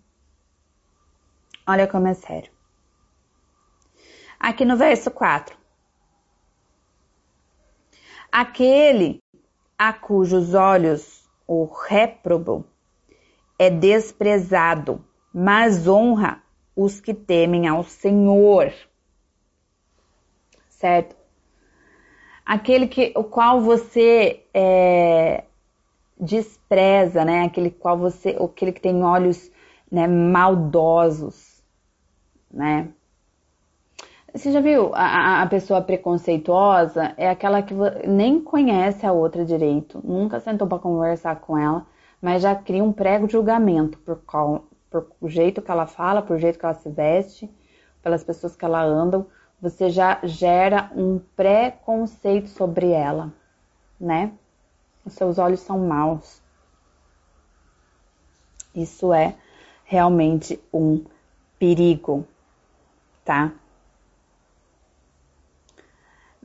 Olha 1.68 1.88
como 1.88 2.08
é 2.08 2.14
sério. 2.14 2.52
Aqui 4.40 4.66
no 4.66 4.78
verso 4.78 5.12
4. 5.12 5.58
Aquele 8.32 9.22
a 9.78 9.94
cujos 9.94 10.54
olhos 10.54 11.30
o 11.48 11.66
réprobo 11.66 12.66
é 13.60 13.70
desprezado, 13.70 15.04
mas 15.34 15.88
honra 15.88 16.42
os 16.76 17.00
que 17.00 17.14
temem 17.14 17.68
ao 17.68 17.84
Senhor. 17.84 18.74
Certo? 20.70 21.16
Aquele 22.46 22.88
que, 22.88 23.14
o 23.16 23.24
qual 23.24 23.62
você 23.62 24.46
é, 24.54 25.46
despreza, 26.20 27.26
né? 27.26 27.44
Aquele 27.44 27.70
qual 27.70 27.98
você, 27.98 28.30
aquele 28.30 28.72
que 28.72 28.82
tem 28.82 29.04
olhos 29.04 29.52
né, 29.92 30.08
maldosos, 30.08 31.62
né? 32.52 32.90
Você 34.34 34.52
já 34.52 34.60
viu 34.62 34.92
a, 34.96 35.44
a, 35.44 35.48
pessoa 35.48 35.80
preconceituosa? 35.80 37.14
É 37.18 37.30
aquela 37.30 37.62
que 37.62 37.76
nem 38.08 38.42
conhece 38.42 39.06
a 39.06 39.12
outra 39.12 39.46
direito, 39.46 40.02
nunca 40.04 40.40
sentou 40.40 40.68
para 40.68 40.80
conversar 40.80 41.40
com 41.40 41.56
ela, 41.56 41.86
mas 42.20 42.42
já 42.42 42.56
cria 42.56 42.84
um 42.84 42.92
prego 42.92 43.28
de 43.28 43.34
julgamento 43.34 44.00
por, 44.00 44.20
qual, 44.26 44.66
por 44.90 45.08
o 45.22 45.30
jeito 45.30 45.62
que 45.62 45.70
ela 45.70 45.86
fala, 45.86 46.24
por 46.24 46.40
jeito 46.40 46.58
que 46.58 46.66
ela 46.66 46.74
se 46.74 46.90
veste, 46.90 47.48
pelas 48.02 48.24
pessoas 48.24 48.56
que 48.56 48.66
ela 48.66 48.84
anda, 48.84 49.24
você 49.62 49.92
já 49.92 50.20
gera 50.24 50.92
um 50.96 51.20
preconceito 51.36 52.50
sobre 52.50 52.90
ela, 52.90 53.32
né? 54.00 54.32
Os 55.06 55.14
seus 55.14 55.38
olhos 55.38 55.60
são 55.60 55.80
maus. 55.80 56.42
Isso 58.74 59.14
é 59.14 59.36
realmente 59.84 60.60
um 60.74 61.04
perigo, 61.60 62.26
tá? 63.24 63.52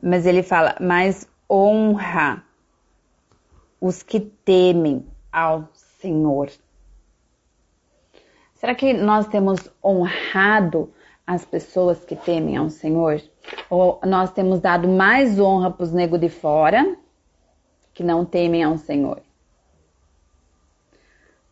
Mas 0.01 0.25
ele 0.25 0.43
fala, 0.43 0.75
mas 0.79 1.27
honra 1.49 2.43
os 3.81 4.03
que 4.03 4.19
temem 4.19 5.05
ao 5.31 5.67
Senhor. 5.73 6.51
Será 8.53 8.75
que 8.75 8.93
nós 8.93 9.27
temos 9.27 9.69
honrado 9.83 10.93
as 11.25 11.45
pessoas 11.45 12.03
que 12.03 12.15
temem 12.15 12.57
ao 12.57 12.69
Senhor? 12.69 13.21
Ou 13.69 13.99
nós 14.05 14.31
temos 14.31 14.59
dado 14.59 14.87
mais 14.87 15.39
honra 15.39 15.71
para 15.71 15.83
os 15.83 15.93
negros 15.93 16.19
de 16.19 16.29
fora 16.29 16.97
que 17.99 18.03
não 18.05 18.23
temem 18.23 18.63
ao 18.63 18.77
Senhor? 18.77 19.21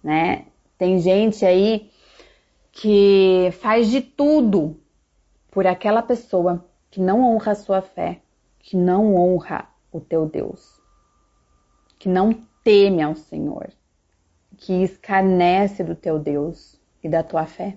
Né? 0.02 0.46
Tem 0.78 0.98
gente 0.98 1.46
aí 1.46 1.92
que 2.72 3.50
faz 3.60 3.90
de 3.90 4.00
tudo 4.00 4.80
por 5.52 5.68
aquela 5.68 6.02
pessoa 6.02 6.66
que 6.90 7.02
não 7.02 7.22
honra 7.22 7.52
a 7.52 7.56
sua 7.56 7.82
fé, 7.82 8.22
que 8.60 8.78
não 8.78 9.14
honra 9.14 9.68
o 9.92 10.00
teu 10.00 10.26
Deus, 10.26 10.80
que 12.00 12.08
não 12.08 12.32
teme 12.64 13.02
ao 13.02 13.18
Senhor, 13.18 13.68
que 14.56 14.84
escarnece 14.84 15.84
do 15.84 15.96
teu 15.96 16.18
Deus 16.18 16.80
e 17.04 17.10
da 17.10 17.24
tua 17.24 17.46
fé. 17.46 17.76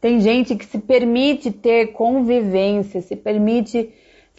Tem 0.00 0.20
gente 0.20 0.54
que 0.54 0.64
se 0.64 0.78
permite 0.78 1.50
ter 1.50 1.88
convivência, 1.88 3.02
se 3.02 3.16
permite 3.16 3.92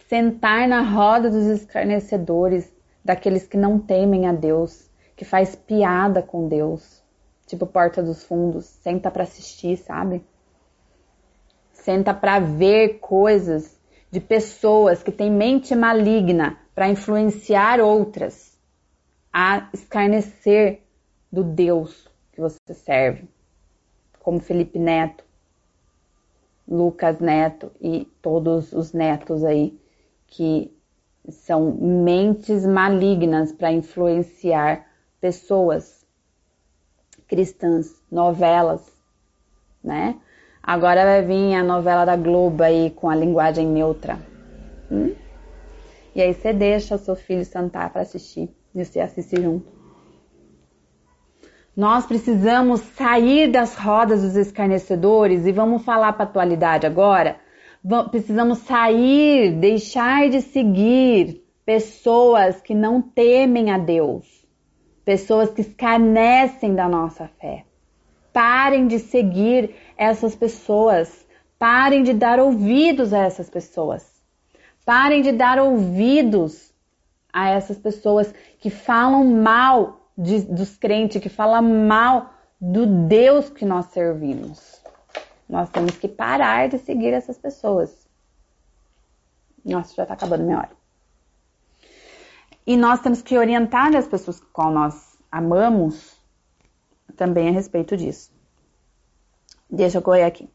sentar 0.08 0.66
na 0.66 0.80
roda 0.80 1.28
dos 1.28 1.44
escarnecedores, 1.44 2.72
daqueles 3.04 3.46
que 3.46 3.56
não 3.56 3.78
temem 3.78 4.26
a 4.26 4.32
Deus, 4.32 4.90
que 5.16 5.24
faz 5.24 5.54
piada 5.54 6.22
com 6.22 6.48
Deus, 6.48 7.02
tipo 7.46 7.66
porta 7.66 8.02
dos 8.02 8.24
fundos, 8.24 8.64
senta 8.64 9.10
para 9.10 9.24
assistir, 9.24 9.76
sabe? 9.76 10.24
Senta 11.72 12.14
para 12.14 12.38
ver 12.38 12.98
coisas 13.00 13.78
de 14.10 14.20
pessoas 14.20 15.02
que 15.02 15.10
têm 15.10 15.30
mente 15.30 15.74
maligna 15.74 16.58
para 16.74 16.88
influenciar 16.88 17.80
outras 17.80 18.58
a 19.32 19.68
escarnecer 19.72 20.82
do 21.30 21.42
Deus 21.42 22.08
que 22.32 22.40
você 22.40 22.74
serve 22.74 23.28
como 24.22 24.38
Felipe 24.38 24.78
Neto, 24.78 25.24
Lucas 26.66 27.18
Neto 27.18 27.72
e 27.80 28.04
todos 28.22 28.72
os 28.72 28.92
netos 28.92 29.44
aí 29.44 29.78
que 30.28 30.72
são 31.28 31.72
mentes 31.72 32.66
malignas 32.66 33.52
para 33.52 33.72
influenciar 33.72 34.86
pessoas 35.20 36.04
cristãs, 37.28 38.02
novelas, 38.10 38.92
né? 39.82 40.16
Agora 40.62 41.04
vai 41.04 41.22
vir 41.22 41.54
a 41.54 41.62
novela 41.62 42.04
da 42.04 42.16
Globo 42.16 42.62
aí 42.62 42.90
com 42.90 43.08
a 43.08 43.14
linguagem 43.14 43.66
neutra. 43.66 44.18
Hum? 44.90 45.14
E 46.14 46.20
aí 46.20 46.34
você 46.34 46.52
deixa 46.52 46.94
o 46.94 46.98
seu 46.98 47.16
filho 47.16 47.44
sentar 47.44 47.90
para 47.90 48.02
assistir 48.02 48.54
e 48.74 48.84
você 48.84 49.00
assiste 49.00 49.40
junto. 49.40 49.66
Nós 51.74 52.04
precisamos 52.04 52.82
sair 52.82 53.50
das 53.50 53.76
rodas 53.76 54.22
dos 54.22 54.36
escarnecedores 54.36 55.46
e 55.46 55.52
vamos 55.52 55.82
falar 55.82 56.12
para 56.12 56.24
a 56.24 56.28
atualidade 56.28 56.86
agora. 56.86 57.36
Precisamos 58.10 58.58
sair, 58.58 59.52
deixar 59.58 60.30
de 60.30 60.40
seguir 60.40 61.42
pessoas 61.66 62.60
que 62.60 62.74
não 62.74 63.02
temem 63.02 63.70
a 63.72 63.78
Deus, 63.78 64.24
pessoas 65.04 65.50
que 65.50 65.62
escarnecem 65.62 66.74
da 66.74 66.88
nossa 66.88 67.28
fé. 67.40 67.64
Parem 68.32 68.86
de 68.86 68.98
seguir 68.98 69.74
essas 69.96 70.36
pessoas, 70.36 71.26
parem 71.58 72.02
de 72.02 72.12
dar 72.12 72.38
ouvidos 72.38 73.12
a 73.12 73.18
essas 73.18 73.50
pessoas, 73.50 74.22
parem 74.86 75.20
de 75.20 75.32
dar 75.32 75.58
ouvidos 75.58 76.72
a 77.32 77.50
essas 77.50 77.78
pessoas 77.78 78.32
que 78.60 78.70
falam 78.70 79.24
mal 79.24 80.08
de, 80.16 80.40
dos 80.42 80.76
crentes, 80.76 81.20
que 81.20 81.28
falam 81.28 81.62
mal 81.62 82.32
do 82.60 82.86
Deus 82.86 83.48
que 83.50 83.64
nós 83.64 83.86
servimos. 83.86 84.71
Nós 85.52 85.68
temos 85.68 85.98
que 85.98 86.08
parar 86.08 86.66
de 86.70 86.78
seguir 86.78 87.12
essas 87.12 87.36
pessoas. 87.36 88.08
Nossa, 89.62 89.94
já 89.94 90.04
está 90.04 90.14
acabando 90.14 90.44
minha 90.44 90.56
hora. 90.56 90.70
E 92.66 92.74
nós 92.74 93.00
temos 93.00 93.20
que 93.20 93.36
orientar 93.36 93.94
as 93.94 94.08
pessoas 94.08 94.40
com 94.40 94.46
qual 94.50 94.72
nós 94.72 95.18
amamos 95.30 96.16
também 97.18 97.50
a 97.50 97.52
respeito 97.52 97.98
disso. 97.98 98.32
Deixa 99.68 99.98
eu 99.98 100.02
correr 100.02 100.22
aqui. 100.22 100.48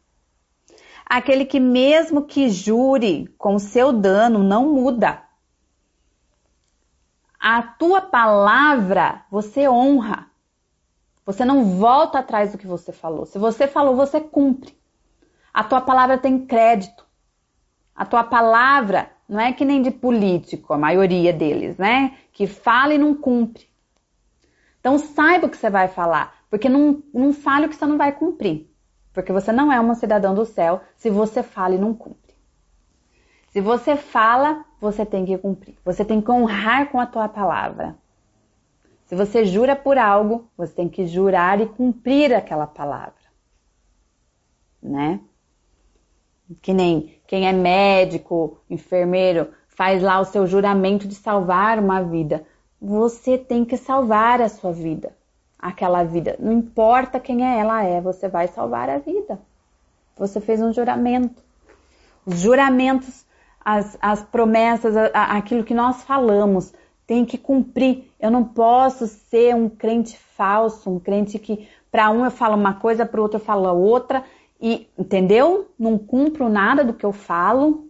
Aquele 1.06 1.44
que 1.44 1.60
mesmo 1.60 2.24
que 2.24 2.48
jure 2.48 3.32
com 3.38 3.56
seu 3.56 3.92
dano 3.92 4.42
não 4.42 4.74
muda. 4.74 5.22
A 7.38 7.62
tua 7.62 8.00
palavra 8.00 9.24
você 9.30 9.68
honra. 9.68 10.28
Você 11.24 11.44
não 11.44 11.76
volta 11.78 12.18
atrás 12.18 12.50
do 12.50 12.58
que 12.58 12.66
você 12.66 12.90
falou. 12.90 13.26
Se 13.26 13.38
você 13.38 13.68
falou, 13.68 13.94
você 13.94 14.20
cumpre. 14.20 14.76
A 15.58 15.64
tua 15.64 15.80
palavra 15.80 16.16
tem 16.16 16.46
crédito. 16.46 17.04
A 17.92 18.04
tua 18.06 18.22
palavra 18.22 19.10
não 19.28 19.40
é 19.40 19.52
que 19.52 19.64
nem 19.64 19.82
de 19.82 19.90
político, 19.90 20.72
a 20.72 20.78
maioria 20.78 21.32
deles, 21.32 21.76
né? 21.76 22.16
Que 22.32 22.46
fala 22.46 22.94
e 22.94 22.98
não 22.98 23.12
cumpre. 23.12 23.66
Então 24.78 24.96
saiba 25.00 25.46
o 25.48 25.50
que 25.50 25.56
você 25.56 25.68
vai 25.68 25.88
falar, 25.88 26.32
porque 26.48 26.68
não, 26.68 27.02
não 27.12 27.32
fale 27.32 27.66
o 27.66 27.68
que 27.68 27.74
você 27.74 27.86
não 27.86 27.98
vai 27.98 28.12
cumprir. 28.12 28.72
Porque 29.12 29.32
você 29.32 29.50
não 29.50 29.72
é 29.72 29.80
uma 29.80 29.96
cidadão 29.96 30.32
do 30.32 30.44
céu 30.44 30.80
se 30.96 31.10
você 31.10 31.42
fala 31.42 31.74
e 31.74 31.78
não 31.78 31.92
cumpre. 31.92 32.36
Se 33.50 33.60
você 33.60 33.96
fala, 33.96 34.64
você 34.80 35.04
tem 35.04 35.26
que 35.26 35.36
cumprir. 35.38 35.76
Você 35.84 36.04
tem 36.04 36.20
que 36.20 36.30
honrar 36.30 36.88
com 36.88 37.00
a 37.00 37.06
tua 37.06 37.28
palavra. 37.28 37.96
Se 39.06 39.16
você 39.16 39.44
jura 39.44 39.74
por 39.74 39.98
algo, 39.98 40.48
você 40.56 40.72
tem 40.72 40.88
que 40.88 41.04
jurar 41.04 41.60
e 41.60 41.66
cumprir 41.66 42.32
aquela 42.32 42.68
palavra. 42.68 43.26
Né? 44.80 45.18
Que 46.62 46.72
nem 46.72 47.14
quem 47.26 47.46
é 47.46 47.52
médico, 47.52 48.58
enfermeiro, 48.70 49.48
faz 49.68 50.02
lá 50.02 50.18
o 50.18 50.24
seu 50.24 50.46
juramento 50.46 51.06
de 51.06 51.14
salvar 51.14 51.78
uma 51.78 52.02
vida. 52.02 52.44
Você 52.80 53.36
tem 53.36 53.64
que 53.64 53.76
salvar 53.76 54.40
a 54.40 54.48
sua 54.48 54.72
vida, 54.72 55.12
aquela 55.58 56.02
vida. 56.02 56.36
Não 56.38 56.52
importa 56.52 57.20
quem 57.20 57.46
é 57.46 57.58
ela 57.58 57.84
é, 57.84 58.00
você 58.00 58.28
vai 58.28 58.48
salvar 58.48 58.88
a 58.88 58.98
vida. 58.98 59.38
Você 60.16 60.40
fez 60.40 60.60
um 60.60 60.72
juramento. 60.72 61.42
Os 62.24 62.40
juramentos, 62.40 63.24
as, 63.64 63.96
as 64.00 64.22
promessas, 64.22 64.96
a, 64.96 65.10
a, 65.14 65.36
aquilo 65.36 65.64
que 65.64 65.74
nós 65.74 66.02
falamos, 66.02 66.72
tem 67.06 67.24
que 67.24 67.38
cumprir. 67.38 68.10
Eu 68.18 68.30
não 68.30 68.44
posso 68.44 69.06
ser 69.06 69.54
um 69.54 69.68
crente 69.68 70.18
falso, 70.36 70.90
um 70.90 70.98
crente 70.98 71.38
que 71.38 71.68
para 71.90 72.10
um 72.10 72.24
eu 72.24 72.30
falo 72.30 72.54
uma 72.54 72.74
coisa, 72.74 73.06
para 73.06 73.20
o 73.20 73.22
outro 73.22 73.38
eu 73.38 73.44
falo 73.44 73.68
outra 73.74 74.24
e, 74.60 74.88
entendeu? 74.98 75.70
Não 75.78 75.96
cumpro 75.96 76.48
nada 76.48 76.84
do 76.84 76.94
que 76.94 77.06
eu 77.06 77.12
falo. 77.12 77.88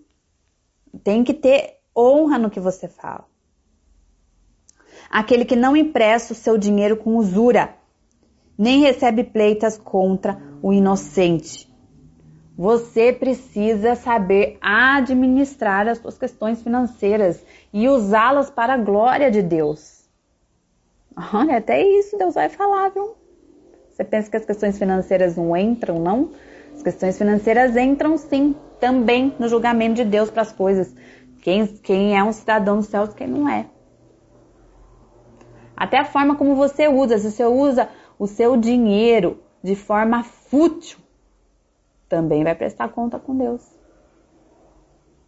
Tem 1.03 1.25
que 1.25 1.33
ter 1.33 1.79
honra 1.97 2.39
no 2.39 2.51
que 2.51 2.61
você 2.61 2.89
fala. 2.89 3.25
Aquele 5.11 5.45
que 5.45 5.57
não 5.57 5.77
empresta 5.77 6.33
o 6.33 6.37
seu 6.37 6.59
dinheiro 6.59 6.97
com 6.97 7.17
usura, 7.17 7.75
nem 8.57 8.81
recebe 8.81 9.25
pleitas 9.25 9.79
contra 9.79 10.41
o 10.63 10.73
inocente. 10.73 11.69
Você 12.57 13.13
precisa 13.13 13.95
saber 13.95 14.59
administrar 14.61 15.87
as 15.87 15.99
suas 15.99 16.19
questões 16.19 16.61
financeiras 16.61 17.43
e 17.73 17.89
usá-las 17.89 18.51
para 18.51 18.75
a 18.75 18.79
glória 18.79 19.31
de 19.31 19.41
Deus. 19.41 20.05
Olha, 21.33 21.57
até 21.57 21.81
isso 21.83 22.19
Deus 22.19 22.35
vai 22.35 22.49
falar, 22.49 22.91
viu? 22.91 23.15
Você 23.89 24.05
pensa 24.05 24.31
que 24.31 24.37
as 24.37 24.45
questões 24.45 24.77
financeiras 24.79 25.37
não 25.37 25.57
entram, 25.57 26.01
não? 26.01 26.33
As 26.79 26.83
questões 26.85 27.19
financeiras 27.19 27.77
entram 27.77 28.17
sim 28.17 28.55
também 28.79 29.35
no 29.37 29.49
julgamento 29.49 29.97
de 29.97 30.05
Deus 30.05 30.31
para 30.31 30.43
as 30.43 30.53
coisas. 30.53 30.95
Quem, 31.43 31.67
quem 31.67 32.17
é 32.17 32.23
um 32.23 32.33
cidadão 32.33 32.77
dos 32.77 32.87
céus, 32.87 33.13
quem 33.15 33.27
não 33.27 33.49
é. 33.49 33.67
Até 35.77 35.99
a 35.99 36.05
forma 36.05 36.37
como 36.37 36.55
você 36.55 36.87
usa, 36.87 37.19
se 37.19 37.33
você 37.33 37.45
usa 37.45 37.89
o 38.17 38.29
seu 38.29 38.57
dinheiro 38.57 39.43
de 39.61 39.75
forma 39.75 40.23
fútil, 40.23 41.01
também 42.09 42.45
vai 42.45 42.55
prestar 42.55 42.91
conta 42.91 43.19
com 43.19 43.37
Deus. 43.37 43.67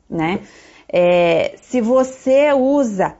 Né? 0.08 0.46
É, 0.88 1.56
se 1.62 1.80
você 1.80 2.52
usa, 2.52 3.18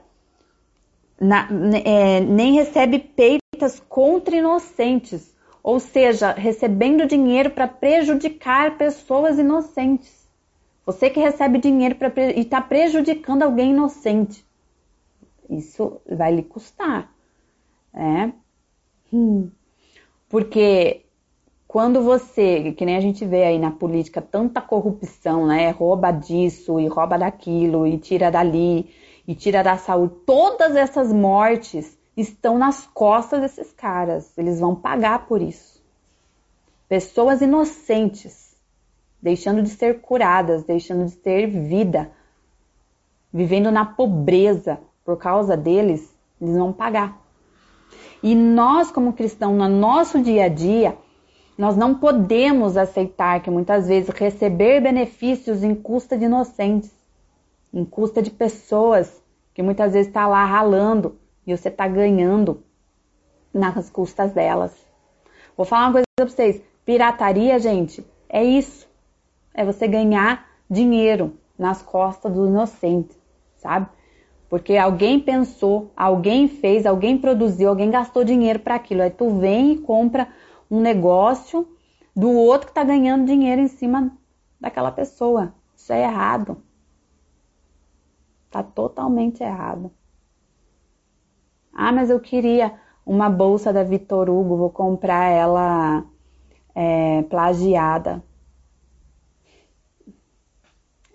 na, 1.19 1.49
é, 1.83 2.21
nem 2.21 2.53
recebe 2.53 2.97
peitas 2.97 3.81
contra 3.89 4.37
inocentes, 4.37 5.30
ou 5.63 5.79
seja, 5.79 6.31
recebendo 6.31 7.05
dinheiro 7.05 7.51
para 7.51 7.67
prejudicar 7.67 8.77
pessoas 8.77 9.37
inocentes. 9.37 10.27
Você 10.85 11.09
que 11.09 11.19
recebe 11.19 11.59
dinheiro 11.59 11.95
pra, 11.95 12.11
e 12.35 12.41
está 12.41 12.59
prejudicando 12.59 13.43
alguém 13.43 13.71
inocente. 13.71 14.43
Isso 15.49 16.01
vai 16.09 16.33
lhe 16.33 16.43
custar. 16.43 17.13
Né? 17.93 18.33
Hum. 19.13 19.49
Porque 20.27 21.01
quando 21.67 22.01
você, 22.01 22.73
que 22.73 22.85
nem 22.85 22.97
a 22.97 23.01
gente 23.01 23.23
vê 23.25 23.43
aí 23.43 23.59
na 23.59 23.71
política, 23.71 24.21
tanta 24.21 24.59
corrupção, 24.59 25.45
né? 25.47 25.69
Rouba 25.69 26.11
disso 26.11 26.79
e 26.79 26.87
rouba 26.87 27.17
daquilo 27.17 27.85
e 27.85 27.97
tira 27.97 28.31
dali 28.31 28.89
e 29.27 29.35
tira 29.35 29.63
da 29.63 29.77
saúde, 29.77 30.15
todas 30.25 30.75
essas 30.75 31.13
mortes 31.13 31.97
estão 32.15 32.57
nas 32.57 32.85
costas 32.87 33.41
desses 33.41 33.71
caras. 33.71 34.37
Eles 34.37 34.59
vão 34.59 34.75
pagar 34.75 35.27
por 35.27 35.41
isso. 35.41 35.81
Pessoas 36.87 37.41
inocentes, 37.41 38.55
deixando 39.21 39.61
de 39.61 39.69
ser 39.69 40.01
curadas, 40.01 40.63
deixando 40.63 41.05
de 41.05 41.15
ter 41.15 41.47
vida, 41.47 42.11
vivendo 43.31 43.71
na 43.71 43.85
pobreza 43.85 44.79
por 45.05 45.17
causa 45.17 45.55
deles, 45.55 46.13
eles 46.39 46.55
vão 46.55 46.73
pagar. 46.73 47.21
E 48.21 48.35
nós, 48.35 48.91
como 48.91 49.13
cristãos, 49.13 49.57
no 49.57 49.67
nosso 49.67 50.21
dia 50.21 50.45
a 50.45 50.49
dia, 50.49 50.97
nós 51.57 51.75
não 51.75 51.95
podemos 51.95 52.77
aceitar 52.77 53.41
que 53.41 53.49
muitas 53.49 53.87
vezes 53.87 54.09
receber 54.09 54.81
benefícios 54.81 55.63
em 55.63 55.73
custa 55.75 56.17
de 56.17 56.25
inocentes, 56.25 56.91
em 57.73 57.85
custa 57.85 58.21
de 58.21 58.31
pessoas 58.31 59.21
que 59.53 59.61
muitas 59.61 59.93
vezes 59.93 60.07
está 60.07 60.27
lá 60.27 60.45
ralando, 60.45 61.17
e 61.45 61.55
você 61.55 61.69
está 61.69 61.87
ganhando 61.87 62.63
nas 63.53 63.89
custas 63.89 64.31
delas. 64.31 64.75
Vou 65.55 65.65
falar 65.65 65.87
uma 65.87 65.93
coisa 65.93 66.05
para 66.15 66.27
vocês: 66.27 66.61
pirataria, 66.85 67.59
gente, 67.59 68.05
é 68.29 68.43
isso. 68.43 68.89
É 69.53 69.65
você 69.65 69.87
ganhar 69.87 70.49
dinheiro 70.69 71.37
nas 71.57 71.81
costas 71.81 72.31
do 72.31 72.47
inocente, 72.47 73.15
sabe? 73.57 73.87
Porque 74.49 74.75
alguém 74.75 75.19
pensou, 75.19 75.91
alguém 75.95 76.47
fez, 76.47 76.85
alguém 76.85 77.17
produziu, 77.17 77.69
alguém 77.69 77.89
gastou 77.89 78.23
dinheiro 78.23 78.59
para 78.59 78.75
aquilo. 78.75 79.01
Aí 79.01 79.09
tu 79.09 79.37
vem 79.39 79.73
e 79.73 79.77
compra 79.77 80.27
um 80.69 80.79
negócio 80.79 81.67
do 82.15 82.29
outro 82.31 82.67
que 82.67 82.71
está 82.71 82.83
ganhando 82.83 83.25
dinheiro 83.25 83.61
em 83.61 83.67
cima 83.67 84.11
daquela 84.59 84.91
pessoa. 84.91 85.53
Isso 85.75 85.93
é 85.93 86.03
errado. 86.03 86.57
Tá 88.49 88.61
totalmente 88.61 89.41
errado. 89.41 89.91
Ah, 91.73 91.91
mas 91.91 92.09
eu 92.09 92.19
queria 92.19 92.73
uma 93.05 93.29
bolsa 93.29 93.71
da 93.73 93.83
Vitor 93.83 94.29
Hugo, 94.29 94.57
vou 94.57 94.69
comprar 94.69 95.29
ela 95.29 96.05
é, 96.75 97.23
plagiada. 97.23 98.23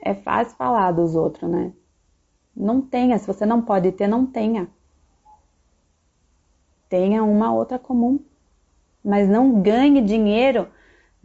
É 0.00 0.14
fácil 0.14 0.56
falar 0.56 0.92
dos 0.92 1.14
outros, 1.14 1.50
né? 1.50 1.72
Não 2.54 2.80
tenha, 2.80 3.18
se 3.18 3.26
você 3.26 3.44
não 3.44 3.60
pode 3.60 3.92
ter, 3.92 4.06
não 4.06 4.24
tenha. 4.24 4.68
Tenha 6.88 7.22
uma 7.24 7.52
outra 7.52 7.78
comum. 7.78 8.20
Mas 9.04 9.28
não 9.28 9.60
ganhe 9.60 10.00
dinheiro 10.00 10.68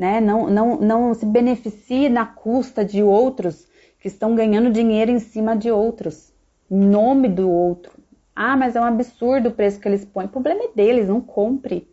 né? 0.02 0.20
Não, 0.20 0.50
não, 0.50 0.78
não 0.78 1.14
se 1.14 1.28
beneficie 1.28 2.10
na 2.10 2.26
custa 2.26 2.84
de 2.84 3.04
outros 3.04 3.68
que 4.00 4.08
estão 4.08 4.34
ganhando 4.34 4.72
dinheiro 4.72 5.12
em 5.12 5.20
cima 5.20 5.56
de 5.56 5.70
outros, 5.70 6.34
em 6.72 6.80
nome 6.80 7.28
do 7.30 7.48
outro. 7.48 8.01
Ah, 8.36 8.56
mas 8.56 8.76
é 8.76 8.82
um 8.82 8.86
absurdo 8.86 9.50
o 9.50 9.54
preço 9.54 9.80
que 9.80 9.88
eles 9.88 10.06
põem. 10.06 10.26
O 10.26 10.30
problema 10.30 10.64
é 10.64 10.72
deles, 10.74 11.08
não 11.08 11.22
compre. 11.22 11.90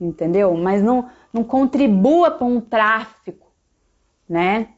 Entendeu? 0.00 0.54
Mas 0.56 0.82
não, 0.82 1.08
não 1.32 1.44
contribua 1.44 2.30
para 2.30 2.46
um 2.46 2.60
tráfico, 2.60 3.52
né? 4.28 4.68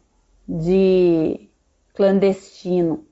De 0.47 1.49
clandestino. 1.95 3.07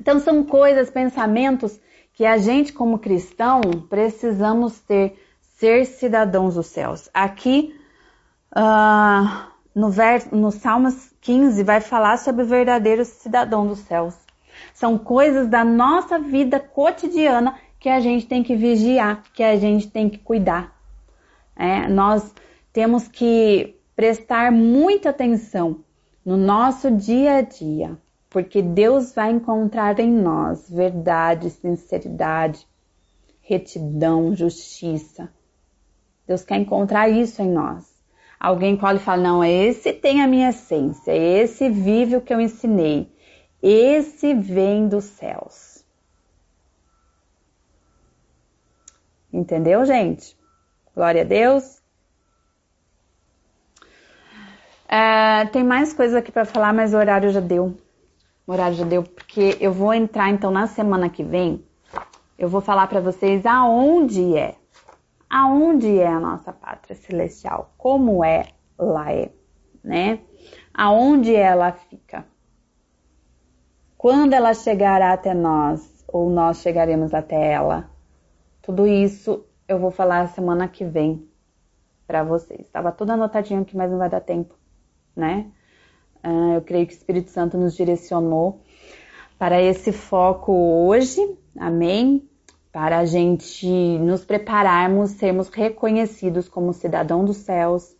Então 0.00 0.18
são 0.18 0.42
coisas, 0.42 0.90
pensamentos 0.90 1.78
que 2.14 2.24
a 2.26 2.36
gente 2.36 2.72
como 2.72 2.98
cristão 2.98 3.60
precisamos 3.88 4.80
ter, 4.80 5.16
ser 5.40 5.86
cidadãos 5.86 6.56
dos 6.56 6.66
céus. 6.66 7.08
Aqui 7.14 7.74
uh, 8.56 9.52
no, 9.74 9.90
no 10.32 10.50
Salmos 10.50 11.12
15 11.20 11.62
vai 11.62 11.80
falar 11.80 12.18
sobre 12.18 12.42
o 12.42 12.46
verdadeiro 12.46 13.04
cidadão 13.04 13.66
dos 13.66 13.78
céus. 13.80 14.14
São 14.74 14.98
coisas 14.98 15.48
da 15.48 15.64
nossa 15.64 16.18
vida 16.18 16.58
cotidiana 16.60 17.54
que 17.78 17.88
a 17.88 18.00
gente 18.00 18.26
tem 18.26 18.42
que 18.42 18.54
vigiar, 18.54 19.22
que 19.34 19.42
a 19.42 19.56
gente 19.56 19.90
tem 19.90 20.08
que 20.08 20.18
cuidar. 20.18 20.76
É, 21.56 21.88
nós 21.88 22.32
temos 22.72 23.08
que 23.08 23.76
prestar 23.94 24.50
muita 24.52 25.10
atenção 25.10 25.80
no 26.24 26.36
nosso 26.36 26.90
dia 26.90 27.36
a 27.36 27.42
dia, 27.42 27.98
porque 28.30 28.62
Deus 28.62 29.14
vai 29.14 29.30
encontrar 29.30 29.98
em 30.00 30.10
nós 30.10 30.70
verdade, 30.70 31.50
sinceridade, 31.50 32.66
retidão, 33.40 34.34
justiça. 34.34 35.28
Deus 36.26 36.44
quer 36.44 36.56
encontrar 36.56 37.08
isso 37.08 37.42
em 37.42 37.50
nós. 37.50 37.92
Alguém 38.38 38.74
e 38.74 38.98
fala: 38.98 39.22
não, 39.22 39.44
esse 39.44 39.92
tem 39.92 40.22
a 40.22 40.26
minha 40.26 40.50
essência, 40.50 41.12
esse 41.12 41.68
vive 41.68 42.16
o 42.16 42.20
que 42.20 42.32
eu 42.32 42.40
ensinei, 42.40 43.12
esse 43.62 44.34
vem 44.34 44.88
dos 44.88 45.04
céus. 45.04 45.84
Entendeu, 49.32 49.84
gente? 49.86 50.36
Glória 50.94 51.22
a 51.22 51.24
Deus. 51.24 51.80
É, 54.86 55.46
tem 55.46 55.64
mais 55.64 55.94
coisas 55.94 56.14
aqui 56.14 56.30
para 56.30 56.44
falar, 56.44 56.74
mas 56.74 56.92
o 56.92 56.98
horário 56.98 57.30
já 57.30 57.40
deu. 57.40 57.74
O 58.46 58.52
horário 58.52 58.76
já 58.76 58.84
deu, 58.84 59.02
porque 59.02 59.56
eu 59.58 59.72
vou 59.72 59.94
entrar 59.94 60.28
então 60.28 60.50
na 60.50 60.66
semana 60.66 61.08
que 61.08 61.22
vem. 61.22 61.64
Eu 62.36 62.48
vou 62.48 62.60
falar 62.60 62.88
para 62.88 63.00
vocês 63.00 63.46
aonde 63.46 64.36
é. 64.36 64.56
Aonde 65.30 65.98
é 65.98 66.08
a 66.08 66.20
nossa 66.20 66.52
pátria 66.52 66.94
celestial? 66.94 67.72
Como 67.78 68.22
é 68.22 68.48
lá 68.76 69.10
é, 69.12 69.30
né? 69.82 70.18
Aonde 70.74 71.34
ela 71.34 71.72
fica? 71.72 72.26
Quando 74.02 74.32
ela 74.32 74.52
chegará 74.52 75.12
até 75.12 75.32
nós 75.32 76.04
ou 76.08 76.28
nós 76.28 76.56
chegaremos 76.56 77.14
até 77.14 77.52
ela? 77.52 77.88
Tudo 78.60 78.84
isso 78.84 79.46
eu 79.68 79.78
vou 79.78 79.92
falar 79.92 80.26
semana 80.30 80.66
que 80.66 80.84
vem 80.84 81.24
para 82.04 82.24
vocês. 82.24 82.62
Estava 82.62 82.90
tudo 82.90 83.12
anotadinho 83.12 83.62
aqui, 83.62 83.76
mas 83.76 83.88
não 83.88 83.98
vai 83.98 84.10
dar 84.10 84.20
tempo 84.20 84.56
né? 85.14 85.46
Uh, 86.24 86.54
eu 86.54 86.62
creio 86.62 86.84
que 86.84 86.94
o 86.94 86.96
Espírito 86.96 87.30
Santo 87.30 87.56
nos 87.56 87.76
direcionou 87.76 88.60
para 89.38 89.62
esse 89.62 89.92
foco 89.92 90.52
hoje, 90.52 91.20
amém? 91.56 92.28
Para 92.72 92.98
a 92.98 93.04
gente 93.04 93.68
nos 94.00 94.24
prepararmos, 94.24 95.10
sermos 95.10 95.48
reconhecidos 95.48 96.48
como 96.48 96.72
cidadão 96.72 97.24
dos 97.24 97.36
céus. 97.36 97.94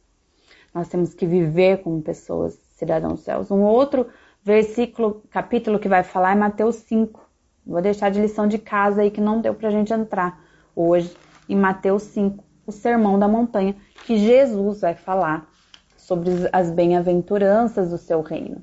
Nós 0.74 0.88
temos 0.88 1.14
que 1.14 1.26
viver 1.26 1.80
como 1.84 2.02
pessoas 2.02 2.58
cidadãos 2.74 3.12
dos 3.12 3.22
céus. 3.22 3.50
Um 3.52 3.62
outro 3.62 4.08
versículo, 4.42 5.22
capítulo 5.30 5.78
que 5.78 5.88
vai 5.88 6.02
falar 6.02 6.32
é 6.32 6.34
Mateus 6.34 6.76
5. 6.76 7.20
Vou 7.64 7.80
deixar 7.80 8.10
de 8.10 8.20
lição 8.20 8.46
de 8.46 8.58
casa 8.58 9.02
aí 9.02 9.10
que 9.10 9.20
não 9.20 9.40
deu 9.40 9.54
para 9.54 9.70
gente 9.70 9.92
entrar 9.92 10.40
hoje 10.74 11.14
em 11.48 11.56
Mateus 11.56 12.02
5, 12.04 12.42
o 12.66 12.72
sermão 12.72 13.18
da 13.18 13.28
montanha, 13.28 13.76
que 14.04 14.16
Jesus 14.16 14.80
vai 14.80 14.94
falar 14.94 15.48
sobre 15.96 16.30
as 16.52 16.70
bem-aventuranças 16.70 17.90
do 17.90 17.98
seu 17.98 18.20
reino. 18.20 18.62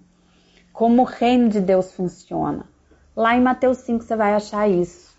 Como 0.74 1.04
o 1.04 1.06
reino 1.06 1.50
de 1.50 1.62
Deus 1.62 1.94
funciona. 1.94 2.66
Lá 3.16 3.36
em 3.36 3.42
Mateus 3.42 3.80
5 3.80 4.04
você 4.04 4.16
vai 4.16 4.34
achar 4.34 4.68
isso. 4.70 5.18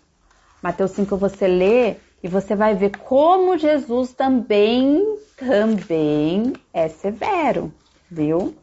Mateus 0.61 0.91
5 0.91 1.17
você 1.17 1.47
lê 1.47 1.95
e 2.23 2.27
você 2.27 2.55
vai 2.55 2.75
ver 2.75 2.97
como 2.97 3.57
Jesus 3.57 4.13
também, 4.13 5.17
também 5.35 6.53
é 6.73 6.87
severo, 6.87 7.73
viu? 8.09 8.55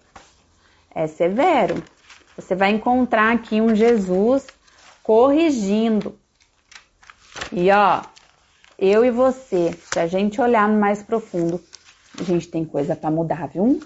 É 0.95 1.07
severo. 1.07 1.82
Você 2.36 2.55
vai 2.55 2.70
encontrar 2.70 3.32
aqui 3.32 3.61
um 3.61 3.74
Jesus 3.74 4.47
corrigindo. 5.03 6.18
E 7.53 7.70
ó, 7.70 8.03
eu 8.78 9.05
e 9.05 9.11
você, 9.11 9.72
se 9.72 9.99
a 9.99 10.07
gente 10.07 10.41
olhar 10.41 10.68
mais 10.68 11.03
profundo, 11.03 11.62
a 12.18 12.22
gente 12.22 12.49
tem 12.49 12.64
coisa 12.64 12.95
para 12.95 13.11
mudar, 13.11 13.49
viu? 13.49 13.80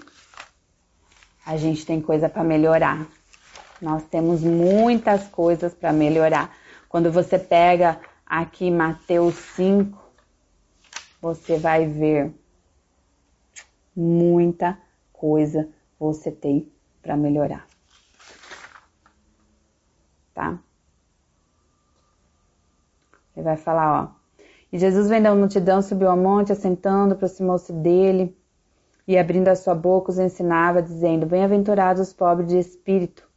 A 1.45 1.57
gente 1.57 1.85
tem 1.85 2.01
coisa 2.01 2.29
para 2.29 2.43
melhorar. 2.43 3.05
Nós 3.81 4.03
temos 4.03 4.41
muitas 4.41 5.27
coisas 5.27 5.73
para 5.73 5.91
melhorar. 5.91 6.55
Quando 6.87 7.11
você 7.11 7.37
pega 7.37 7.99
aqui 8.25 8.71
Mateus 8.71 9.35
5, 9.55 9.97
você 11.21 11.57
vai 11.57 11.85
ver 11.85 12.33
muita 13.95 14.77
coisa 15.11 15.69
você 15.99 16.31
tem 16.31 16.71
para 17.03 17.17
melhorar. 17.17 17.67
Tá? 20.33 20.57
Ele 23.35 23.43
vai 23.43 23.57
falar, 23.57 24.03
ó. 24.03 24.23
E 24.71 24.79
Jesus 24.79 25.07
vendo 25.07 25.27
a 25.27 25.35
multidão, 25.35 25.83
subiu 25.83 26.09
ao 26.09 26.17
monte, 26.17 26.51
assentando, 26.51 27.13
aproximou-se 27.13 27.71
dele 27.71 28.35
e, 29.07 29.17
abrindo 29.17 29.49
a 29.49 29.55
sua 29.55 29.75
boca, 29.75 30.09
os 30.09 30.17
ensinava, 30.17 30.81
dizendo: 30.81 31.27
Bem-aventurados 31.27 32.07
os 32.07 32.13
pobres 32.13 32.49
de 32.49 32.57
espírito, 32.57 33.29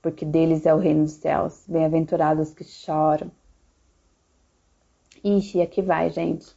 porque 0.00 0.24
deles 0.24 0.64
é 0.64 0.72
o 0.72 0.78
reino 0.78 1.02
dos 1.02 1.14
céus. 1.14 1.64
Bem-aventurados 1.68 2.48
os 2.48 2.54
que 2.54 2.64
choram. 2.64 3.30
Ixi, 5.22 5.60
aqui 5.60 5.82
vai, 5.82 6.08
gente. 6.08 6.56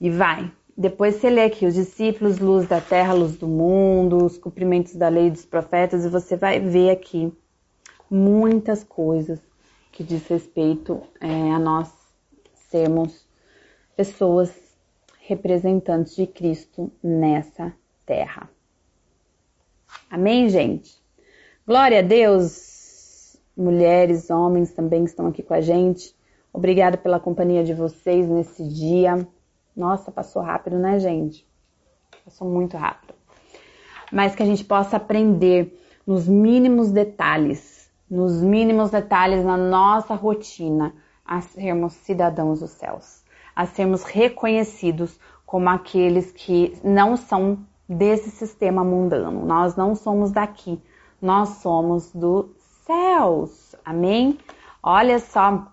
E 0.00 0.10
vai. 0.10 0.52
Depois 0.76 1.16
você 1.16 1.28
lê 1.28 1.44
aqui 1.44 1.66
os 1.66 1.74
discípulos, 1.74 2.38
luz 2.38 2.66
da 2.66 2.80
terra, 2.80 3.12
luz 3.12 3.36
do 3.36 3.46
mundo, 3.46 4.24
os 4.24 4.38
cumprimentos 4.38 4.94
da 4.94 5.08
lei 5.08 5.30
dos 5.30 5.44
profetas, 5.44 6.04
e 6.04 6.08
você 6.08 6.36
vai 6.36 6.58
ver 6.58 6.90
aqui 6.90 7.32
muitas 8.10 8.82
coisas 8.82 9.38
que 9.90 10.02
diz 10.02 10.26
respeito 10.26 11.02
é, 11.20 11.50
a 11.52 11.58
nós 11.58 11.90
sermos 12.70 13.26
pessoas 13.94 14.50
representantes 15.20 16.16
de 16.16 16.26
Cristo 16.26 16.90
nessa 17.02 17.72
terra. 18.06 18.50
Amém, 20.10 20.48
gente? 20.48 21.00
Glória 21.66 21.98
a 21.98 22.02
Deus, 22.02 23.36
mulheres, 23.56 24.30
homens 24.30 24.72
também 24.72 25.04
que 25.04 25.10
estão 25.10 25.26
aqui 25.26 25.42
com 25.42 25.54
a 25.54 25.60
gente. 25.60 26.14
Obrigada 26.52 26.96
pela 26.96 27.20
companhia 27.20 27.62
de 27.62 27.72
vocês 27.72 28.26
nesse 28.26 28.66
dia. 28.66 29.26
Nossa, 29.76 30.12
passou 30.12 30.42
rápido, 30.42 30.78
né, 30.78 30.98
gente? 30.98 31.46
Passou 32.24 32.48
muito 32.48 32.76
rápido. 32.76 33.14
Mas 34.12 34.34
que 34.34 34.42
a 34.42 34.46
gente 34.46 34.64
possa 34.64 34.96
aprender 34.96 35.78
nos 36.06 36.28
mínimos 36.28 36.90
detalhes, 36.90 37.90
nos 38.10 38.42
mínimos 38.42 38.90
detalhes 38.90 39.44
na 39.44 39.56
nossa 39.56 40.14
rotina, 40.14 40.94
a 41.24 41.40
sermos 41.40 41.94
cidadãos 41.94 42.60
dos 42.60 42.70
céus, 42.70 43.22
a 43.56 43.64
sermos 43.64 44.02
reconhecidos 44.02 45.18
como 45.46 45.68
aqueles 45.68 46.30
que 46.32 46.78
não 46.84 47.16
são 47.16 47.58
desse 47.88 48.30
sistema 48.30 48.84
mundano. 48.84 49.44
Nós 49.46 49.76
não 49.76 49.94
somos 49.94 50.30
daqui, 50.30 50.80
nós 51.20 51.60
somos 51.60 52.12
dos 52.12 52.46
céus. 52.84 53.74
Amém? 53.84 54.38
Olha 54.82 55.18
só 55.18 55.72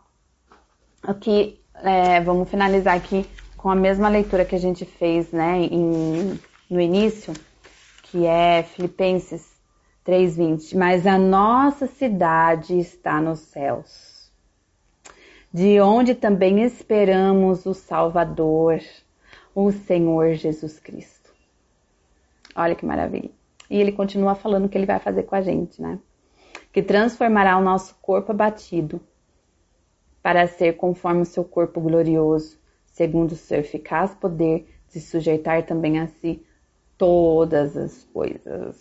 o 1.08 1.14
que 1.14 1.60
é, 1.76 2.22
vamos 2.22 2.50
finalizar 2.50 2.96
aqui 2.96 3.26
com 3.60 3.70
a 3.70 3.76
mesma 3.76 4.08
leitura 4.08 4.46
que 4.46 4.56
a 4.56 4.60
gente 4.60 4.86
fez, 4.86 5.34
né, 5.34 5.60
em, 5.60 6.40
no 6.70 6.80
início, 6.80 7.34
que 8.04 8.26
é 8.26 8.64
Filipenses 8.64 9.46
3:20. 10.06 10.78
Mas 10.78 11.06
a 11.06 11.18
nossa 11.18 11.86
cidade 11.86 12.80
está 12.80 13.20
nos 13.20 13.40
céus 13.40 14.32
de 15.52 15.82
onde 15.82 16.16
também 16.16 16.62
esperamos 16.62 17.66
o 17.66 17.74
Salvador, 17.74 18.80
o 19.54 19.72
Senhor 19.72 20.36
Jesus 20.36 20.80
Cristo. 20.80 21.34
Olha 22.56 22.76
que 22.76 22.86
maravilha. 22.86 23.32
E 23.70 23.78
ele 23.78 23.92
continua 23.92 24.36
falando 24.36 24.66
o 24.66 24.70
que 24.70 24.78
ele 24.78 24.86
vai 24.86 25.00
fazer 25.00 25.24
com 25.24 25.36
a 25.36 25.42
gente, 25.42 25.82
né? 25.82 26.00
Que 26.72 26.84
transformará 26.84 27.58
o 27.58 27.64
nosso 27.64 27.96
corpo 28.02 28.32
abatido 28.32 29.02
para 30.22 30.48
ser 30.48 30.78
conforme 30.78 31.22
o 31.22 31.26
seu 31.26 31.44
corpo 31.44 31.82
glorioso, 31.82 32.59
segundo 32.94 33.32
o 33.34 33.36
seu 33.36 33.60
eficaz 33.60 34.14
poder, 34.14 34.68
de 34.92 35.00
sujeitar 35.00 35.64
também 35.66 36.00
a 36.00 36.08
si 36.08 36.44
todas 36.98 37.78
as 37.78 38.04
coisas. 38.06 38.78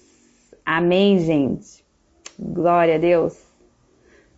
Amém, 0.64 1.18
gente? 1.18 1.84
Glória 2.38 2.96
a 2.96 2.98
Deus. 2.98 3.38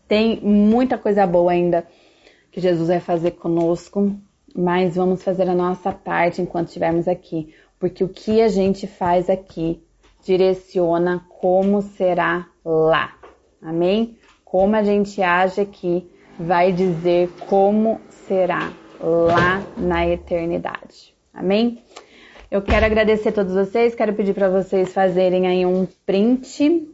Tem 0.07 0.41
muita 0.41 0.99
coisa 0.99 1.27
boa 1.27 1.53
ainda 1.53 1.87
que 2.51 2.61
Jesus 2.61 2.89
vai 2.89 3.01
fazer 3.01 3.33
conosco, 3.33 4.12
mas 4.55 4.97
vamos 4.97 5.23
fazer 5.23 5.49
a 5.49 5.55
nossa 5.55 5.93
parte 5.93 6.43
enquanto 6.43 6.68
estivermos 6.68 7.07
aqui, 7.07 7.55
porque 7.79 8.03
o 8.03 8.09
que 8.09 8.41
a 8.41 8.49
gente 8.49 8.87
faz 8.87 9.31
aqui 9.31 9.83
direciona 10.25 11.25
como 11.29 11.81
será 11.81 12.49
lá. 12.64 13.14
Amém? 13.62 14.18
Como 14.45 14.75
a 14.75 14.83
gente 14.83 15.23
age 15.23 15.61
aqui 15.61 16.11
vai 16.39 16.73
dizer 16.73 17.31
como 17.49 18.01
será 18.09 18.73
lá 19.03 19.62
na 19.76 20.07
eternidade. 20.07 21.14
Amém? 21.32 21.82
Eu 22.51 22.61
quero 22.61 22.84
agradecer 22.84 23.28
a 23.28 23.32
todos 23.32 23.55
vocês, 23.55 23.94
quero 23.94 24.12
pedir 24.12 24.34
para 24.34 24.48
vocês 24.48 24.92
fazerem 24.92 25.46
aí 25.46 25.64
um 25.64 25.86
print, 26.05 26.88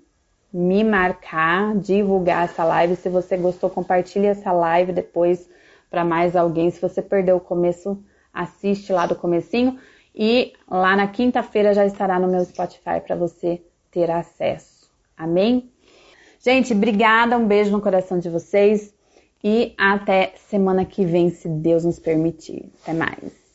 me 0.52 0.84
marcar, 0.84 1.74
divulgar 1.76 2.44
essa 2.44 2.62
live. 2.64 2.96
Se 2.96 3.08
você 3.08 3.36
gostou, 3.36 3.70
compartilhe 3.70 4.26
essa 4.26 4.52
live 4.52 4.92
depois 4.92 5.48
para 5.90 6.04
mais 6.04 6.36
alguém. 6.36 6.70
Se 6.70 6.80
você 6.80 7.00
perdeu 7.00 7.36
o 7.36 7.40
começo, 7.40 7.98
assiste 8.32 8.92
lá 8.92 9.06
do 9.06 9.14
comecinho 9.14 9.78
e 10.14 10.52
lá 10.70 10.96
na 10.96 11.08
quinta-feira 11.08 11.74
já 11.74 11.84
estará 11.84 12.18
no 12.18 12.28
meu 12.28 12.44
Spotify 12.44 13.00
para 13.04 13.16
você 13.16 13.62
ter 13.90 14.10
acesso. 14.10 14.90
Amém? 15.16 15.70
Gente, 16.38 16.72
obrigada, 16.72 17.36
um 17.36 17.46
beijo 17.46 17.72
no 17.72 17.80
coração 17.80 18.18
de 18.18 18.28
vocês 18.30 18.94
e 19.48 19.74
até 19.78 20.32
semana 20.48 20.84
que 20.84 21.06
vem, 21.06 21.30
se 21.30 21.48
Deus 21.48 21.84
nos 21.84 22.00
permitir. 22.00 22.68
Até 22.82 22.92
mais. 22.92 23.45